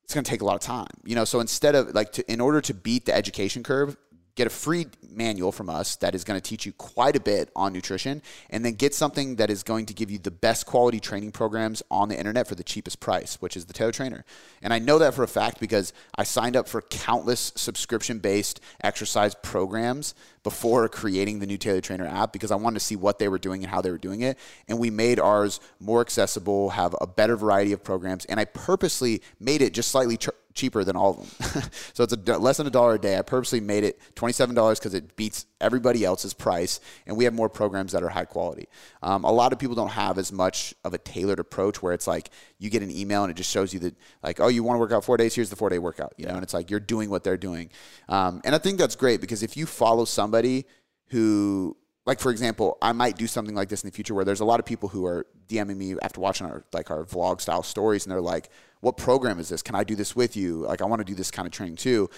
It's 0.04 0.14
going 0.14 0.24
to 0.24 0.30
take 0.30 0.42
a 0.42 0.44
lot 0.44 0.54
of 0.54 0.60
time. 0.60 0.88
You 1.04 1.14
know, 1.14 1.24
so 1.24 1.40
instead 1.40 1.74
of 1.74 1.94
like 1.94 2.12
to, 2.12 2.32
in 2.32 2.40
order 2.40 2.60
to 2.62 2.74
beat 2.74 3.06
the 3.06 3.14
education 3.14 3.62
curve, 3.62 3.96
get 4.40 4.46
a 4.46 4.50
free 4.50 4.86
manual 5.10 5.52
from 5.52 5.68
us 5.68 5.96
that 5.96 6.14
is 6.14 6.24
going 6.24 6.40
to 6.40 6.40
teach 6.40 6.64
you 6.64 6.72
quite 6.72 7.14
a 7.14 7.20
bit 7.20 7.50
on 7.54 7.74
nutrition, 7.74 8.22
and 8.48 8.64
then 8.64 8.72
get 8.72 8.94
something 8.94 9.36
that 9.36 9.50
is 9.50 9.62
going 9.62 9.84
to 9.84 9.92
give 9.92 10.10
you 10.10 10.16
the 10.16 10.30
best 10.30 10.64
quality 10.64 10.98
training 10.98 11.30
programs 11.30 11.82
on 11.90 12.08
the 12.08 12.18
internet 12.18 12.48
for 12.48 12.54
the 12.54 12.64
cheapest 12.64 13.00
price, 13.00 13.36
which 13.42 13.54
is 13.54 13.66
the 13.66 13.74
Taylor 13.74 13.92
Trainer. 13.92 14.24
And 14.62 14.72
I 14.72 14.78
know 14.78 14.98
that 14.98 15.12
for 15.12 15.22
a 15.22 15.28
fact 15.28 15.60
because 15.60 15.92
I 16.16 16.24
signed 16.24 16.56
up 16.56 16.68
for 16.68 16.80
countless 16.80 17.52
subscription 17.54 18.18
based 18.18 18.60
exercise 18.82 19.34
programs 19.34 20.14
before 20.42 20.88
creating 20.88 21.40
the 21.40 21.46
new 21.46 21.58
Taylor 21.58 21.82
Trainer 21.82 22.06
app 22.06 22.32
because 22.32 22.50
I 22.50 22.56
wanted 22.56 22.78
to 22.78 22.84
see 22.84 22.96
what 22.96 23.18
they 23.18 23.28
were 23.28 23.38
doing 23.38 23.62
and 23.62 23.70
how 23.70 23.82
they 23.82 23.90
were 23.90 23.98
doing 23.98 24.22
it. 24.22 24.38
And 24.68 24.78
we 24.78 24.88
made 24.88 25.20
ours 25.20 25.60
more 25.80 26.00
accessible, 26.00 26.70
have 26.70 26.94
a 26.98 27.06
better 27.06 27.36
variety 27.36 27.72
of 27.72 27.84
programs, 27.84 28.24
and 28.24 28.40
I 28.40 28.46
purposely 28.46 29.20
made 29.38 29.60
it 29.60 29.74
just 29.74 29.90
slightly 29.90 30.16
cheaper 30.54 30.84
than 30.84 30.96
all 30.96 31.10
of 31.10 31.38
them. 31.38 31.62
so 31.92 32.04
it's 32.04 32.12
a, 32.12 32.38
less 32.38 32.56
than 32.56 32.66
a 32.66 32.70
dollar 32.70 32.94
a 32.94 32.98
day. 32.98 33.18
I 33.18 33.22
purposely 33.22 33.60
made 33.60 33.84
it 33.84 34.00
$27 34.16 34.78
because 34.78 34.94
it 34.94 35.16
beats 35.16 35.46
everybody 35.60 36.04
else's 36.04 36.34
price, 36.34 36.80
and 37.06 37.16
we 37.16 37.24
have 37.24 37.34
more 37.34 37.48
programs 37.48 37.92
that 37.92 38.02
are 38.02 38.08
high 38.08 38.24
quality. 38.24 38.68
Um, 39.02 39.24
a 39.24 39.32
lot 39.32 39.52
of 39.52 39.58
people 39.58 39.74
don't 39.74 39.90
have 39.90 40.18
as 40.18 40.32
much 40.32 40.74
of 40.84 40.94
a 40.94 40.98
tailored 40.98 41.38
approach 41.38 41.82
where 41.82 41.92
it's 41.92 42.06
like 42.06 42.30
you 42.58 42.70
get 42.70 42.82
an 42.82 42.90
email 42.90 43.22
and 43.22 43.30
it 43.30 43.34
just 43.34 43.50
shows 43.50 43.72
you 43.72 43.80
that, 43.80 43.94
like, 44.22 44.40
oh, 44.40 44.48
you 44.48 44.62
want 44.62 44.76
to 44.76 44.80
work 44.80 44.92
out 44.92 45.04
four 45.04 45.16
days? 45.16 45.34
Here's 45.34 45.50
the 45.50 45.56
four 45.56 45.70
day 45.70 45.78
workout. 45.78 46.14
You 46.16 46.26
know, 46.26 46.34
and 46.34 46.42
it's 46.42 46.54
like 46.54 46.70
you're 46.70 46.80
doing 46.80 47.10
what 47.10 47.24
they're 47.24 47.36
doing. 47.36 47.70
Um, 48.08 48.40
and 48.44 48.54
I 48.54 48.58
think 48.58 48.78
that's 48.78 48.96
great 48.96 49.20
because 49.20 49.42
if 49.42 49.56
you 49.56 49.66
follow 49.66 50.04
somebody 50.04 50.66
who 51.08 51.76
like 52.06 52.18
for 52.18 52.30
example, 52.30 52.78
I 52.80 52.92
might 52.92 53.16
do 53.16 53.26
something 53.26 53.54
like 53.54 53.68
this 53.68 53.84
in 53.84 53.88
the 53.88 53.94
future 53.94 54.14
where 54.14 54.24
there's 54.24 54.40
a 54.40 54.44
lot 54.44 54.58
of 54.58 54.66
people 54.66 54.88
who 54.88 55.06
are 55.06 55.26
DMing 55.48 55.76
me 55.76 55.94
after 56.02 56.20
watching 56.20 56.46
our 56.46 56.64
like 56.72 56.90
our 56.90 57.04
vlog 57.04 57.40
style 57.40 57.62
stories 57.62 58.04
and 58.04 58.12
they're 58.12 58.20
like, 58.20 58.48
"What 58.80 58.96
program 58.96 59.38
is 59.38 59.48
this? 59.48 59.62
Can 59.62 59.74
I 59.74 59.84
do 59.84 59.94
this 59.94 60.14
with 60.16 60.36
you? 60.36 60.66
Like 60.66 60.82
I 60.82 60.86
want 60.86 61.00
to 61.00 61.04
do 61.04 61.14
this 61.14 61.30
kind 61.30 61.46
of 61.46 61.52
training 61.52 61.76
too." 61.76 62.10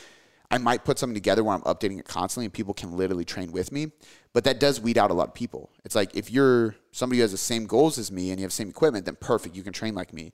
I 0.51 0.59
might 0.59 0.85
put 0.85 0.99
something 0.99 1.15
together 1.15 1.43
where 1.43 1.55
I'm 1.55 1.63
updating 1.63 1.99
it 1.99 2.05
constantly 2.05 2.45
and 2.45 2.53
people 2.53 2.75
can 2.75 2.95
literally 2.95 3.25
train 3.25 3.53
with 3.53 3.73
me. 3.73 3.91
But 4.35 4.45
that 4.45 4.61
does 4.61 4.83
weed 4.83 4.99
out 4.99 5.11
a 5.11 5.15
lot 5.15 5.29
of 5.29 5.35
people. 5.35 5.71
It's 5.83 5.95
like 5.95 6.15
if 6.15 6.31
you're 6.31 6.77
somebody 6.91 7.21
who 7.21 7.23
has 7.23 7.33
the 7.33 7.39
same 7.39 7.65
goals 7.65 7.97
as 7.97 8.13
me 8.13 8.31
and 8.31 8.39
you 8.39 8.45
have 8.45 8.51
the 8.51 8.57
same 8.57 8.69
equipment, 8.69 9.07
then 9.07 9.17
perfect, 9.17 9.57
you 9.57 9.63
can 9.63 9.73
train 9.73 9.95
like 9.95 10.13
me 10.13 10.31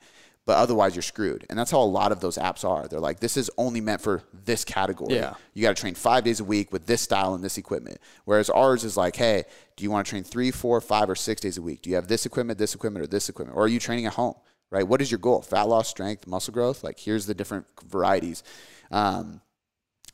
but 0.49 0.57
otherwise 0.57 0.95
you're 0.95 1.03
screwed. 1.03 1.45
And 1.51 1.59
that's 1.59 1.71
how 1.71 1.83
a 1.83 1.85
lot 1.85 2.11
of 2.11 2.21
those 2.21 2.39
apps 2.39 2.65
are. 2.65 2.89
They're 2.89 3.01
like, 3.01 3.21
this 3.21 3.37
is 3.37 3.51
only 3.59 3.83
meant 3.83 4.01
for 4.01 4.23
this 4.33 4.65
category. 4.65 5.15
Yeah. 5.15 5.35
You 5.53 5.61
got 5.61 5.77
to 5.77 5.81
train 5.81 5.95
five 5.95 6.25
days 6.25 6.41
a 6.41 6.45
week 6.45 6.73
with 6.73 6.87
this 6.87 7.03
style 7.03 7.35
and 7.35 7.45
this 7.45 7.59
equipment. 7.59 7.99
Whereas 8.25 8.49
ours 8.49 8.83
is 8.83 8.97
like, 8.97 9.15
hey, 9.15 9.45
do 9.77 9.85
you 9.85 9.91
want 9.91 10.07
to 10.07 10.11
train 10.11 10.25
three, 10.25 10.51
four, 10.51 10.81
five, 10.81 11.11
or 11.11 11.15
six 11.15 11.43
days 11.43 11.59
a 11.59 11.63
week? 11.63 11.83
Do 11.83 11.91
you 11.91 11.97
have 11.97 12.09
this 12.09 12.25
equipment, 12.25 12.59
this 12.59 12.75
equipment, 12.75 13.05
or 13.05 13.07
this 13.07 13.29
equipment? 13.29 13.59
Or 13.59 13.65
are 13.65 13.69
you 13.69 13.79
training 13.79 14.07
at 14.07 14.15
home? 14.15 14.37
Right? 14.71 14.87
What 14.87 15.01
is 15.01 15.11
your 15.11 15.19
goal? 15.19 15.41
Fat 15.43 15.63
loss, 15.63 15.89
strength, 15.89 16.27
muscle 16.27 16.53
growth? 16.53 16.85
Like, 16.85 16.99
here's 16.99 17.27
the 17.27 17.35
different 17.35 17.67
varieties. 17.87 18.43
Um, 18.91 19.41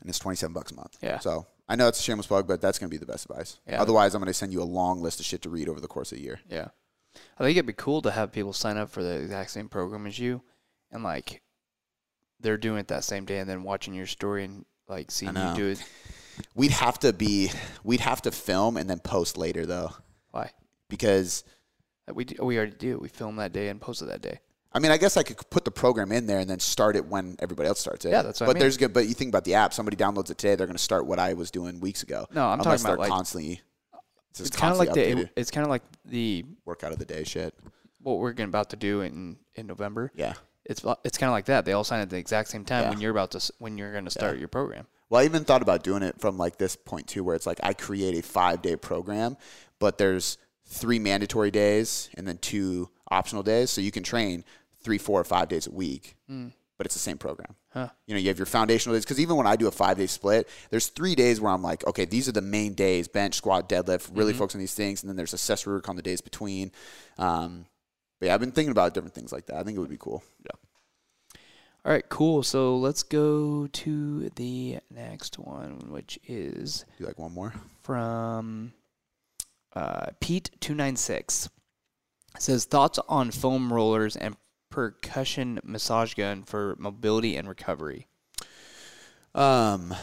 and 0.00 0.08
it's 0.08 0.18
27 0.18 0.52
bucks 0.52 0.70
a 0.70 0.76
month. 0.76 0.96
Yeah. 1.02 1.18
So 1.18 1.46
I 1.68 1.76
know 1.76 1.88
it's 1.88 1.98
a 1.98 2.02
shameless 2.02 2.26
plug, 2.26 2.46
but 2.46 2.60
that's 2.60 2.78
going 2.78 2.88
to 2.88 2.94
be 2.94 2.98
the 2.98 3.10
best 3.10 3.28
advice. 3.28 3.58
Yeah. 3.66 3.80
Otherwise, 3.80 4.14
I'm 4.14 4.20
going 4.20 4.28
to 4.28 4.34
send 4.34 4.52
you 4.52 4.62
a 4.62 4.64
long 4.64 5.02
list 5.02 5.18
of 5.18 5.26
shit 5.26 5.42
to 5.42 5.50
read 5.50 5.68
over 5.68 5.80
the 5.80 5.88
course 5.88 6.12
of 6.12 6.18
a 6.18 6.20
year. 6.20 6.40
Yeah. 6.48 6.68
I 7.38 7.44
think 7.44 7.56
it'd 7.56 7.66
be 7.66 7.72
cool 7.72 8.02
to 8.02 8.10
have 8.10 8.32
people 8.32 8.52
sign 8.52 8.76
up 8.76 8.90
for 8.90 9.02
the 9.02 9.16
exact 9.16 9.50
same 9.50 9.68
program 9.68 10.06
as 10.06 10.18
you 10.18 10.42
and 10.90 11.02
like 11.02 11.42
they're 12.40 12.56
doing 12.56 12.78
it 12.78 12.88
that 12.88 13.04
same 13.04 13.24
day 13.24 13.38
and 13.38 13.48
then 13.48 13.62
watching 13.62 13.94
your 13.94 14.06
story 14.06 14.44
and 14.44 14.64
like 14.88 15.10
seeing 15.10 15.36
you 15.36 15.54
do 15.54 15.66
it. 15.68 15.82
We'd 16.54 16.72
have 16.72 16.98
to 17.00 17.12
be 17.12 17.50
we'd 17.84 18.00
have 18.00 18.22
to 18.22 18.32
film 18.32 18.76
and 18.76 18.90
then 18.90 18.98
post 18.98 19.36
later 19.36 19.66
though. 19.66 19.92
Why? 20.32 20.50
Because 20.88 21.44
we 22.12 22.26
we 22.40 22.56
already 22.56 22.72
do. 22.76 22.98
We 22.98 23.08
film 23.08 23.36
that 23.36 23.52
day 23.52 23.68
and 23.68 23.80
post 23.80 24.02
it 24.02 24.06
that 24.06 24.20
day. 24.20 24.40
I 24.72 24.80
mean, 24.80 24.90
I 24.90 24.96
guess 24.96 25.16
I 25.16 25.22
could 25.22 25.38
put 25.50 25.64
the 25.64 25.70
program 25.70 26.10
in 26.10 26.26
there 26.26 26.40
and 26.40 26.50
then 26.50 26.58
start 26.58 26.96
it 26.96 27.06
when 27.06 27.36
everybody 27.38 27.68
else 27.68 27.78
starts 27.78 28.04
it. 28.04 28.10
Yeah, 28.10 28.22
that's 28.22 28.40
what 28.40 28.46
but 28.46 28.50
I 28.50 28.54
mean. 28.54 28.60
there's 28.60 28.76
good. 28.76 28.92
But 28.92 29.06
you 29.06 29.14
think 29.14 29.28
about 29.28 29.44
the 29.44 29.54
app. 29.54 29.72
Somebody 29.72 29.96
downloads 29.96 30.30
it 30.30 30.38
today. 30.38 30.56
They're 30.56 30.66
going 30.66 30.76
to 30.76 30.82
start 30.82 31.06
what 31.06 31.20
I 31.20 31.34
was 31.34 31.52
doing 31.52 31.78
weeks 31.78 32.02
ago. 32.02 32.26
No, 32.34 32.46
I'm 32.48 32.58
talking 32.58 32.84
about 32.84 32.98
like 32.98 33.08
constantly 33.08 33.60
It's, 34.36 34.50
kind 34.50 34.72
of 34.72 34.78
like 34.78 34.88
constantly 34.88 35.24
the 35.24 35.30
it's 35.36 35.52
kind 35.52 35.64
of 35.64 35.70
like 35.70 35.82
the 36.04 36.44
workout 36.64 36.92
of 36.92 36.98
the 36.98 37.04
day 37.04 37.22
shit. 37.22 37.54
what 38.02 38.18
we're 38.18 38.32
about 38.32 38.70
to 38.70 38.76
do 38.76 39.02
in 39.02 39.36
in 39.54 39.68
November. 39.68 40.10
Yeah. 40.16 40.34
It's 40.64 40.84
it's 41.04 41.18
kind 41.18 41.28
of 41.28 41.34
like 41.34 41.44
that. 41.44 41.64
They 41.64 41.72
all 41.72 41.84
sign 41.84 42.00
at 42.00 42.10
the 42.10 42.16
exact 42.16 42.48
same 42.48 42.64
time 42.64 42.84
Yeah. 42.84 42.90
when 42.90 43.00
you're 43.00 43.12
about 43.12 43.30
to 43.32 43.52
when 43.58 43.78
you're 43.78 43.92
going 43.92 44.06
to 44.06 44.10
start 44.10 44.38
your 44.38 44.48
program. 44.48 44.86
Well, 45.08 45.20
I 45.20 45.24
even 45.24 45.44
thought 45.44 45.62
about 45.62 45.84
doing 45.84 46.02
it 46.02 46.20
from 46.20 46.36
like 46.36 46.58
this 46.58 46.74
point 46.74 47.06
too, 47.06 47.22
where 47.22 47.36
it's 47.36 47.46
like 47.46 47.60
I 47.62 47.74
create 47.74 48.18
a 48.18 48.22
five 48.22 48.60
day 48.62 48.74
program, 48.74 49.36
but 49.78 49.98
there's 49.98 50.38
three 50.66 50.98
mandatory 50.98 51.50
days 51.50 52.08
and 52.16 52.26
then 52.26 52.38
two 52.38 52.90
optional 53.10 53.42
days. 53.42 53.70
So 53.70 53.80
you 53.80 53.90
can 53.90 54.02
train 54.02 54.44
three, 54.82 54.98
four, 54.98 55.20
or 55.20 55.24
five 55.24 55.48
days 55.48 55.66
a 55.66 55.70
week, 55.70 56.16
but 56.28 56.86
it's 56.86 56.94
the 56.94 57.00
same 57.00 57.18
program. 57.18 57.54
Huh. 57.72 57.88
You 58.06 58.14
know, 58.14 58.20
you 58.20 58.28
have 58.28 58.38
your 58.38 58.46
foundational 58.46 58.94
days 58.94 59.04
because 59.04 59.18
even 59.18 59.36
when 59.36 59.46
I 59.46 59.56
do 59.56 59.66
a 59.66 59.70
five 59.70 59.96
day 59.96 60.06
split, 60.06 60.48
there's 60.70 60.88
three 60.88 61.14
days 61.14 61.40
where 61.40 61.52
I'm 61.52 61.62
like, 61.62 61.86
okay, 61.86 62.04
these 62.04 62.28
are 62.28 62.32
the 62.32 62.40
main 62.42 62.74
days: 62.74 63.08
bench, 63.08 63.34
squat, 63.34 63.68
deadlift. 63.68 64.10
Really 64.16 64.32
focus 64.32 64.54
on 64.54 64.60
these 64.60 64.74
things, 64.74 65.02
and 65.02 65.08
then 65.08 65.16
there's 65.16 65.34
accessory 65.34 65.74
work 65.74 65.88
on 65.88 65.96
the 65.96 66.02
days 66.02 66.20
between. 66.20 66.70
Um, 67.18 67.66
but 68.20 68.26
yeah, 68.26 68.34
I've 68.34 68.40
been 68.40 68.52
thinking 68.52 68.70
about 68.70 68.94
different 68.94 69.14
things 69.14 69.32
like 69.32 69.46
that. 69.46 69.56
I 69.56 69.62
think 69.64 69.76
it 69.76 69.80
would 69.80 69.90
be 69.90 69.96
cool. 69.98 70.22
Yeah. 70.44 71.40
All 71.84 71.92
right, 71.92 72.08
cool. 72.08 72.42
So 72.42 72.76
let's 72.78 73.02
go 73.02 73.66
to 73.66 74.30
the 74.36 74.78
next 74.90 75.38
one, 75.38 75.90
which 75.90 76.18
is 76.26 76.84
Do 76.96 77.02
you 77.02 77.06
like 77.06 77.18
one 77.18 77.32
more. 77.32 77.52
from 77.82 78.72
uh, 79.74 80.06
Pete 80.20 80.50
two 80.60 80.74
nine 80.74 80.96
six. 80.96 81.48
Says 82.38 82.64
thoughts 82.64 82.98
on 83.08 83.30
foam 83.30 83.72
rollers 83.72 84.16
and 84.16 84.36
percussion 84.70 85.60
massage 85.62 86.14
gun 86.14 86.42
for 86.42 86.74
mobility 86.78 87.36
and 87.36 87.48
recovery. 87.48 88.08
Um, 89.34 89.94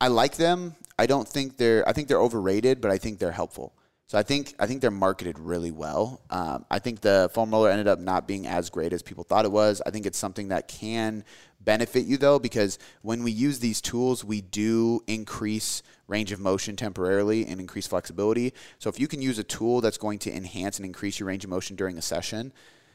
I 0.00 0.08
like 0.08 0.36
them. 0.36 0.76
I 0.98 1.06
don't 1.06 1.28
think 1.28 1.58
they're. 1.58 1.86
I 1.88 1.92
think 1.92 2.08
they're 2.08 2.20
overrated, 2.20 2.80
but 2.80 2.90
I 2.90 2.98
think 2.98 3.18
they're 3.18 3.32
helpful. 3.32 3.74
So 4.08 4.18
I 4.18 4.22
think 4.22 4.54
I 4.58 4.66
think 4.66 4.82
they're 4.82 4.90
marketed 4.90 5.38
really 5.38 5.70
well. 5.70 6.20
Um, 6.28 6.66
I 6.70 6.78
think 6.80 7.00
the 7.00 7.30
foam 7.32 7.50
roller 7.50 7.70
ended 7.70 7.88
up 7.88 7.98
not 7.98 8.28
being 8.28 8.46
as 8.46 8.68
great 8.68 8.92
as 8.92 9.02
people 9.02 9.24
thought 9.24 9.46
it 9.46 9.52
was. 9.52 9.80
I 9.86 9.90
think 9.90 10.04
it's 10.04 10.18
something 10.18 10.48
that 10.48 10.68
can 10.68 11.24
benefit 11.60 12.04
you 12.04 12.18
though, 12.18 12.38
because 12.38 12.78
when 13.00 13.22
we 13.22 13.32
use 13.32 13.58
these 13.58 13.80
tools, 13.80 14.22
we 14.22 14.42
do 14.42 15.00
increase 15.06 15.82
range 16.08 16.30
of 16.30 16.40
motion 16.40 16.76
temporarily 16.76 17.46
and 17.46 17.58
increase 17.58 17.86
flexibility. 17.86 18.52
So 18.78 18.90
if 18.90 19.00
you 19.00 19.08
can 19.08 19.22
use 19.22 19.38
a 19.38 19.44
tool 19.44 19.80
that's 19.80 19.98
going 19.98 20.18
to 20.20 20.34
enhance 20.34 20.78
and 20.78 20.84
increase 20.84 21.18
your 21.18 21.28
range 21.28 21.44
of 21.44 21.50
motion 21.50 21.76
during 21.76 21.96
a 21.96 22.02
session, 22.02 22.52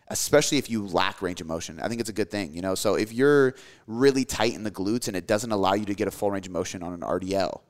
especially 0.09 0.57
if 0.57 0.69
you 0.69 0.85
lack 0.85 1.21
range 1.21 1.41
of 1.41 1.47
motion. 1.47 1.79
I 1.81 1.87
think 1.87 1.99
it's 1.99 2.09
a 2.09 2.13
good 2.13 2.31
thing, 2.31 2.53
you 2.53 2.61
know. 2.61 2.75
So 2.75 2.95
if 2.95 3.11
you're 3.11 3.55
really 3.87 4.25
tight 4.25 4.53
in 4.53 4.63
the 4.63 4.71
glutes 4.71 5.07
and 5.07 5.17
it 5.17 5.27
doesn't 5.27 5.51
allow 5.51 5.73
you 5.73 5.85
to 5.85 5.93
get 5.93 6.07
a 6.07 6.11
full 6.11 6.31
range 6.31 6.47
of 6.47 6.53
motion 6.53 6.83
on 6.83 6.93
an 6.93 7.01
RDL, 7.01 7.61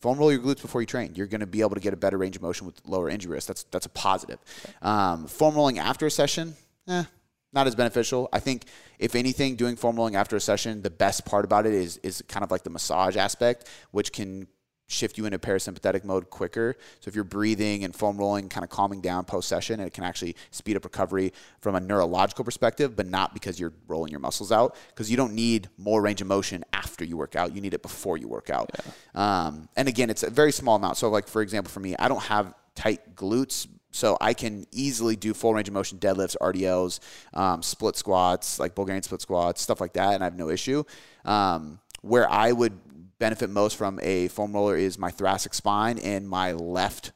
foam 0.00 0.18
roll 0.18 0.32
your 0.32 0.40
glutes 0.40 0.62
before 0.62 0.80
you 0.80 0.86
train. 0.86 1.14
You're 1.14 1.26
going 1.26 1.40
to 1.40 1.46
be 1.46 1.60
able 1.60 1.74
to 1.74 1.80
get 1.80 1.92
a 1.92 1.96
better 1.96 2.18
range 2.18 2.36
of 2.36 2.42
motion 2.42 2.66
with 2.66 2.80
lower 2.86 3.08
injury 3.08 3.32
risk. 3.32 3.48
That's 3.48 3.64
that's 3.64 3.86
a 3.86 3.90
positive. 3.90 4.38
Um, 4.82 5.26
foam 5.26 5.54
rolling 5.54 5.78
after 5.78 6.06
a 6.06 6.10
session, 6.10 6.54
eh, 6.88 7.04
not 7.52 7.66
as 7.66 7.74
beneficial. 7.74 8.28
I 8.32 8.40
think 8.40 8.64
if 8.98 9.14
anything, 9.14 9.56
doing 9.56 9.76
foam 9.76 9.96
rolling 9.96 10.16
after 10.16 10.36
a 10.36 10.40
session, 10.40 10.82
the 10.82 10.90
best 10.90 11.24
part 11.24 11.44
about 11.44 11.66
it 11.66 11.74
is 11.74 11.98
is 11.98 12.22
kind 12.28 12.44
of 12.44 12.50
like 12.50 12.62
the 12.62 12.70
massage 12.70 13.16
aspect, 13.16 13.68
which 13.90 14.12
can 14.12 14.48
shift 14.86 15.18
you 15.18 15.26
into 15.26 15.38
parasympathetic 15.38 16.04
mode 16.04 16.30
quicker. 16.30 16.76
So 17.00 17.08
if 17.08 17.14
you're 17.14 17.24
breathing 17.24 17.84
and 17.84 17.94
foam 17.94 18.16
rolling, 18.16 18.48
kind 18.48 18.64
of 18.64 18.70
calming 18.70 19.00
down 19.00 19.24
post 19.24 19.48
session, 19.48 19.80
it 19.80 19.92
can 19.92 20.04
actually 20.04 20.36
speed 20.50 20.76
up 20.76 20.84
recovery 20.84 21.32
from 21.60 21.74
a 21.74 21.80
neurological 21.80 22.44
perspective, 22.44 22.94
but 22.94 23.06
not 23.06 23.34
because 23.34 23.58
you're 23.58 23.72
rolling 23.88 24.10
your 24.10 24.20
muscles 24.20 24.52
out. 24.52 24.76
Because 24.88 25.10
you 25.10 25.16
don't 25.16 25.34
need 25.34 25.68
more 25.76 26.00
range 26.00 26.20
of 26.20 26.28
motion 26.28 26.64
after 26.72 27.04
you 27.04 27.16
work 27.16 27.34
out. 27.36 27.54
You 27.54 27.60
need 27.60 27.74
it 27.74 27.82
before 27.82 28.16
you 28.16 28.28
work 28.28 28.50
out. 28.50 28.70
Um, 29.14 29.68
and 29.76 29.88
again, 29.88 30.10
it's 30.10 30.22
a 30.22 30.30
very 30.30 30.52
small 30.52 30.76
amount. 30.76 30.96
So 30.96 31.08
like 31.08 31.26
for 31.26 31.42
example, 31.42 31.70
for 31.70 31.80
me, 31.80 31.96
I 31.98 32.08
don't 32.08 32.22
have 32.22 32.54
tight 32.74 33.16
glutes. 33.16 33.66
So 33.90 34.18
I 34.20 34.34
can 34.34 34.66
easily 34.72 35.16
do 35.16 35.32
full 35.32 35.54
range 35.54 35.68
of 35.68 35.74
motion 35.74 35.98
deadlifts, 35.98 36.36
RDLs, 36.38 37.00
um, 37.32 37.62
split 37.62 37.96
squats, 37.96 38.58
like 38.58 38.74
Bulgarian 38.74 39.02
split 39.02 39.22
squats, 39.22 39.62
stuff 39.62 39.80
like 39.80 39.94
that, 39.94 40.12
and 40.14 40.22
I 40.22 40.26
have 40.26 40.36
no 40.36 40.50
issue. 40.50 40.84
Um, 41.24 41.80
where 42.02 42.30
I 42.30 42.52
would 42.52 42.78
benefit 43.18 43.50
most 43.50 43.76
from 43.76 43.98
a 44.02 44.28
foam 44.28 44.52
roller 44.52 44.76
is 44.76 44.98
my 44.98 45.10
thoracic 45.10 45.54
spine 45.54 45.98
and 45.98 46.28
my 46.28 46.52
left 46.52 47.12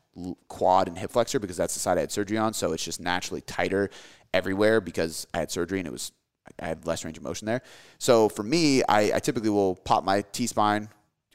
quad 0.48 0.88
and 0.88 0.98
hip 0.98 1.10
flexor 1.10 1.38
because 1.38 1.56
that's 1.56 1.74
the 1.74 1.80
side 1.80 1.98
I 1.98 2.00
had 2.00 2.12
surgery 2.12 2.38
on. 2.38 2.52
So 2.52 2.72
it's 2.72 2.84
just 2.84 3.00
naturally 3.00 3.40
tighter 3.40 3.90
everywhere 4.32 4.80
because 4.80 5.26
I 5.34 5.38
had 5.38 5.50
surgery 5.50 5.78
and 5.78 5.88
it 5.88 5.92
was 5.92 6.12
I 6.58 6.66
had 6.66 6.86
less 6.86 7.04
range 7.04 7.16
of 7.16 7.22
motion 7.22 7.46
there. 7.46 7.62
So 7.98 8.28
for 8.28 8.42
me, 8.42 8.82
I, 8.88 9.12
I 9.14 9.18
typically 9.20 9.50
will 9.50 9.76
pop 9.76 10.04
my 10.04 10.22
T 10.32 10.46
spine, 10.46 10.88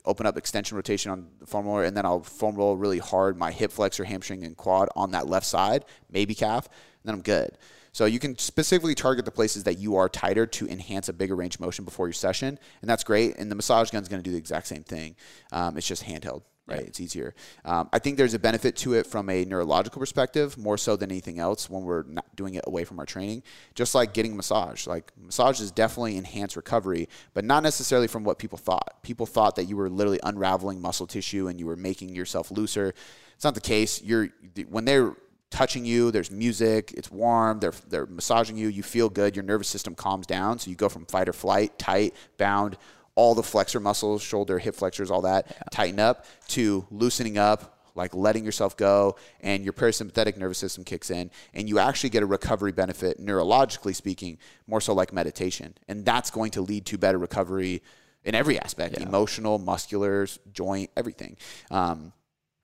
open 0.03 0.25
up 0.25 0.37
extension 0.37 0.75
rotation 0.75 1.11
on 1.11 1.27
the 1.39 1.45
foam 1.45 1.65
roller, 1.65 1.83
and 1.83 1.95
then 1.95 2.05
I'll 2.05 2.21
foam 2.21 2.55
roll 2.55 2.75
really 2.75 2.99
hard 2.99 3.37
my 3.37 3.51
hip 3.51 3.71
flexor, 3.71 4.03
hamstring, 4.03 4.43
and 4.43 4.57
quad 4.57 4.89
on 4.95 5.11
that 5.11 5.27
left 5.27 5.45
side, 5.45 5.85
maybe 6.09 6.35
calf, 6.35 6.67
and 6.67 6.73
then 7.05 7.15
I'm 7.15 7.21
good. 7.21 7.57
So 7.95 8.03
you 8.03 8.19
can 8.19 8.37
specifically 8.37 8.93
target 8.93 9.23
the 9.23 9.31
places 9.31 9.63
that 9.63 9.77
you 9.77 9.95
are 9.95 10.09
tighter 10.09 10.45
to 10.45 10.67
enhance 10.67 11.07
a 11.07 11.13
bigger 11.13 11.33
range 11.33 11.55
of 11.55 11.61
motion 11.61 11.85
before 11.85 12.07
your 12.07 12.13
session, 12.13 12.59
and 12.81 12.89
that's 12.89 13.05
great. 13.05 13.37
And 13.37 13.49
the 13.49 13.55
massage 13.55 13.89
gun 13.89 14.03
is 14.03 14.09
going 14.09 14.21
to 14.21 14.29
do 14.29 14.33
the 14.33 14.37
exact 14.37 14.67
same 14.67 14.83
thing. 14.83 15.15
Um, 15.53 15.77
it's 15.77 15.87
just 15.87 16.03
handheld, 16.03 16.41
right? 16.67 16.81
It's 16.81 16.99
easier. 16.99 17.33
Um, 17.63 17.87
I 17.93 17.99
think 17.99 18.17
there's 18.17 18.33
a 18.33 18.39
benefit 18.39 18.75
to 18.79 18.95
it 18.95 19.07
from 19.07 19.29
a 19.29 19.45
neurological 19.45 20.01
perspective, 20.01 20.57
more 20.57 20.77
so 20.77 20.97
than 20.97 21.09
anything 21.09 21.39
else 21.39 21.69
when 21.69 21.83
we're 21.83 22.03
not 22.03 22.35
doing 22.35 22.55
it 22.55 22.65
away 22.67 22.83
from 22.83 22.99
our 22.99 23.05
training. 23.05 23.43
Just 23.75 23.95
like 23.95 24.13
getting 24.13 24.35
massage, 24.35 24.87
like 24.87 25.13
massage 25.17 25.61
is 25.61 25.71
definitely 25.71 26.17
enhance 26.17 26.57
recovery, 26.57 27.07
but 27.33 27.45
not 27.45 27.63
necessarily 27.63 28.07
from 28.07 28.25
what 28.25 28.39
people 28.39 28.57
thought. 28.57 29.03
People 29.03 29.25
thought 29.25 29.55
that 29.55 29.69
you 29.69 29.77
were 29.77 29.89
literally 29.89 30.19
unraveling 30.21 30.81
muscle 30.81 31.07
tissue 31.07 31.47
and 31.47 31.61
you 31.61 31.65
were 31.65 31.77
making 31.77 32.13
yourself 32.13 32.51
looser. 32.51 32.93
It's 33.35 33.45
not 33.45 33.55
the 33.55 33.61
case. 33.61 34.01
You're 34.01 34.27
when 34.67 34.83
they're 34.83 35.15
touching 35.55 35.85
you. 35.85 36.11
There's 36.11 36.29
music. 36.29 36.93
It's 36.97 37.09
warm. 37.09 37.59
They're 37.59 37.73
they're 37.87 38.05
massaging 38.05 38.57
you. 38.57 38.67
You 38.67 38.83
feel 38.83 39.09
good. 39.09 39.35
Your 39.35 39.43
nervous 39.43 39.69
system 39.69 39.95
calms 39.95 40.27
down. 40.27 40.59
So 40.59 40.69
you 40.69 40.75
go 40.75 40.89
from 40.89 41.05
fight 41.05 41.29
or 41.29 41.33
flight, 41.33 41.79
tight, 41.79 42.13
bound, 42.37 42.77
all 43.15 43.33
the 43.33 43.43
flexor 43.43 43.79
muscles, 43.79 44.21
shoulder, 44.21 44.59
hip 44.59 44.75
flexors, 44.75 45.09
all 45.09 45.21
that 45.21 45.71
tighten 45.71 45.99
up 45.99 46.25
to 46.49 46.85
loosening 46.91 47.37
up, 47.37 47.79
like 47.95 48.13
letting 48.13 48.43
yourself 48.43 48.75
go, 48.75 49.15
and 49.39 49.63
your 49.63 49.71
parasympathetic 49.71 50.35
nervous 50.35 50.57
system 50.57 50.83
kicks 50.83 51.09
in, 51.09 51.31
and 51.53 51.69
you 51.69 51.79
actually 51.79 52.09
get 52.09 52.21
a 52.21 52.25
recovery 52.25 52.73
benefit, 52.73 53.21
neurologically 53.21 53.95
speaking, 53.95 54.37
more 54.67 54.81
so 54.81 54.93
like 54.93 55.13
meditation, 55.13 55.73
and 55.87 56.03
that's 56.03 56.29
going 56.29 56.51
to 56.51 56.61
lead 56.61 56.85
to 56.87 56.97
better 56.97 57.17
recovery 57.17 57.81
in 58.25 58.35
every 58.35 58.59
aspect, 58.59 58.97
emotional, 58.97 59.57
muscular, 59.59 60.27
joint, 60.51 60.89
everything. 60.97 61.37
Um, 61.71 62.11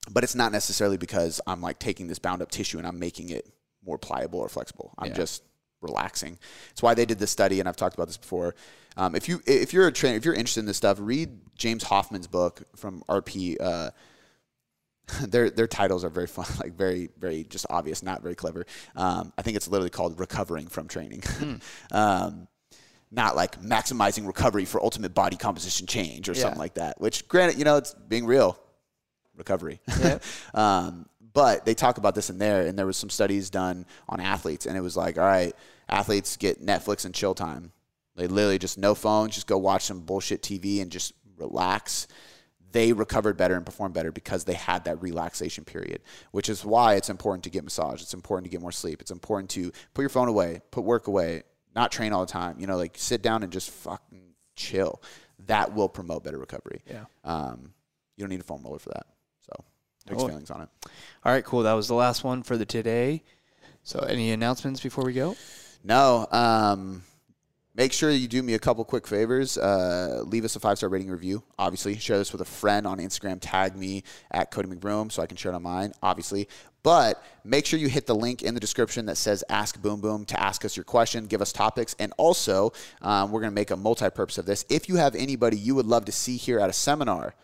but 0.09 0.23
it's 0.23 0.35
not 0.35 0.51
necessarily 0.51 0.97
because 0.97 1.39
I'm 1.45 1.61
like 1.61 1.79
taking 1.79 2.07
this 2.07 2.19
bound 2.19 2.41
up 2.41 2.49
tissue 2.49 2.77
and 2.77 2.87
I'm 2.87 2.99
making 2.99 3.29
it 3.29 3.47
more 3.85 3.97
pliable 3.97 4.39
or 4.39 4.49
flexible. 4.49 4.93
I'm 4.97 5.09
Yeah. 5.09 5.13
just 5.15 5.43
relaxing. 5.81 6.37
It's 6.71 6.81
why 6.81 6.93
they 6.93 7.05
did 7.05 7.19
this 7.19 7.31
study, 7.31 7.59
and 7.59 7.67
I've 7.67 7.75
talked 7.75 7.95
about 7.95 8.07
this 8.07 8.17
before. 8.17 8.55
Um, 8.97 9.15
if 9.15 9.27
you 9.29 9.41
if 9.45 9.73
you're 9.73 9.87
a 9.87 9.91
trainer, 9.91 10.17
if 10.17 10.25
you're 10.25 10.33
interested 10.33 10.59
in 10.61 10.65
this 10.65 10.77
stuff, 10.77 10.97
read 10.99 11.39
James 11.55 11.83
Hoffman's 11.83 12.27
book 12.27 12.63
from 12.75 13.03
RP. 13.09 13.57
Uh, 13.59 13.91
their 15.27 15.49
their 15.49 15.67
titles 15.67 16.03
are 16.03 16.09
very 16.09 16.27
fun, 16.27 16.45
like 16.63 16.73
very 16.73 17.09
very 17.17 17.43
just 17.43 17.65
obvious, 17.69 18.03
not 18.03 18.21
very 18.21 18.35
clever. 18.35 18.65
Um, 18.95 19.33
I 19.37 19.41
think 19.41 19.55
it's 19.57 19.67
literally 19.67 19.89
called 19.89 20.19
"Recovering 20.19 20.67
from 20.67 20.87
Training." 20.87 21.23
um, 21.91 22.47
not 23.13 23.35
like 23.35 23.61
maximizing 23.61 24.25
recovery 24.25 24.65
for 24.65 24.81
ultimate 24.81 25.13
body 25.13 25.35
composition 25.35 25.85
change 25.85 26.29
or 26.29 26.33
something 26.33 26.59
like 26.59 26.75
that. 26.75 26.99
Which, 27.01 27.27
granted, 27.27 27.57
you 27.57 27.65
know, 27.65 27.75
it's 27.77 27.93
being 27.93 28.25
real 28.25 28.57
recovery. 29.35 29.79
Yep. 29.99 30.23
um, 30.53 31.05
but 31.33 31.65
they 31.65 31.73
talk 31.73 31.97
about 31.97 32.15
this 32.15 32.29
in 32.29 32.37
there, 32.37 32.67
and 32.67 32.77
there 32.77 32.85
was 32.85 32.97
some 32.97 33.09
studies 33.09 33.49
done 33.49 33.85
on 34.09 34.19
athletes, 34.19 34.65
and 34.65 34.77
it 34.77 34.81
was 34.81 34.97
like, 34.97 35.17
all 35.17 35.23
right, 35.25 35.53
athletes 35.87 36.37
get 36.37 36.65
Netflix 36.65 37.05
and 37.05 37.13
chill 37.13 37.33
time. 37.33 37.71
They 38.15 38.27
literally 38.27 38.59
just 38.59 38.77
no 38.77 38.93
phones, 38.93 39.35
just 39.35 39.47
go 39.47 39.57
watch 39.57 39.83
some 39.83 40.01
bullshit 40.01 40.41
TV 40.41 40.81
and 40.81 40.91
just 40.91 41.13
relax. 41.37 42.07
They 42.71 42.93
recovered 42.93 43.37
better 43.37 43.55
and 43.55 43.65
performed 43.65 43.93
better 43.93 44.11
because 44.11 44.43
they 44.43 44.53
had 44.53 44.85
that 44.85 45.01
relaxation 45.01 45.65
period, 45.65 46.01
which 46.31 46.49
is 46.49 46.63
why 46.63 46.95
it's 46.95 47.09
important 47.09 47.43
to 47.45 47.49
get 47.49 47.63
massage. 47.63 48.01
It's 48.01 48.13
important 48.13 48.45
to 48.45 48.49
get 48.49 48.61
more 48.61 48.71
sleep. 48.71 49.01
It's 49.01 49.11
important 49.11 49.49
to 49.51 49.71
put 49.93 50.01
your 50.01 50.09
phone 50.09 50.27
away, 50.27 50.61
put 50.71 50.83
work 50.83 51.07
away, 51.07 51.43
not 51.75 51.91
train 51.91 52.13
all 52.13 52.25
the 52.25 52.31
time. 52.31 52.59
You 52.59 52.67
know, 52.67 52.77
like 52.77 52.97
sit 52.97 53.21
down 53.21 53.43
and 53.43 53.51
just 53.51 53.69
fucking 53.69 54.33
chill. 54.55 55.01
That 55.47 55.73
will 55.73 55.89
promote 55.89 56.23
better 56.23 56.37
recovery. 56.37 56.81
Yeah. 56.89 57.05
Um, 57.23 57.73
you 58.15 58.23
don't 58.23 58.29
need 58.29 58.41
a 58.41 58.43
foam 58.43 58.61
roller 58.63 58.79
for 58.79 58.89
that. 58.89 59.07
Mixed 60.05 60.19
Totally. 60.19 60.31
feelings 60.31 60.51
on 60.51 60.61
it. 60.61 60.69
All 61.23 61.31
right, 61.31 61.43
cool. 61.43 61.63
That 61.63 61.73
was 61.73 61.87
the 61.87 61.93
last 61.93 62.23
one 62.23 62.43
for 62.43 62.57
the 62.57 62.65
today. 62.65 63.23
So, 63.83 63.99
any 63.99 64.31
announcements 64.31 64.81
before 64.81 65.05
we 65.05 65.13
go? 65.13 65.35
No. 65.83 66.27
Um, 66.31 67.03
make 67.75 67.93
sure 67.93 68.11
you 68.11 68.27
do 68.27 68.43
me 68.43 68.53
a 68.53 68.59
couple 68.59 68.83
quick 68.83 69.07
favors. 69.07 69.57
Uh, 69.57 70.23
leave 70.25 70.45
us 70.45 70.55
a 70.55 70.59
five 70.59 70.77
star 70.77 70.89
rating 70.89 71.09
review. 71.09 71.43
Obviously, 71.57 71.97
share 71.97 72.17
this 72.17 72.31
with 72.31 72.41
a 72.41 72.45
friend 72.45 72.85
on 72.85 72.99
Instagram. 72.99 73.37
Tag 73.41 73.75
me 73.75 74.03
at 74.31 74.51
Cody 74.51 74.67
McBroom 74.67 75.11
so 75.11 75.21
I 75.21 75.25
can 75.25 75.37
share 75.37 75.51
it 75.51 75.55
on 75.55 75.63
mine. 75.63 75.93
Obviously, 76.01 76.47
but 76.83 77.23
make 77.43 77.65
sure 77.65 77.79
you 77.79 77.87
hit 77.87 78.07
the 78.07 78.15
link 78.15 78.41
in 78.41 78.53
the 78.53 78.59
description 78.59 79.05
that 79.07 79.17
says 79.17 79.43
"Ask 79.49 79.81
Boom 79.81 80.01
Boom" 80.01 80.25
to 80.25 80.39
ask 80.39 80.65
us 80.65 80.75
your 80.75 80.83
question, 80.83 81.25
give 81.25 81.41
us 81.41 81.51
topics, 81.51 81.95
and 81.99 82.13
also 82.17 82.73
um, 83.01 83.31
we're 83.31 83.41
going 83.41 83.51
to 83.51 83.55
make 83.55 83.71
a 83.71 83.77
multi-purpose 83.77 84.37
of 84.37 84.45
this. 84.45 84.65
If 84.69 84.89
you 84.89 84.95
have 84.95 85.15
anybody 85.15 85.57
you 85.57 85.75
would 85.75 85.85
love 85.85 86.05
to 86.05 86.11
see 86.11 86.37
here 86.37 86.59
at 86.59 86.69
a 86.69 86.73
seminar 86.73 87.35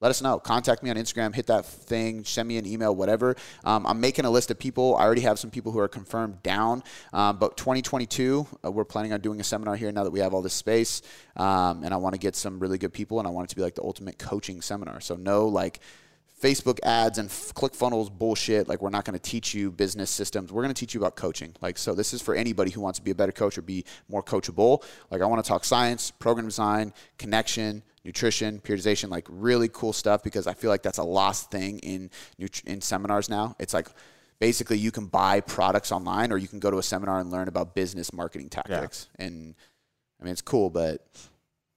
let 0.00 0.10
us 0.10 0.20
know. 0.20 0.38
Contact 0.38 0.82
me 0.82 0.90
on 0.90 0.96
Instagram, 0.96 1.34
hit 1.34 1.46
that 1.46 1.64
thing, 1.64 2.22
send 2.24 2.46
me 2.46 2.58
an 2.58 2.66
email, 2.66 2.94
whatever. 2.94 3.34
Um, 3.64 3.86
I'm 3.86 3.98
making 3.98 4.26
a 4.26 4.30
list 4.30 4.50
of 4.50 4.58
people. 4.58 4.94
I 4.96 5.04
already 5.04 5.22
have 5.22 5.38
some 5.38 5.50
people 5.50 5.72
who 5.72 5.78
are 5.78 5.88
confirmed 5.88 6.42
down. 6.42 6.82
Um, 7.14 7.38
but 7.38 7.56
2022, 7.56 8.46
uh, 8.64 8.70
we're 8.70 8.84
planning 8.84 9.14
on 9.14 9.20
doing 9.20 9.40
a 9.40 9.44
seminar 9.44 9.74
here 9.76 9.90
now 9.92 10.04
that 10.04 10.10
we 10.10 10.20
have 10.20 10.34
all 10.34 10.42
this 10.42 10.52
space. 10.52 11.00
Um, 11.36 11.82
and 11.82 11.94
I 11.94 11.96
want 11.96 12.14
to 12.14 12.18
get 12.18 12.36
some 12.36 12.58
really 12.58 12.76
good 12.76 12.92
people, 12.92 13.18
and 13.18 13.26
I 13.26 13.30
want 13.30 13.46
it 13.46 13.50
to 13.50 13.56
be 13.56 13.62
like 13.62 13.74
the 13.74 13.82
ultimate 13.82 14.18
coaching 14.18 14.60
seminar. 14.60 15.00
So, 15.00 15.16
no 15.16 15.46
like 15.46 15.80
Facebook 16.40 16.78
ads 16.82 17.18
and 17.18 17.28
f- 17.30 17.52
ClickFunnels 17.54 18.10
bullshit. 18.10 18.68
Like, 18.68 18.82
we're 18.82 18.90
not 18.90 19.04
going 19.04 19.18
to 19.18 19.30
teach 19.30 19.54
you 19.54 19.70
business 19.70 20.10
systems. 20.10 20.52
We're 20.52 20.62
going 20.62 20.74
to 20.74 20.78
teach 20.78 20.94
you 20.94 21.00
about 21.00 21.16
coaching. 21.16 21.54
Like, 21.60 21.78
so 21.78 21.94
this 21.94 22.12
is 22.12 22.20
for 22.20 22.34
anybody 22.34 22.70
who 22.70 22.80
wants 22.80 22.98
to 22.98 23.04
be 23.04 23.10
a 23.10 23.14
better 23.14 23.32
coach 23.32 23.56
or 23.56 23.62
be 23.62 23.84
more 24.08 24.22
coachable. 24.22 24.82
Like, 25.10 25.22
I 25.22 25.26
want 25.26 25.42
to 25.42 25.48
talk 25.48 25.64
science, 25.64 26.10
program 26.10 26.46
design, 26.46 26.92
connection, 27.16 27.82
nutrition, 28.06 28.60
periodization, 28.60 29.10
like 29.10 29.26
really 29.28 29.68
cool 29.68 29.92
stuff 29.92 30.22
because 30.22 30.46
I 30.46 30.54
feel 30.54 30.70
like 30.70 30.82
that's 30.82 30.98
a 30.98 31.02
lost 31.02 31.50
thing 31.50 31.80
in 31.80 32.10
in 32.64 32.80
seminars 32.80 33.28
now. 33.28 33.56
It's 33.58 33.74
like 33.74 33.88
basically 34.38 34.78
you 34.78 34.90
can 34.90 35.06
buy 35.06 35.40
products 35.40 35.92
online 35.92 36.32
or 36.32 36.38
you 36.38 36.48
can 36.48 36.60
go 36.60 36.70
to 36.70 36.78
a 36.78 36.82
seminar 36.82 37.18
and 37.18 37.30
learn 37.30 37.48
about 37.48 37.74
business 37.74 38.12
marketing 38.12 38.48
tactics. 38.48 39.08
Yeah. 39.18 39.26
And 39.26 39.54
I 40.20 40.24
mean, 40.24 40.32
it's 40.32 40.42
cool, 40.42 40.70
but 40.70 41.06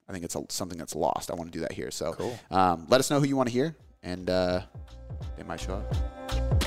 I 0.08 0.14
think 0.14 0.24
it's 0.24 0.36
a, 0.36 0.44
something 0.50 0.78
that's 0.78 0.96
lost. 0.96 1.32
I 1.32 1.36
want 1.36 1.52
to 1.52 1.58
do 1.58 1.62
that 1.62 1.72
here. 1.72 1.92
So 1.92 2.14
cool. 2.14 2.40
um, 2.52 2.86
let 2.90 3.00
us 3.00 3.10
know 3.10 3.20
who 3.20 3.28
you 3.28 3.36
want 3.36 3.50
to 3.50 3.54
hear, 3.54 3.76
and 4.04 4.30
uh, 4.30 4.62
they 5.38 5.44
might 5.44 5.60
show 5.60 5.76
up. 5.76 6.59